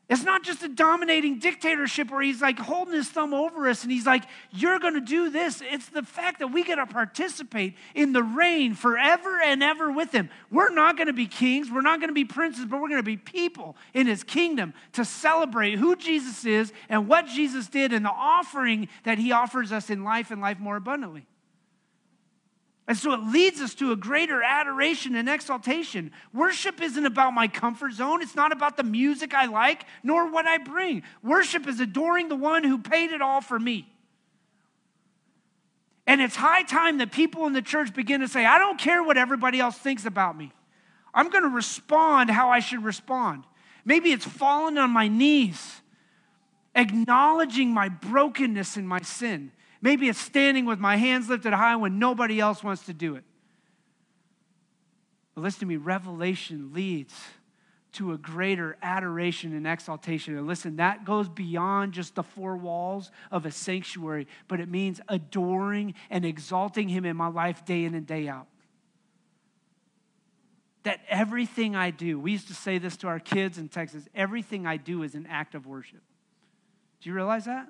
It's 0.10 0.24
not 0.24 0.44
just 0.44 0.64
a 0.64 0.70
dominating 0.70 1.40
dictatorship 1.40 2.10
where 2.10 2.22
he's 2.22 2.42
like 2.42 2.58
holding 2.58 2.94
his 2.94 3.10
thumb 3.10 3.34
over 3.34 3.68
us 3.68 3.84
and 3.84 3.92
he's 3.92 4.06
like, 4.06 4.24
You're 4.52 4.80
going 4.80 4.94
to 4.94 5.02
do 5.02 5.30
this. 5.30 5.62
It's 5.62 5.90
the 5.90 6.04
fact 6.04 6.40
that 6.40 6.48
we 6.48 6.64
get 6.64 6.76
to 6.76 6.86
participate 6.86 7.76
in 7.94 8.14
the 8.14 8.24
reign 8.24 8.74
forever 8.74 9.42
and 9.42 9.62
ever 9.62 9.92
with 9.92 10.14
him. 10.14 10.30
We're 10.50 10.74
not 10.74 10.96
going 10.96 11.08
to 11.08 11.14
be 11.14 11.28
kings, 11.28 11.70
we're 11.70 11.82
not 11.82 12.00
going 12.00 12.08
to 12.08 12.14
be 12.14 12.24
princes, 12.24 12.66
but 12.66 12.80
we're 12.82 12.88
going 12.88 13.02
to 13.02 13.04
be 13.04 13.18
people 13.18 13.76
in 13.94 14.08
his 14.08 14.24
kingdom 14.24 14.74
to 14.94 15.04
celebrate 15.04 15.76
who 15.76 15.98
Jesus 15.98 16.46
is 16.46 16.72
and 16.88 17.10
what 17.10 17.28
Jesus 17.28 17.68
did 17.68 17.92
and 17.92 18.06
the 18.06 18.10
offering 18.10 18.88
that 19.04 19.18
he 19.18 19.34
offers 19.34 19.74
us 19.74 19.90
in 19.90 20.06
life 20.06 20.32
and 20.32 20.40
life 20.40 20.58
more 20.58 20.78
abundantly. 20.78 21.26
And 22.88 22.98
so 22.98 23.14
it 23.14 23.20
leads 23.20 23.60
us 23.60 23.76
to 23.76 23.92
a 23.92 23.98
greater 23.98 24.42
adoration 24.42 25.16
and 25.16 25.28
exaltation. 25.28 26.12
Worship 26.34 26.82
isn't 26.82 27.06
about 27.06 27.34
my 27.34 27.50
comfort 27.50 27.92
zone. 27.92 28.22
It's 28.22 28.36
not 28.36 28.54
about 28.54 28.78
the 28.78 28.84
music 28.84 29.34
I 29.34 29.48
like, 29.48 29.86
nor 30.04 30.32
what 30.32 30.48
I 30.48 30.58
bring. 30.58 31.04
Worship 31.22 31.68
is 31.68 31.82
adoring 31.82 32.30
the 32.30 32.38
one 32.38 32.64
who 32.64 32.78
paid 32.78 33.12
it 33.12 33.22
all 33.22 33.42
for 33.42 33.60
me. 33.60 33.94
And 36.08 36.22
it's 36.22 36.38
high 36.38 36.64
time 36.64 37.00
that 37.00 37.12
people 37.12 37.46
in 37.46 37.52
the 37.52 37.62
church 37.62 37.94
begin 37.94 38.22
to 38.22 38.30
say, 38.30 38.46
I 38.46 38.58
don't 38.58 38.80
care 38.80 39.04
what 39.04 39.18
everybody 39.18 39.60
else 39.60 39.78
thinks 39.78 40.06
about 40.06 40.38
me. 40.38 40.54
I'm 41.14 41.30
going 41.30 41.44
to 41.44 41.50
respond 41.50 42.30
how 42.30 42.50
I 42.52 42.60
should 42.62 42.86
respond. 42.86 43.44
Maybe 43.84 44.14
it's 44.14 44.24
falling 44.24 44.78
on 44.78 44.92
my 44.92 45.10
knees, 45.10 45.82
acknowledging 46.74 47.74
my 47.74 47.90
brokenness 47.90 48.78
and 48.78 48.88
my 48.88 49.02
sin 49.02 49.52
Maybe 49.82 50.10
it's 50.10 50.20
standing 50.20 50.66
with 50.66 50.80
my 50.80 50.96
hands 50.96 51.30
lifted 51.30 51.54
high 51.54 51.76
when 51.76 52.00
nobody 52.00 52.40
else 52.40 52.64
wants 52.64 52.86
to 52.86 52.94
do 52.94 53.16
it. 53.16 53.24
But 55.36 55.42
listen 55.42 55.62
to 55.62 55.66
me, 55.68 55.78
revelation 55.78 56.74
leads 56.74 57.14
to 57.94 58.14
a 58.14 58.18
greater 58.18 58.78
adoration 58.82 59.56
and 59.56 59.66
exaltation. 59.66 60.38
And 60.38 60.46
listen, 60.46 60.76
that 60.76 61.06
goes 61.06 61.30
beyond 61.30 61.94
just 61.94 62.16
the 62.16 62.24
four 62.24 62.58
walls 62.58 63.12
of 63.32 63.46
a 63.46 63.52
sanctuary, 63.52 64.28
but 64.48 64.60
it 64.60 64.70
means 64.70 65.00
adoring 65.08 65.94
and 66.10 66.26
exalting 66.26 66.90
Him 66.90 67.06
in 67.06 67.16
my 67.16 67.28
life 67.28 67.66
day 67.66 67.86
in 67.86 67.94
and 67.94 68.06
day 68.06 68.28
out. 68.28 68.48
That 70.84 71.00
everything 71.10 71.76
I 71.76 71.92
do, 71.92 72.20
we 72.20 72.32
used 72.32 72.48
to 72.50 72.54
say 72.54 72.78
this 72.78 72.98
to 72.98 73.08
our 73.08 73.20
kids 73.20 73.58
in 73.58 73.68
Texas 73.68 74.08
everything 74.14 74.66
I 74.66 74.78
do 74.78 75.04
is 75.04 75.16
an 75.16 75.28
act 75.28 75.56
of 75.56 75.66
worship. 75.66 76.02
Do 77.02 77.10
you 77.10 77.16
realize 77.16 77.46
that? 77.46 77.68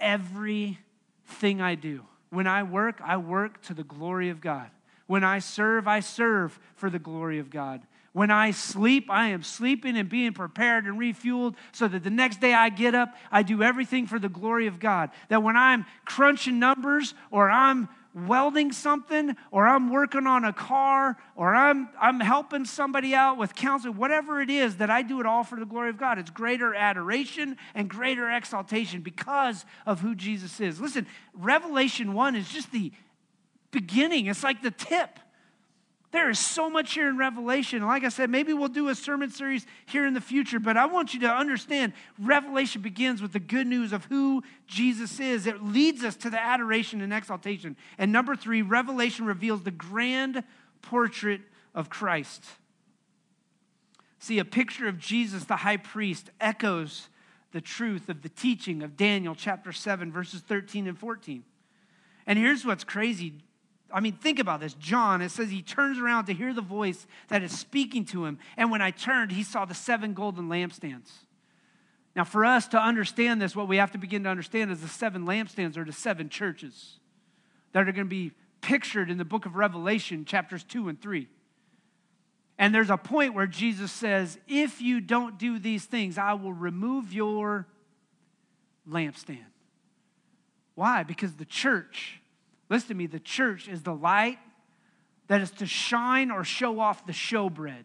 Everything 0.00 1.60
I 1.60 1.74
do. 1.74 2.04
When 2.30 2.46
I 2.46 2.62
work, 2.62 3.00
I 3.04 3.16
work 3.16 3.62
to 3.62 3.74
the 3.74 3.84
glory 3.84 4.30
of 4.30 4.40
God. 4.40 4.70
When 5.06 5.22
I 5.22 5.38
serve, 5.38 5.86
I 5.86 6.00
serve 6.00 6.58
for 6.76 6.90
the 6.90 6.98
glory 6.98 7.38
of 7.38 7.50
God. 7.50 7.82
When 8.12 8.30
I 8.30 8.52
sleep, 8.52 9.10
I 9.10 9.28
am 9.28 9.42
sleeping 9.42 9.96
and 9.96 10.08
being 10.08 10.32
prepared 10.32 10.86
and 10.86 10.98
refueled 10.98 11.56
so 11.72 11.88
that 11.88 12.04
the 12.04 12.10
next 12.10 12.40
day 12.40 12.54
I 12.54 12.68
get 12.68 12.94
up, 12.94 13.14
I 13.30 13.42
do 13.42 13.62
everything 13.62 14.06
for 14.06 14.20
the 14.20 14.28
glory 14.28 14.68
of 14.68 14.78
God. 14.78 15.10
That 15.28 15.42
when 15.42 15.56
I'm 15.56 15.84
crunching 16.04 16.60
numbers 16.60 17.14
or 17.32 17.50
I'm 17.50 17.88
welding 18.14 18.70
something 18.72 19.36
or 19.50 19.66
I'm 19.66 19.90
working 19.90 20.26
on 20.26 20.44
a 20.44 20.52
car 20.52 21.16
or 21.34 21.54
I'm, 21.54 21.88
I'm 22.00 22.20
helping 22.20 22.64
somebody 22.64 23.14
out 23.14 23.36
with 23.36 23.54
counseling, 23.54 23.96
whatever 23.96 24.40
it 24.40 24.50
is, 24.50 24.76
that 24.76 24.90
I 24.90 25.02
do 25.02 25.20
it 25.20 25.26
all 25.26 25.44
for 25.44 25.58
the 25.58 25.66
glory 25.66 25.90
of 25.90 25.98
God. 25.98 26.18
It's 26.18 26.30
greater 26.30 26.74
adoration 26.74 27.56
and 27.74 27.88
greater 27.88 28.30
exaltation 28.30 29.02
because 29.02 29.64
of 29.84 30.00
who 30.00 30.14
Jesus 30.14 30.60
is. 30.60 30.80
Listen, 30.80 31.06
Revelation 31.34 32.14
1 32.14 32.36
is 32.36 32.48
just 32.48 32.70
the 32.70 32.92
beginning, 33.70 34.26
it's 34.26 34.44
like 34.44 34.62
the 34.62 34.70
tip. 34.70 35.18
There 36.14 36.30
is 36.30 36.38
so 36.38 36.70
much 36.70 36.94
here 36.94 37.08
in 37.08 37.16
Revelation. 37.16 37.84
Like 37.84 38.04
I 38.04 38.08
said, 38.08 38.30
maybe 38.30 38.52
we'll 38.52 38.68
do 38.68 38.88
a 38.88 38.94
sermon 38.94 39.30
series 39.30 39.66
here 39.86 40.06
in 40.06 40.14
the 40.14 40.20
future, 40.20 40.60
but 40.60 40.76
I 40.76 40.86
want 40.86 41.12
you 41.12 41.18
to 41.18 41.28
understand 41.28 41.92
Revelation 42.20 42.82
begins 42.82 43.20
with 43.20 43.32
the 43.32 43.40
good 43.40 43.66
news 43.66 43.92
of 43.92 44.04
who 44.04 44.44
Jesus 44.68 45.18
is. 45.18 45.48
It 45.48 45.64
leads 45.64 46.04
us 46.04 46.14
to 46.18 46.30
the 46.30 46.40
adoration 46.40 47.00
and 47.00 47.12
exaltation. 47.12 47.76
And 47.98 48.12
number 48.12 48.36
three, 48.36 48.62
Revelation 48.62 49.26
reveals 49.26 49.64
the 49.64 49.72
grand 49.72 50.44
portrait 50.82 51.40
of 51.74 51.90
Christ. 51.90 52.44
See, 54.20 54.38
a 54.38 54.44
picture 54.44 54.86
of 54.86 55.00
Jesus, 55.00 55.42
the 55.46 55.56
high 55.56 55.78
priest, 55.78 56.30
echoes 56.40 57.08
the 57.50 57.60
truth 57.60 58.08
of 58.08 58.22
the 58.22 58.28
teaching 58.28 58.84
of 58.84 58.96
Daniel 58.96 59.34
chapter 59.34 59.72
7, 59.72 60.12
verses 60.12 60.42
13 60.42 60.86
and 60.86 60.96
14. 60.96 61.42
And 62.24 62.38
here's 62.38 62.64
what's 62.64 62.84
crazy 62.84 63.32
I 63.92 64.00
mean, 64.00 64.14
think 64.14 64.38
about 64.38 64.60
this. 64.60 64.74
John, 64.74 65.22
it 65.22 65.30
says 65.30 65.50
he 65.50 65.62
turns 65.62 65.98
around 65.98 66.26
to 66.26 66.34
hear 66.34 66.52
the 66.52 66.62
voice 66.62 67.06
that 67.28 67.42
is 67.42 67.56
speaking 67.56 68.04
to 68.06 68.24
him. 68.24 68.38
And 68.56 68.70
when 68.70 68.82
I 68.82 68.90
turned, 68.90 69.32
he 69.32 69.42
saw 69.42 69.64
the 69.64 69.74
seven 69.74 70.14
golden 70.14 70.48
lampstands. 70.48 71.10
Now, 72.16 72.24
for 72.24 72.44
us 72.44 72.68
to 72.68 72.78
understand 72.78 73.42
this, 73.42 73.56
what 73.56 73.68
we 73.68 73.76
have 73.76 73.92
to 73.92 73.98
begin 73.98 74.24
to 74.24 74.30
understand 74.30 74.70
is 74.70 74.80
the 74.80 74.88
seven 74.88 75.26
lampstands 75.26 75.76
are 75.76 75.84
the 75.84 75.92
seven 75.92 76.28
churches 76.28 76.98
that 77.72 77.88
are 77.88 77.92
going 77.92 78.06
to 78.06 78.10
be 78.10 78.32
pictured 78.60 79.10
in 79.10 79.18
the 79.18 79.24
book 79.24 79.46
of 79.46 79.56
Revelation, 79.56 80.24
chapters 80.24 80.64
2 80.64 80.88
and 80.88 81.00
3. 81.00 81.28
And 82.56 82.74
there's 82.74 82.90
a 82.90 82.96
point 82.96 83.34
where 83.34 83.48
Jesus 83.48 83.90
says, 83.90 84.38
If 84.46 84.80
you 84.80 85.00
don't 85.00 85.38
do 85.38 85.58
these 85.58 85.84
things, 85.84 86.18
I 86.18 86.34
will 86.34 86.52
remove 86.52 87.12
your 87.12 87.66
lampstand. 88.88 89.44
Why? 90.74 91.02
Because 91.02 91.34
the 91.34 91.44
church, 91.44 92.20
listen 92.68 92.88
to 92.88 92.94
me, 92.94 93.06
the 93.06 93.20
church 93.20 93.68
is 93.68 93.82
the 93.82 93.94
light 93.94 94.38
that 95.28 95.40
is 95.40 95.50
to 95.52 95.66
shine 95.66 96.30
or 96.30 96.44
show 96.44 96.80
off 96.80 97.06
the 97.06 97.12
showbread. 97.12 97.84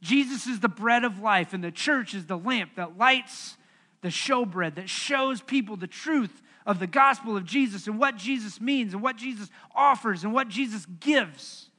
Jesus 0.00 0.46
is 0.46 0.60
the 0.60 0.68
bread 0.68 1.04
of 1.04 1.20
life, 1.20 1.52
and 1.52 1.62
the 1.62 1.70
church 1.70 2.14
is 2.14 2.26
the 2.26 2.36
lamp 2.36 2.72
that 2.74 2.98
lights 2.98 3.56
the 4.00 4.08
showbread, 4.08 4.74
that 4.74 4.88
shows 4.88 5.40
people 5.40 5.76
the 5.76 5.86
truth 5.86 6.42
of 6.66 6.78
the 6.80 6.86
gospel 6.86 7.36
of 7.36 7.44
Jesus 7.44 7.86
and 7.86 7.98
what 7.98 8.16
Jesus 8.16 8.60
means 8.60 8.94
and 8.94 9.02
what 9.02 9.16
Jesus 9.16 9.48
offers 9.74 10.24
and 10.24 10.32
what 10.32 10.48
Jesus 10.48 10.86
gives. 11.00 11.70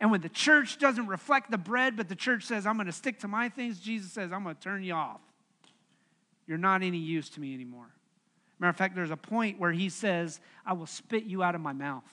And 0.00 0.10
when 0.10 0.20
the 0.20 0.28
church 0.28 0.78
doesn't 0.78 1.06
reflect 1.06 1.50
the 1.50 1.58
bread, 1.58 1.96
but 1.96 2.08
the 2.08 2.14
church 2.14 2.44
says, 2.44 2.66
I'm 2.66 2.74
going 2.76 2.86
to 2.86 2.92
stick 2.92 3.20
to 3.20 3.28
my 3.28 3.48
things, 3.48 3.80
Jesus 3.80 4.12
says, 4.12 4.32
I'm 4.32 4.42
going 4.42 4.54
to 4.54 4.60
turn 4.60 4.82
you 4.82 4.94
off. 4.94 5.20
You're 6.46 6.58
not 6.58 6.82
any 6.82 6.98
use 6.98 7.30
to 7.30 7.40
me 7.40 7.54
anymore. 7.54 7.86
Matter 8.58 8.70
of 8.70 8.76
fact, 8.76 8.94
there's 8.94 9.10
a 9.10 9.16
point 9.16 9.58
where 9.58 9.72
he 9.72 9.88
says, 9.88 10.40
I 10.64 10.72
will 10.72 10.86
spit 10.86 11.24
you 11.24 11.42
out 11.42 11.54
of 11.54 11.60
my 11.60 11.72
mouth. 11.72 12.04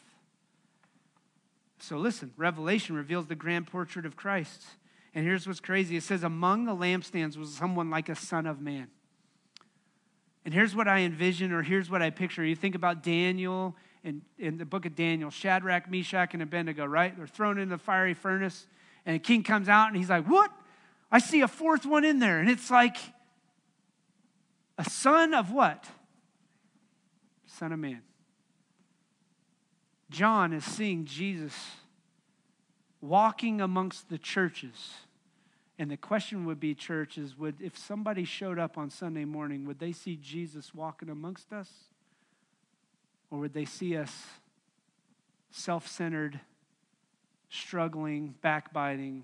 So 1.79 1.97
listen, 1.97 2.31
Revelation 2.37 2.95
reveals 2.95 3.27
the 3.27 3.35
grand 3.35 3.67
portrait 3.67 4.05
of 4.05 4.15
Christ. 4.15 4.63
And 5.13 5.25
here's 5.25 5.47
what's 5.47 5.59
crazy 5.59 5.97
it 5.97 6.03
says, 6.03 6.23
Among 6.23 6.65
the 6.65 6.75
lampstands 6.75 7.37
was 7.37 7.53
someone 7.53 7.89
like 7.89 8.09
a 8.09 8.15
son 8.15 8.45
of 8.45 8.61
man. 8.61 8.87
And 10.45 10.53
here's 10.53 10.75
what 10.75 10.87
I 10.87 10.99
envision, 10.99 11.51
or 11.51 11.61
here's 11.61 11.89
what 11.89 12.01
I 12.01 12.09
picture. 12.09 12.43
You 12.43 12.55
think 12.55 12.75
about 12.75 13.03
Daniel 13.03 13.75
in, 14.03 14.23
in 14.39 14.57
the 14.57 14.65
book 14.65 14.85
of 14.85 14.95
Daniel 14.95 15.29
Shadrach, 15.29 15.89
Meshach, 15.89 16.33
and 16.33 16.41
Abednego, 16.41 16.85
right? 16.85 17.15
They're 17.15 17.27
thrown 17.27 17.59
in 17.59 17.69
the 17.69 17.77
fiery 17.77 18.15
furnace, 18.15 18.65
and 19.05 19.15
the 19.15 19.19
king 19.19 19.43
comes 19.43 19.69
out 19.69 19.87
and 19.87 19.97
he's 19.97 20.09
like, 20.09 20.25
What? 20.25 20.51
I 21.11 21.19
see 21.19 21.41
a 21.41 21.47
fourth 21.47 21.85
one 21.85 22.05
in 22.05 22.19
there. 22.19 22.39
And 22.39 22.49
it's 22.49 22.71
like 22.71 22.95
a 24.77 24.89
son 24.89 25.33
of 25.33 25.51
what? 25.51 25.85
Son 27.61 27.73
of 27.73 27.77
man. 27.77 28.01
John 30.09 30.51
is 30.51 30.65
seeing 30.65 31.05
Jesus 31.05 31.53
walking 33.01 33.61
amongst 33.61 34.09
the 34.09 34.17
churches. 34.17 34.95
And 35.77 35.91
the 35.91 35.95
question 35.95 36.45
would 36.47 36.59
be, 36.59 36.73
church, 36.73 37.19
is 37.19 37.37
would 37.37 37.61
if 37.61 37.77
somebody 37.77 38.23
showed 38.23 38.57
up 38.57 38.79
on 38.79 38.89
Sunday 38.89 39.25
morning, 39.25 39.67
would 39.67 39.77
they 39.77 39.91
see 39.91 40.15
Jesus 40.15 40.73
walking 40.73 41.07
amongst 41.07 41.53
us? 41.53 41.69
Or 43.29 43.37
would 43.37 43.53
they 43.53 43.65
see 43.65 43.95
us 43.95 44.25
self 45.51 45.87
centered, 45.87 46.39
struggling, 47.51 48.33
backbiting, 48.41 49.21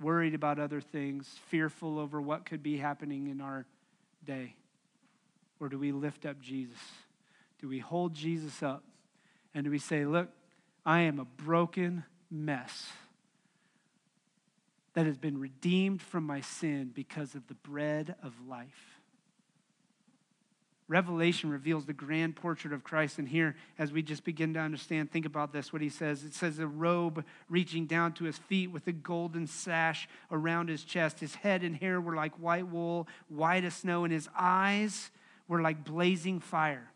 worried 0.00 0.34
about 0.34 0.58
other 0.58 0.80
things, 0.80 1.38
fearful 1.50 2.00
over 2.00 2.20
what 2.20 2.46
could 2.46 2.64
be 2.64 2.78
happening 2.78 3.28
in 3.28 3.40
our 3.40 3.64
day? 4.26 4.56
Or 5.60 5.68
do 5.68 5.78
we 5.78 5.92
lift 5.92 6.26
up 6.26 6.40
Jesus? 6.40 6.80
Do 7.64 7.70
we 7.70 7.78
hold 7.78 8.12
Jesus 8.12 8.62
up? 8.62 8.84
And 9.54 9.64
do 9.64 9.70
we 9.70 9.78
say, 9.78 10.04
Look, 10.04 10.28
I 10.84 11.00
am 11.00 11.18
a 11.18 11.24
broken, 11.24 12.04
mess 12.30 12.90
that 14.92 15.06
has 15.06 15.16
been 15.16 15.40
redeemed 15.40 16.02
from 16.02 16.24
my 16.24 16.42
sin 16.42 16.90
because 16.94 17.34
of 17.34 17.46
the 17.46 17.54
bread 17.54 18.16
of 18.22 18.34
life. 18.46 18.98
Revelation 20.88 21.48
reveals 21.48 21.86
the 21.86 21.94
grand 21.94 22.36
portrait 22.36 22.74
of 22.74 22.84
Christ. 22.84 23.18
And 23.18 23.26
here, 23.26 23.56
as 23.78 23.92
we 23.92 24.02
just 24.02 24.24
begin 24.24 24.52
to 24.52 24.60
understand, 24.60 25.10
think 25.10 25.24
about 25.24 25.54
this 25.54 25.72
what 25.72 25.80
he 25.80 25.88
says. 25.88 26.22
It 26.22 26.34
says, 26.34 26.58
a 26.58 26.66
robe 26.66 27.24
reaching 27.48 27.86
down 27.86 28.12
to 28.16 28.24
his 28.24 28.36
feet 28.36 28.72
with 28.72 28.86
a 28.88 28.92
golden 28.92 29.46
sash 29.46 30.06
around 30.30 30.68
his 30.68 30.84
chest. 30.84 31.18
His 31.18 31.36
head 31.36 31.62
and 31.62 31.74
hair 31.74 31.98
were 31.98 32.14
like 32.14 32.34
white 32.34 32.68
wool, 32.68 33.08
white 33.30 33.64
as 33.64 33.72
snow, 33.72 34.04
and 34.04 34.12
his 34.12 34.28
eyes 34.38 35.10
were 35.48 35.62
like 35.62 35.82
blazing 35.82 36.40
fire. 36.40 36.90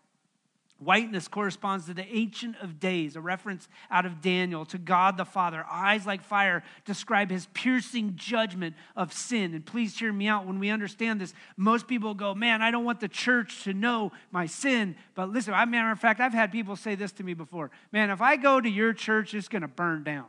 Whiteness 0.81 1.27
corresponds 1.27 1.87
to 1.87 1.95
the 1.95 2.07
Ancient 2.07 2.55
of 2.63 2.79
Days, 2.79 3.17
a 3.17 3.21
reference 3.21 3.69
out 3.91 4.07
of 4.07 4.21
Daniel 4.21 4.65
to 4.67 4.79
God 4.79 5.17
the 5.17 5.25
Father. 5.25 5.65
Eyes 5.69 6.07
like 6.07 6.23
fire 6.23 6.63
describe 6.85 7.31
his 7.31 7.47
piercing 7.53 8.15
judgment 8.15 8.77
of 8.95 9.13
sin. 9.13 9.55
And 9.55 9.67
please 9.67 9.99
hear 9.99 10.13
me 10.13 10.29
out 10.29 10.47
when 10.47 10.61
we 10.61 10.71
understand 10.71 11.21
this. 11.21 11.35
Most 11.57 11.89
people 11.89 12.15
go, 12.15 12.33
Man, 12.33 12.63
I 12.63 12.71
don't 12.71 12.85
want 12.85 13.01
the 13.01 13.09
church 13.09 13.65
to 13.65 13.75
know 13.75 14.13
my 14.31 14.47
sin. 14.47 14.95
But 15.17 15.31
listen, 15.31 15.53
I 15.53 15.65
matter 15.65 15.91
of 15.91 15.99
fact, 15.99 16.21
I've 16.21 16.33
had 16.33 16.53
people 16.53 16.77
say 16.77 16.95
this 16.95 17.11
to 17.13 17.25
me 17.25 17.35
before 17.35 17.73
Man, 17.91 18.11
if 18.11 18.21
I 18.21 18.37
go 18.37 18.61
to 18.61 18.71
your 18.71 18.93
church, 18.93 19.35
it's 19.35 19.49
going 19.49 19.63
to 19.63 19.69
burn 19.69 20.05
down. 20.05 20.27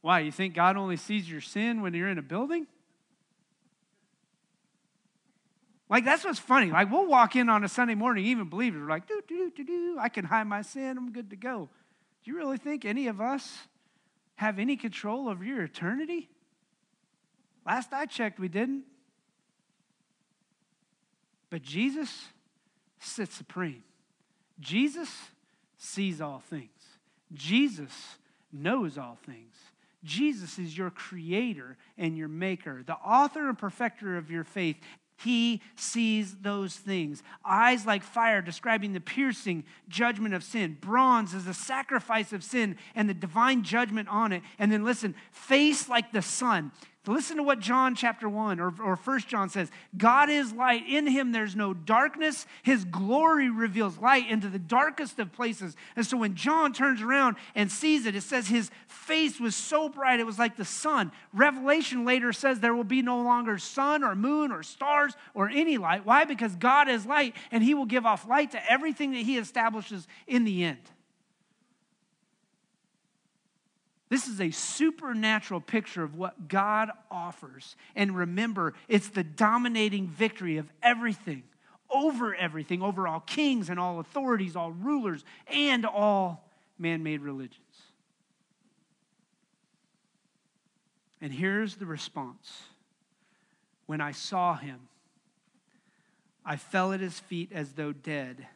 Why? 0.00 0.20
You 0.20 0.32
think 0.32 0.54
God 0.54 0.78
only 0.78 0.96
sees 0.96 1.30
your 1.30 1.42
sin 1.42 1.82
when 1.82 1.92
you're 1.92 2.08
in 2.08 2.16
a 2.16 2.22
building? 2.22 2.66
Like, 5.88 6.04
that's 6.04 6.24
what's 6.24 6.38
funny. 6.38 6.70
Like, 6.70 6.90
we'll 6.90 7.06
walk 7.06 7.36
in 7.36 7.48
on 7.48 7.62
a 7.62 7.68
Sunday 7.68 7.94
morning, 7.94 8.24
even 8.26 8.48
believers, 8.48 8.82
we're 8.82 8.88
like, 8.88 9.06
do, 9.06 9.20
do, 9.28 9.50
do, 9.50 9.64
do, 9.64 9.64
do. 9.64 9.98
I 10.00 10.08
can 10.08 10.24
hide 10.24 10.46
my 10.46 10.62
sin, 10.62 10.96
I'm 10.98 11.12
good 11.12 11.30
to 11.30 11.36
go. 11.36 11.68
Do 12.24 12.30
you 12.30 12.36
really 12.36 12.58
think 12.58 12.84
any 12.84 13.06
of 13.06 13.20
us 13.20 13.56
have 14.36 14.58
any 14.58 14.76
control 14.76 15.28
over 15.28 15.44
your 15.44 15.62
eternity? 15.62 16.28
Last 17.64 17.92
I 17.92 18.06
checked, 18.06 18.40
we 18.40 18.48
didn't. 18.48 18.84
But 21.50 21.62
Jesus 21.62 22.26
sits 22.98 23.34
supreme. 23.34 23.84
Jesus 24.58 25.10
sees 25.78 26.20
all 26.20 26.40
things. 26.40 26.70
Jesus 27.32 27.92
knows 28.52 28.98
all 28.98 29.18
things. 29.24 29.54
Jesus 30.02 30.58
is 30.58 30.76
your 30.76 30.90
creator 30.90 31.76
and 31.98 32.16
your 32.16 32.28
maker, 32.28 32.82
the 32.84 32.94
author 32.94 33.48
and 33.48 33.58
perfecter 33.58 34.16
of 34.16 34.30
your 34.30 34.44
faith. 34.44 34.76
He 35.16 35.62
sees 35.76 36.36
those 36.36 36.76
things. 36.76 37.22
Eyes 37.44 37.86
like 37.86 38.02
fire, 38.02 38.42
describing 38.42 38.92
the 38.92 39.00
piercing 39.00 39.64
judgment 39.88 40.34
of 40.34 40.44
sin. 40.44 40.76
Bronze 40.80 41.32
is 41.32 41.46
the 41.46 41.54
sacrifice 41.54 42.32
of 42.32 42.44
sin 42.44 42.76
and 42.94 43.08
the 43.08 43.14
divine 43.14 43.62
judgment 43.62 44.08
on 44.08 44.32
it. 44.32 44.42
And 44.58 44.70
then 44.70 44.84
listen, 44.84 45.14
face 45.32 45.88
like 45.88 46.12
the 46.12 46.22
sun, 46.22 46.70
Listen 47.08 47.36
to 47.36 47.44
what 47.44 47.60
John 47.60 47.94
chapter 47.94 48.28
1 48.28 48.58
or, 48.58 48.74
or 48.82 48.96
1 48.96 49.20
John 49.20 49.48
says. 49.48 49.70
God 49.96 50.28
is 50.28 50.52
light. 50.52 50.84
In 50.88 51.06
him 51.06 51.30
there's 51.30 51.54
no 51.54 51.72
darkness. 51.72 52.46
His 52.64 52.84
glory 52.84 53.48
reveals 53.48 53.98
light 53.98 54.28
into 54.28 54.48
the 54.48 54.58
darkest 54.58 55.18
of 55.20 55.32
places. 55.32 55.76
And 55.94 56.04
so 56.04 56.16
when 56.16 56.34
John 56.34 56.72
turns 56.72 57.00
around 57.00 57.36
and 57.54 57.70
sees 57.70 58.06
it, 58.06 58.16
it 58.16 58.22
says 58.22 58.48
his 58.48 58.70
face 58.88 59.38
was 59.38 59.54
so 59.54 59.88
bright 59.88 60.18
it 60.18 60.26
was 60.26 60.38
like 60.38 60.56
the 60.56 60.64
sun. 60.64 61.12
Revelation 61.32 62.04
later 62.04 62.32
says 62.32 62.58
there 62.58 62.74
will 62.74 62.82
be 62.82 63.02
no 63.02 63.20
longer 63.20 63.56
sun 63.56 64.02
or 64.02 64.16
moon 64.16 64.50
or 64.50 64.64
stars 64.64 65.14
or 65.32 65.48
any 65.48 65.78
light. 65.78 66.04
Why? 66.04 66.24
Because 66.24 66.56
God 66.56 66.88
is 66.88 67.06
light 67.06 67.36
and 67.52 67.62
he 67.62 67.74
will 67.74 67.86
give 67.86 68.04
off 68.04 68.26
light 68.28 68.50
to 68.50 68.70
everything 68.70 69.12
that 69.12 69.22
he 69.22 69.38
establishes 69.38 70.08
in 70.26 70.42
the 70.42 70.64
end. 70.64 70.78
This 74.08 74.28
is 74.28 74.40
a 74.40 74.50
supernatural 74.50 75.60
picture 75.60 76.02
of 76.02 76.14
what 76.14 76.48
God 76.48 76.90
offers. 77.10 77.74
And 77.96 78.16
remember, 78.16 78.74
it's 78.88 79.08
the 79.08 79.24
dominating 79.24 80.06
victory 80.06 80.58
of 80.58 80.70
everything, 80.82 81.42
over 81.90 82.34
everything, 82.34 82.82
over 82.82 83.08
all 83.08 83.20
kings 83.20 83.68
and 83.68 83.80
all 83.80 83.98
authorities, 83.98 84.54
all 84.54 84.70
rulers, 84.70 85.24
and 85.48 85.84
all 85.84 86.48
man 86.78 87.02
made 87.02 87.20
religions. 87.20 87.60
And 91.20 91.32
here's 91.32 91.76
the 91.76 91.86
response 91.86 92.62
When 93.86 94.00
I 94.00 94.12
saw 94.12 94.54
him, 94.54 94.88
I 96.44 96.56
fell 96.56 96.92
at 96.92 97.00
his 97.00 97.18
feet 97.18 97.50
as 97.52 97.72
though 97.72 97.92
dead. 97.92 98.46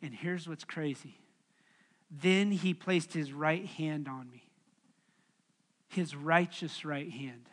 And 0.00 0.14
here's 0.14 0.48
what's 0.48 0.64
crazy. 0.64 1.18
Then 2.10 2.52
he 2.52 2.72
placed 2.72 3.12
his 3.12 3.32
right 3.32 3.66
hand 3.66 4.08
on 4.08 4.30
me 4.30 4.45
his 5.88 6.14
righteous 6.14 6.84
right 6.84 7.10
hand. 7.10 7.48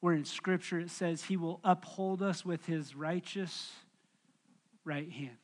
Where 0.00 0.14
in 0.14 0.24
Scripture 0.24 0.80
it 0.80 0.90
says 0.90 1.24
he 1.24 1.36
will 1.36 1.60
uphold 1.64 2.22
us 2.22 2.44
with 2.44 2.66
his 2.66 2.94
righteous 2.94 3.72
right 4.84 5.10
hand. 5.10 5.38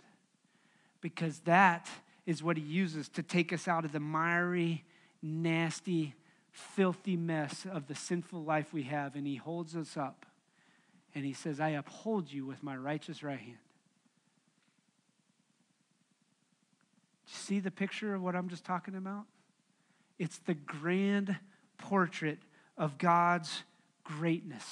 Because 1.00 1.40
that 1.40 1.88
is 2.26 2.42
what 2.42 2.56
he 2.56 2.62
uses 2.62 3.08
to 3.10 3.22
take 3.22 3.52
us 3.52 3.66
out 3.66 3.84
of 3.84 3.92
the 3.92 4.00
miry, 4.00 4.84
nasty, 5.22 6.14
filthy 6.50 7.16
mess 7.16 7.66
of 7.70 7.86
the 7.86 7.94
sinful 7.94 8.42
life 8.44 8.72
we 8.72 8.82
have. 8.82 9.16
And 9.16 9.26
he 9.26 9.36
holds 9.36 9.74
us 9.74 9.96
up 9.96 10.26
and 11.14 11.24
he 11.24 11.32
says, 11.32 11.58
I 11.58 11.70
uphold 11.70 12.30
you 12.30 12.46
with 12.46 12.62
my 12.62 12.76
righteous 12.76 13.22
right 13.22 13.38
hand. 13.38 13.58
See 17.26 17.60
the 17.60 17.70
picture 17.70 18.14
of 18.14 18.22
what 18.22 18.36
I'm 18.36 18.48
just 18.48 18.64
talking 18.64 18.94
about? 18.94 19.24
It's 20.18 20.38
the 20.38 20.54
grand 20.54 21.36
portrait 21.80 22.38
of 22.76 22.98
God's 22.98 23.62
greatness, 24.04 24.64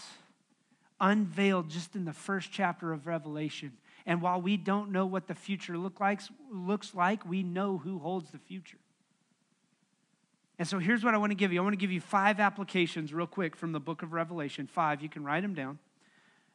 unveiled 1.01 1.69
just 1.69 1.95
in 1.95 2.05
the 2.05 2.13
first 2.13 2.51
chapter 2.51 2.93
of 2.93 3.07
Revelation. 3.07 3.73
And 4.07 4.23
while 4.23 4.41
we 4.41 4.57
don't 4.57 4.91
know 4.91 5.07
what 5.07 5.27
the 5.27 5.35
future 5.35 5.77
look 5.77 6.01
like, 6.01 6.21
looks 6.51 6.95
like, 6.95 7.25
we 7.29 7.43
know 7.43 7.79
who 7.79 7.99
holds 7.99 8.31
the 8.31 8.39
future. 8.39 8.79
And 10.59 10.67
so 10.67 10.79
here's 10.79 11.05
what 11.05 11.15
I 11.15 11.19
want 11.19 11.31
to 11.31 11.37
give 11.37 11.53
you 11.53 11.61
I 11.61 11.63
want 11.63 11.75
to 11.75 11.79
give 11.79 11.93
you 11.93 12.01
five 12.01 12.41
applications, 12.41 13.13
real 13.13 13.27
quick, 13.27 13.55
from 13.55 13.73
the 13.73 13.81
book 13.81 14.03
of 14.03 14.13
Revelation. 14.13 14.67
Five, 14.67 15.03
you 15.03 15.09
can 15.09 15.23
write 15.23 15.43
them 15.43 15.55
down. 15.55 15.79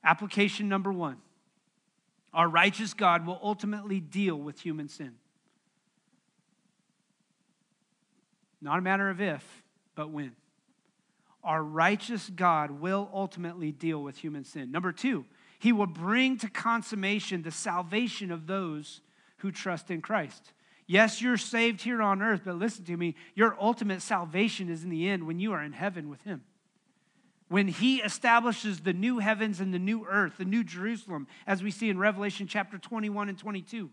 Application 0.04 0.68
number 0.68 0.92
one 0.92 1.18
Our 2.34 2.50
righteous 2.50 2.94
God 2.94 3.26
will 3.26 3.40
ultimately 3.42 4.00
deal 4.00 4.36
with 4.36 4.60
human 4.60 4.90
sin. 4.90 5.14
Not 8.62 8.80
a 8.80 8.82
matter 8.82 9.10
of 9.10 9.22
if, 9.22 9.64
but 9.96 10.10
when. 10.10 10.36
Our 11.44 11.64
righteous 11.64 12.30
God 12.30 12.72
will 12.72 13.10
ultimately 13.14 13.72
deal 13.72 14.02
with 14.02 14.18
human 14.18 14.46
sin. 14.46 14.72
Number 14.72 14.92
two, 14.92 15.26
he 15.60 15.72
will 15.72 15.88
bring 15.88 16.38
to 16.40 16.50
consummation 16.50 17.42
the 17.42 17.52
salvation 17.52 18.32
of 18.32 18.48
those 18.48 19.02
who 19.38 19.52
trust 19.52 19.92
in 19.92 20.02
Christ. 20.02 20.54
Yes, 20.88 21.22
you're 21.22 21.38
saved 21.38 21.82
here 21.82 22.02
on 22.02 22.22
earth, 22.22 22.42
but 22.46 22.56
listen 22.56 22.86
to 22.86 22.98
me, 22.98 23.16
your 23.36 23.58
ultimate 23.60 24.02
salvation 24.02 24.70
is 24.70 24.84
in 24.84 24.90
the 24.90 25.08
end 25.08 25.26
when 25.26 25.40
you 25.40 25.54
are 25.54 25.64
in 25.64 25.72
heaven 25.72 26.10
with 26.10 26.22
him. 26.24 26.44
When 27.48 27.68
he 27.68 28.02
establishes 28.02 28.80
the 28.80 28.94
new 28.94 29.20
heavens 29.20 29.60
and 29.60 29.74
the 29.74 29.80
new 29.80 30.06
earth, 30.10 30.38
the 30.38 30.46
new 30.46 30.64
Jerusalem, 30.64 31.28
as 31.46 31.62
we 31.62 31.72
see 31.72 31.90
in 31.90 31.98
Revelation 31.98 32.48
chapter 32.48 32.78
21 32.78 33.30
and 33.30 33.38
22. 33.38 33.90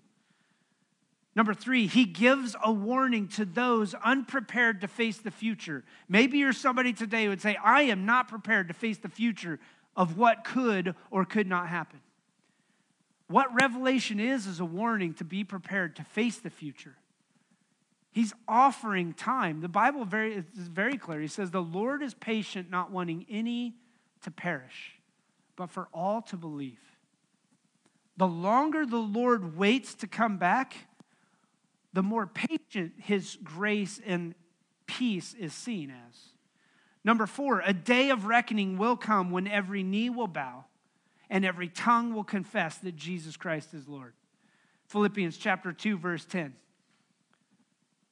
Number 1.37 1.55
three, 1.55 1.87
he 1.87 2.05
gives 2.07 2.57
a 2.63 2.73
warning 2.73 3.29
to 3.29 3.45
those 3.45 3.95
unprepared 3.95 4.81
to 4.81 4.89
face 4.89 5.19
the 5.19 5.31
future. 5.31 5.85
Maybe 6.09 6.39
you're 6.39 6.53
somebody 6.53 6.93
today 6.93 7.25
who 7.25 7.31
would 7.31 7.41
say, 7.41 7.57
I 7.63 7.83
am 7.83 8.05
not 8.05 8.29
prepared 8.29 8.69
to 8.69 8.75
face 8.75 8.99
the 8.99 9.09
future 9.09 9.61
of 9.97 10.17
what 10.17 10.45
could 10.45 10.95
or 11.11 11.25
could 11.25 11.47
not 11.47 11.69
happen. 11.69 12.01
What 13.29 13.55
Revelation 13.55 14.19
is, 14.19 14.49
is 14.49 14.59
a 14.59 14.65
warning 14.65 15.15
to 15.15 15.25
be 15.25 15.45
prepared 15.45 15.97
to 15.97 16.05
face 16.05 16.39
the 16.39 16.51
future. 16.51 16.97
He's 18.11 18.33
offering 18.49 19.13
time. 19.13 19.61
The 19.61 19.69
Bible 19.69 20.05
very, 20.05 20.35
is 20.35 20.67
very 20.67 20.99
clear. 20.99 21.21
He 21.21 21.29
says, 21.29 21.53
The 21.53 21.63
Lord 21.63 22.03
is 22.03 22.13
patient, 22.13 22.71
not 22.71 22.91
wanting 22.91 23.25
any 23.31 23.77
to 24.23 24.33
perish, 24.33 24.97
but 25.55 25.71
for 25.71 25.89
all 25.95 26.23
to 26.23 26.37
believe. 26.37 26.81
The 28.17 28.27
longer 28.27 28.85
the 28.85 28.97
Lord 28.97 29.57
waits 29.57 29.95
to 29.95 30.09
come 30.09 30.37
back, 30.37 30.75
the 31.93 32.03
more 32.03 32.27
patient 32.27 32.93
his 32.99 33.37
grace 33.43 34.01
and 34.05 34.35
peace 34.87 35.35
is 35.35 35.53
seen 35.53 35.91
as. 35.91 36.17
Number 37.03 37.27
four, 37.27 37.63
a 37.65 37.73
day 37.73 38.11
of 38.11 38.27
reckoning 38.27 38.77
will 38.77 38.97
come 38.97 39.31
when 39.31 39.47
every 39.47 39.83
knee 39.83 40.11
will 40.11 40.27
bow 40.27 40.67
and 41.31 41.45
every 41.45 41.69
tongue 41.69 42.15
will 42.15 42.25
confess 42.25 42.77
that 42.79 42.97
Jesus 42.97 43.37
Christ 43.37 43.73
is 43.73 43.89
Lord. 43.89 44.13
Philippians 44.87 45.39
chapter 45.39 45.73
2, 45.73 45.97
verse 45.97 46.25
10. 46.25 46.55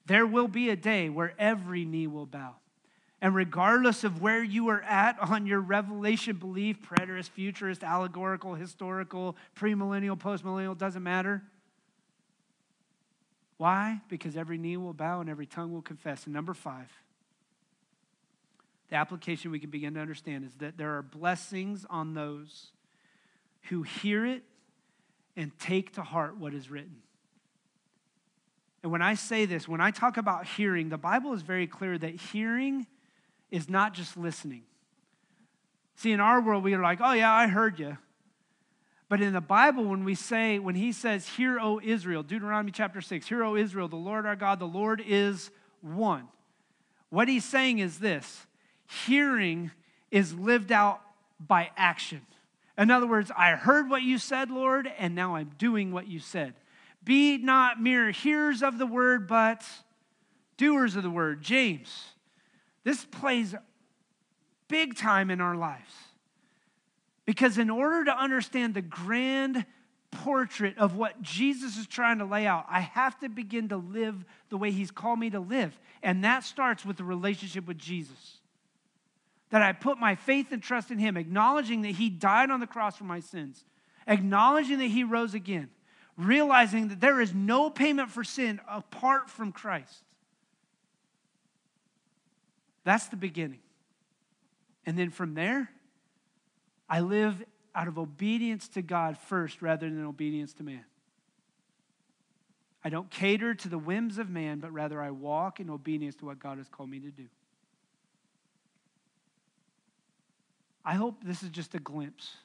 There 0.07 0.27
will 0.27 0.49
be 0.49 0.71
a 0.71 0.77
day 0.77 1.11
where 1.11 1.35
every 1.39 1.85
knee 1.85 2.07
will 2.07 2.27
bow. 2.27 2.55
And 3.21 3.35
regardless 3.35 4.05
of 4.05 4.23
where 4.23 4.43
you 4.43 4.69
are 4.69 4.83
at 4.83 5.19
on 5.19 5.45
your 5.45 5.61
revelation 5.61 6.37
belief, 6.37 6.79
preterist, 6.81 7.31
futurist, 7.31 7.83
allegorical, 7.83 8.55
historical, 8.55 9.37
premillennial, 9.57 10.17
postmillennial, 10.17 10.79
doesn't 10.79 11.03
matter. 11.03 11.43
Why? 13.59 14.01
Because 14.09 14.37
every 14.37 14.57
knee 14.57 14.77
will 14.77 14.95
bow 14.95 15.21
and 15.21 15.29
every 15.29 15.47
tongue 15.47 15.73
will 15.73 15.83
confess. 15.83 16.25
And 16.25 16.35
number 16.35 16.55
five, 16.55 16.91
the 18.89 18.97
application 18.97 19.51
we 19.51 19.59
can 19.59 19.71
begin 19.71 19.95
to 19.95 20.01
understand 20.01 20.45
is 20.45 20.55
that 20.59 20.79
there 20.79 20.97
are 20.97 21.03
blessings 21.03 21.85
on 21.91 22.15
those 22.15 22.69
who 23.69 23.83
hear 23.83 24.25
it 24.25 24.43
and 25.37 25.57
take 25.59 25.93
to 25.95 26.03
heart 26.03 26.37
what 26.37 26.55
is 26.55 26.71
written. 26.71 27.03
And 28.83 28.93
when 28.93 29.03
I 29.03 29.15
say 29.15 29.45
this, 29.45 29.67
when 29.67 29.81
I 29.81 29.91
talk 29.91 30.17
about 30.17 30.47
hearing, 30.47 30.89
the 30.89 30.97
Bible 30.97 31.33
is 31.33 31.43
very 31.43 31.67
clear 31.67 31.99
that 31.99 32.15
hearing 32.15 32.87
is 33.51 33.69
not 33.69 33.93
just 33.93 34.17
listening. 34.17 34.63
See, 35.97 36.13
in 36.13 36.21
our 36.21 36.41
world, 36.41 36.63
we 36.63 36.75
are 36.75 36.83
like, 36.83 37.01
oh, 37.03 37.13
yeah, 37.13 37.33
I 37.33 37.49
heard 37.49 37.81
you. 37.81 37.99
But 39.09 39.23
in 39.23 39.33
the 39.33 39.41
Bible, 39.41 39.85
when 39.85 40.05
we 40.05 40.15
say, 40.15 40.59
when 40.59 40.75
he 40.75 40.93
says, 40.93 41.27
Hear, 41.27 41.59
O 41.59 41.81
Israel, 41.83 42.23
Deuteronomy 42.23 42.73
chapter 42.73 43.01
6, 43.01 43.27
Hear, 43.27 43.43
O 43.43 43.57
Israel, 43.57 43.89
the 43.89 43.97
Lord 43.97 44.27
our 44.27 44.37
God, 44.37 44.59
the 44.59 44.67
Lord 44.67 45.03
is 45.07 45.51
one. 45.81 46.29
What 47.11 47.29
he's 47.29 47.45
saying 47.45 47.79
is 47.79 47.99
this 47.99 48.47
hearing 49.07 49.71
is 50.11 50.35
lived 50.35 50.73
out 50.73 51.01
by 51.41 51.71
action. 51.77 52.23
In 52.77 52.91
other 52.91 53.07
words, 53.07 53.31
I 53.37 53.53
heard 53.53 53.91
what 53.91 54.03
you 54.03 54.19
said, 54.19 54.51
Lord, 54.51 54.91
and 54.99 55.15
now 55.15 55.35
I'm 55.35 55.53
doing 55.59 55.91
what 55.91 56.07
you 56.07 56.21
said. 56.21 56.55
Be 57.03 57.39
not 57.39 57.81
mere 57.81 58.11
hearers 58.11 58.63
of 58.63 58.79
the 58.79 58.87
word, 58.87 59.27
but 59.27 59.65
doers 60.57 60.97
of 60.97 61.03
the 61.03 61.11
word. 61.11 61.43
James, 61.43 62.13
this 62.85 63.05
plays 63.05 63.55
big 64.69 64.97
time 64.97 65.31
in 65.31 65.41
our 65.41 65.57
lives. 65.57 65.93
Because 67.29 67.59
in 67.59 67.69
order 67.69 68.07
to 68.07 68.19
understand 68.19 68.73
the 68.73 68.81
grand 68.81 69.67
portrait 70.11 70.79
of 70.79 70.97
what 70.97 71.21
Jesus 71.21 71.77
is 71.77 71.87
trying 71.87 72.21
to 72.21 72.25
lay 72.25 72.47
out, 72.47 72.65
I 72.71 72.81
have 72.81 73.19
to 73.19 73.29
begin 73.29 73.69
to 73.69 73.77
live 73.77 74.25
the 74.49 74.57
way 74.57 74.71
he's 74.71 74.91
called 74.91 75.19
me 75.19 75.29
to 75.29 75.39
live. 75.39 75.79
And 76.03 76.25
that 76.25 76.43
starts 76.43 76.87
with 76.87 76.97
the 76.97 77.05
relationship 77.05 77.67
with 77.67 77.77
Jesus. 77.77 78.39
That 79.51 79.61
I 79.61 79.75
put 79.75 79.99
my 79.99 80.15
faith 80.15 80.53
and 80.53 80.63
trust 80.63 80.91
in 80.91 80.99
him, 80.99 81.19
acknowledging 81.19 81.83
that 81.83 81.97
he 81.97 82.09
died 82.09 82.51
on 82.51 82.61
the 82.61 82.67
cross 82.67 82.97
for 82.97 83.05
my 83.05 83.21
sins, 83.21 83.63
acknowledging 84.07 84.79
that 84.79 84.87
he 84.87 85.05
rose 85.05 85.35
again, 85.35 85.69
realizing 86.17 86.89
that 86.89 87.01
there 87.01 87.21
is 87.21 87.35
no 87.35 87.69
payment 87.69 88.11
for 88.11 88.25
sin 88.25 88.59
apart 88.67 89.29
from 89.29 89.53
Christ. 89.53 90.03
That's 92.85 93.09
the 93.09 93.17
beginning. 93.17 93.61
And 94.87 94.99
then 94.99 95.11
from 95.11 95.35
there, 95.35 95.69
I 96.89 97.01
live 97.01 97.43
out 97.75 97.89
of 97.89 97.99
obedience 97.99 98.69
to 98.69 98.83
God 98.83 99.19
first 99.19 99.61
rather 99.63 99.89
than 99.89 100.05
obedience 100.05 100.53
to 100.55 100.63
man. 100.63 100.85
I 102.83 102.91
don't 102.91 103.11
cater 103.11 103.55
to 103.55 103.69
the 103.69 103.79
whims 103.79 104.19
of 104.19 104.31
man, 104.31 104.61
but 104.61 104.73
rather 104.73 105.03
I 105.03 105.11
walk 105.11 105.61
in 105.61 105.69
obedience 105.69 106.15
to 106.17 106.27
what 106.27 106.39
God 106.39 106.59
has 106.59 106.69
called 106.69 106.91
me 106.91 107.01
to 107.01 107.11
do. 107.11 107.27
I 110.85 110.95
hope 110.95 111.23
this 111.23 111.43
is 111.43 111.51
just 111.51 111.75
a 111.75 111.79
glimpse. 111.79 112.37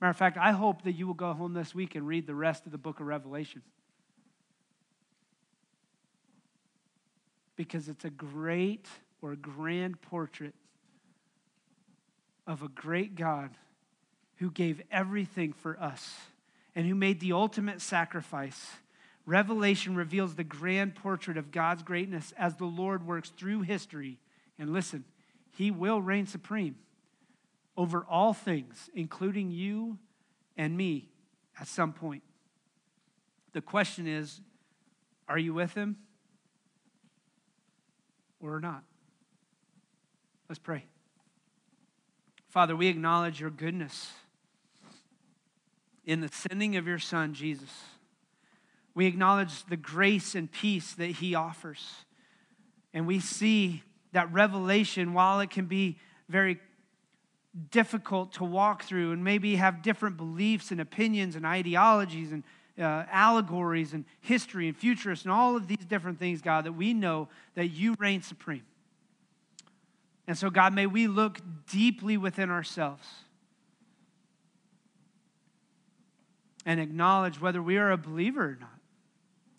Matter 0.00 0.10
of 0.10 0.16
fact, 0.16 0.36
I 0.36 0.52
hope 0.52 0.82
that 0.82 0.92
you 0.92 1.06
will 1.06 1.14
go 1.14 1.32
home 1.32 1.52
this 1.52 1.74
week 1.74 1.94
and 1.94 2.06
read 2.06 2.26
the 2.26 2.34
rest 2.34 2.66
of 2.66 2.72
the 2.72 2.78
book 2.78 3.00
of 3.00 3.06
Revelation. 3.06 3.62
Because 7.56 7.88
it's 7.88 8.04
a 8.04 8.10
great 8.10 8.86
or 9.20 9.34
grand 9.36 10.00
portrait 10.02 10.54
of 12.46 12.62
a 12.62 12.68
great 12.68 13.14
God 13.14 13.50
who 14.36 14.50
gave 14.50 14.82
everything 14.90 15.52
for 15.52 15.80
us 15.80 16.16
and 16.74 16.86
who 16.86 16.94
made 16.94 17.20
the 17.20 17.32
ultimate 17.32 17.80
sacrifice. 17.80 18.70
Revelation 19.26 19.94
reveals 19.94 20.34
the 20.34 20.44
grand 20.44 20.94
portrait 20.94 21.36
of 21.36 21.52
God's 21.52 21.82
greatness 21.82 22.32
as 22.36 22.56
the 22.56 22.64
Lord 22.64 23.06
works 23.06 23.30
through 23.30 23.62
history. 23.62 24.18
And 24.58 24.72
listen, 24.72 25.04
He 25.56 25.70
will 25.70 26.02
reign 26.02 26.26
supreme 26.26 26.76
over 27.76 28.04
all 28.08 28.32
things, 28.32 28.90
including 28.94 29.50
you 29.50 29.98
and 30.56 30.76
me 30.76 31.08
at 31.60 31.68
some 31.68 31.92
point. 31.92 32.22
The 33.52 33.60
question 33.60 34.06
is 34.06 34.40
are 35.28 35.38
you 35.38 35.54
with 35.54 35.74
Him 35.74 35.96
or 38.40 38.60
not? 38.60 38.82
Let's 40.48 40.58
pray. 40.58 40.84
Father, 42.48 42.76
we 42.76 42.88
acknowledge 42.88 43.40
your 43.40 43.50
goodness 43.50 44.12
in 46.04 46.20
the 46.20 46.28
sending 46.28 46.76
of 46.76 46.86
your 46.86 46.98
Son, 46.98 47.34
Jesus. 47.34 47.70
We 48.94 49.06
acknowledge 49.06 49.64
the 49.66 49.76
grace 49.76 50.34
and 50.34 50.50
peace 50.50 50.92
that 50.94 51.06
he 51.06 51.34
offers. 51.34 51.86
And 52.92 53.06
we 53.06 53.20
see 53.20 53.82
that 54.12 54.30
revelation, 54.32 55.14
while 55.14 55.40
it 55.40 55.50
can 55.50 55.66
be 55.66 55.98
very 56.28 56.60
difficult 57.70 58.32
to 58.34 58.44
walk 58.44 58.82
through 58.82 59.12
and 59.12 59.22
maybe 59.24 59.56
have 59.56 59.82
different 59.82 60.16
beliefs 60.16 60.70
and 60.70 60.80
opinions 60.80 61.36
and 61.36 61.46
ideologies 61.46 62.32
and 62.32 62.44
uh, 62.78 63.04
allegories 63.10 63.92
and 63.92 64.04
history 64.20 64.68
and 64.68 64.76
futurists 64.76 65.24
and 65.24 65.32
all 65.32 65.56
of 65.56 65.68
these 65.68 65.84
different 65.88 66.18
things, 66.18 66.40
God, 66.40 66.64
that 66.64 66.72
we 66.72 66.94
know 66.94 67.28
that 67.54 67.68
you 67.68 67.94
reign 67.98 68.22
supreme. 68.22 68.64
And 70.26 70.36
so, 70.36 70.50
God, 70.50 70.72
may 70.74 70.86
we 70.86 71.06
look 71.06 71.40
deeply 71.70 72.16
within 72.16 72.50
ourselves 72.50 73.06
and 76.64 76.80
acknowledge 76.80 77.40
whether 77.40 77.62
we 77.62 77.76
are 77.76 77.90
a 77.90 77.96
believer 77.96 78.44
or 78.44 78.58
not. 78.60 78.68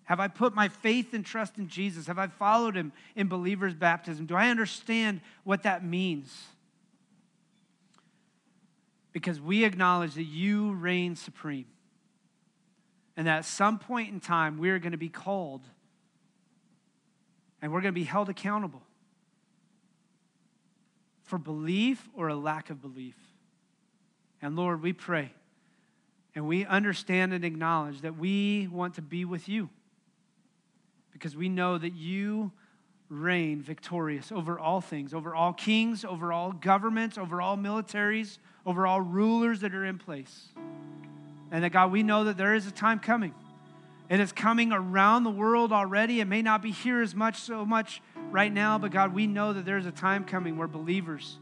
Have 0.05 0.19
I 0.19 0.27
put 0.27 0.53
my 0.53 0.67
faith 0.67 1.13
and 1.13 1.25
trust 1.25 1.57
in 1.57 1.67
Jesus? 1.67 2.07
Have 2.07 2.19
I 2.19 2.27
followed 2.27 2.75
him 2.75 2.91
in 3.15 3.27
believer's 3.27 3.73
baptism? 3.73 4.25
Do 4.25 4.35
I 4.35 4.49
understand 4.49 5.21
what 5.43 5.63
that 5.63 5.83
means? 5.83 6.47
because 9.13 9.39
we 9.39 9.63
acknowledge 9.63 10.15
that 10.15 10.23
you 10.23 10.73
reign 10.73 11.15
supreme. 11.15 11.67
And 13.15 13.27
that 13.27 13.37
at 13.37 13.45
some 13.45 13.77
point 13.77 14.11
in 14.11 14.19
time, 14.19 14.57
we're 14.57 14.79
going 14.79 14.91
to 14.91 14.97
be 14.97 15.07
called 15.07 15.61
and 17.61 17.71
we're 17.71 17.79
going 17.79 17.93
to 17.93 17.99
be 17.99 18.03
held 18.03 18.27
accountable 18.27 18.81
for 21.21 21.37
belief 21.37 22.09
or 22.15 22.27
a 22.27 22.35
lack 22.35 22.71
of 22.71 22.81
belief. 22.81 23.15
And 24.41 24.55
Lord, 24.55 24.81
we 24.81 24.91
pray 24.91 25.31
and 26.35 26.47
we 26.47 26.65
understand 26.65 27.33
and 27.33 27.45
acknowledge 27.45 28.01
that 28.01 28.17
we 28.17 28.67
want 28.71 28.95
to 28.95 29.01
be 29.01 29.25
with 29.25 29.47
you 29.47 29.69
because 31.11 31.35
we 31.35 31.47
know 31.47 31.77
that 31.77 31.93
you 31.93 32.51
reign 33.09 33.61
victorious 33.61 34.31
over 34.31 34.57
all 34.57 34.81
things, 34.81 35.13
over 35.13 35.35
all 35.35 35.53
kings, 35.53 36.03
over 36.03 36.33
all 36.33 36.51
governments, 36.51 37.17
over 37.17 37.41
all 37.41 37.55
militaries, 37.55 38.39
over 38.65 38.87
all 38.87 39.01
rulers 39.01 39.61
that 39.61 39.73
are 39.75 39.85
in 39.85 39.97
place. 39.97 40.49
And 41.51 41.63
that, 41.63 41.71
God, 41.71 41.91
we 41.91 42.01
know 42.01 42.23
that 42.23 42.37
there 42.37 42.55
is 42.55 42.65
a 42.65 42.71
time 42.71 42.99
coming. 42.99 43.35
It 44.09 44.19
is 44.19 44.31
coming 44.31 44.71
around 44.71 45.23
the 45.23 45.31
world 45.31 45.71
already. 45.71 46.19
It 46.19 46.25
may 46.25 46.41
not 46.41 46.61
be 46.61 46.71
here 46.71 47.01
as 47.01 47.13
much, 47.13 47.41
so 47.41 47.65
much 47.65 48.01
right 48.31 48.51
now, 48.51 48.77
but 48.77 48.91
God, 48.91 49.13
we 49.13 49.27
know 49.27 49.53
that 49.53 49.65
there's 49.65 49.85
a 49.85 49.91
time 49.91 50.25
coming 50.25 50.57
where 50.57 50.67
believers 50.67 51.37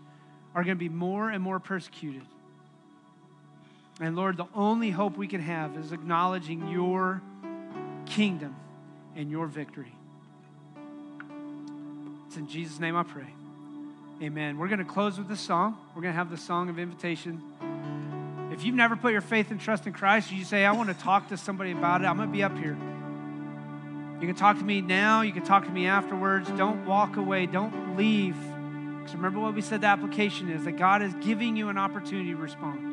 are 0.54 0.64
going 0.64 0.76
to 0.76 0.80
be 0.80 0.90
more 0.90 1.30
and 1.30 1.42
more 1.42 1.60
persecuted. 1.60 2.24
And 4.02 4.16
Lord, 4.16 4.36
the 4.36 4.48
only 4.56 4.90
hope 4.90 5.16
we 5.16 5.28
can 5.28 5.42
have 5.42 5.78
is 5.78 5.92
acknowledging 5.92 6.68
your 6.70 7.22
kingdom 8.08 8.56
and 9.16 9.30
your 9.30 9.46
victory. 9.46 9.94
It's 12.28 12.36
in 12.36 12.48
Jesus' 12.48 12.80
name 12.80 12.96
I 12.96 13.04
pray. 13.04 13.28
Amen. 14.24 14.58
We're 14.58 14.70
going 14.70 14.80
to 14.80 14.86
close 14.86 15.20
with 15.20 15.28
this 15.28 15.40
song. 15.40 15.78
We're 15.96 16.02
going 16.02 16.14
to 16.14 16.18
have 16.18 16.32
the 16.32 16.38
song 16.38 16.70
of 16.70 16.80
invitation. 16.80 17.44
If 18.52 18.64
you've 18.64 18.76
never 18.76 18.96
put 18.96 19.12
your 19.12 19.22
faith 19.22 19.52
and 19.52 19.62
trust 19.62 19.86
in 19.86 19.94
Christ, 19.94 20.32
you 20.32 20.46
say, 20.46 20.66
I 20.66 20.72
want 20.72 20.90
to 20.90 20.96
talk 20.96 21.30
to 21.30 21.38
somebody 21.38 21.72
about 21.72 22.02
it, 22.02 22.06
I'm 22.06 22.18
going 22.18 22.28
to 22.28 22.34
be 22.34 22.44
up 22.44 22.58
here. 22.58 22.78
You 24.20 24.28
can 24.28 24.36
talk 24.36 24.58
to 24.58 24.64
me 24.64 24.82
now, 24.82 25.22
you 25.22 25.32
can 25.32 25.44
talk 25.44 25.66
to 25.66 25.72
me 25.72 25.88
afterwards. 25.88 26.50
Don't 26.58 26.86
walk 26.86 27.18
away, 27.18 27.46
don't 27.46 27.98
leave. 27.98 28.36
Because 28.98 29.16
remember 29.16 29.40
what 29.40 29.54
we 29.54 29.62
said 29.62 29.82
the 29.82 29.88
application 29.88 30.50
is 30.50 30.66
that 30.66 30.74
God 30.74 31.02
is 31.02 31.14
giving 31.22 31.56
you 31.56 31.70
an 31.70 31.78
opportunity 31.78 32.32
to 32.32 32.38
respond. 32.38 32.91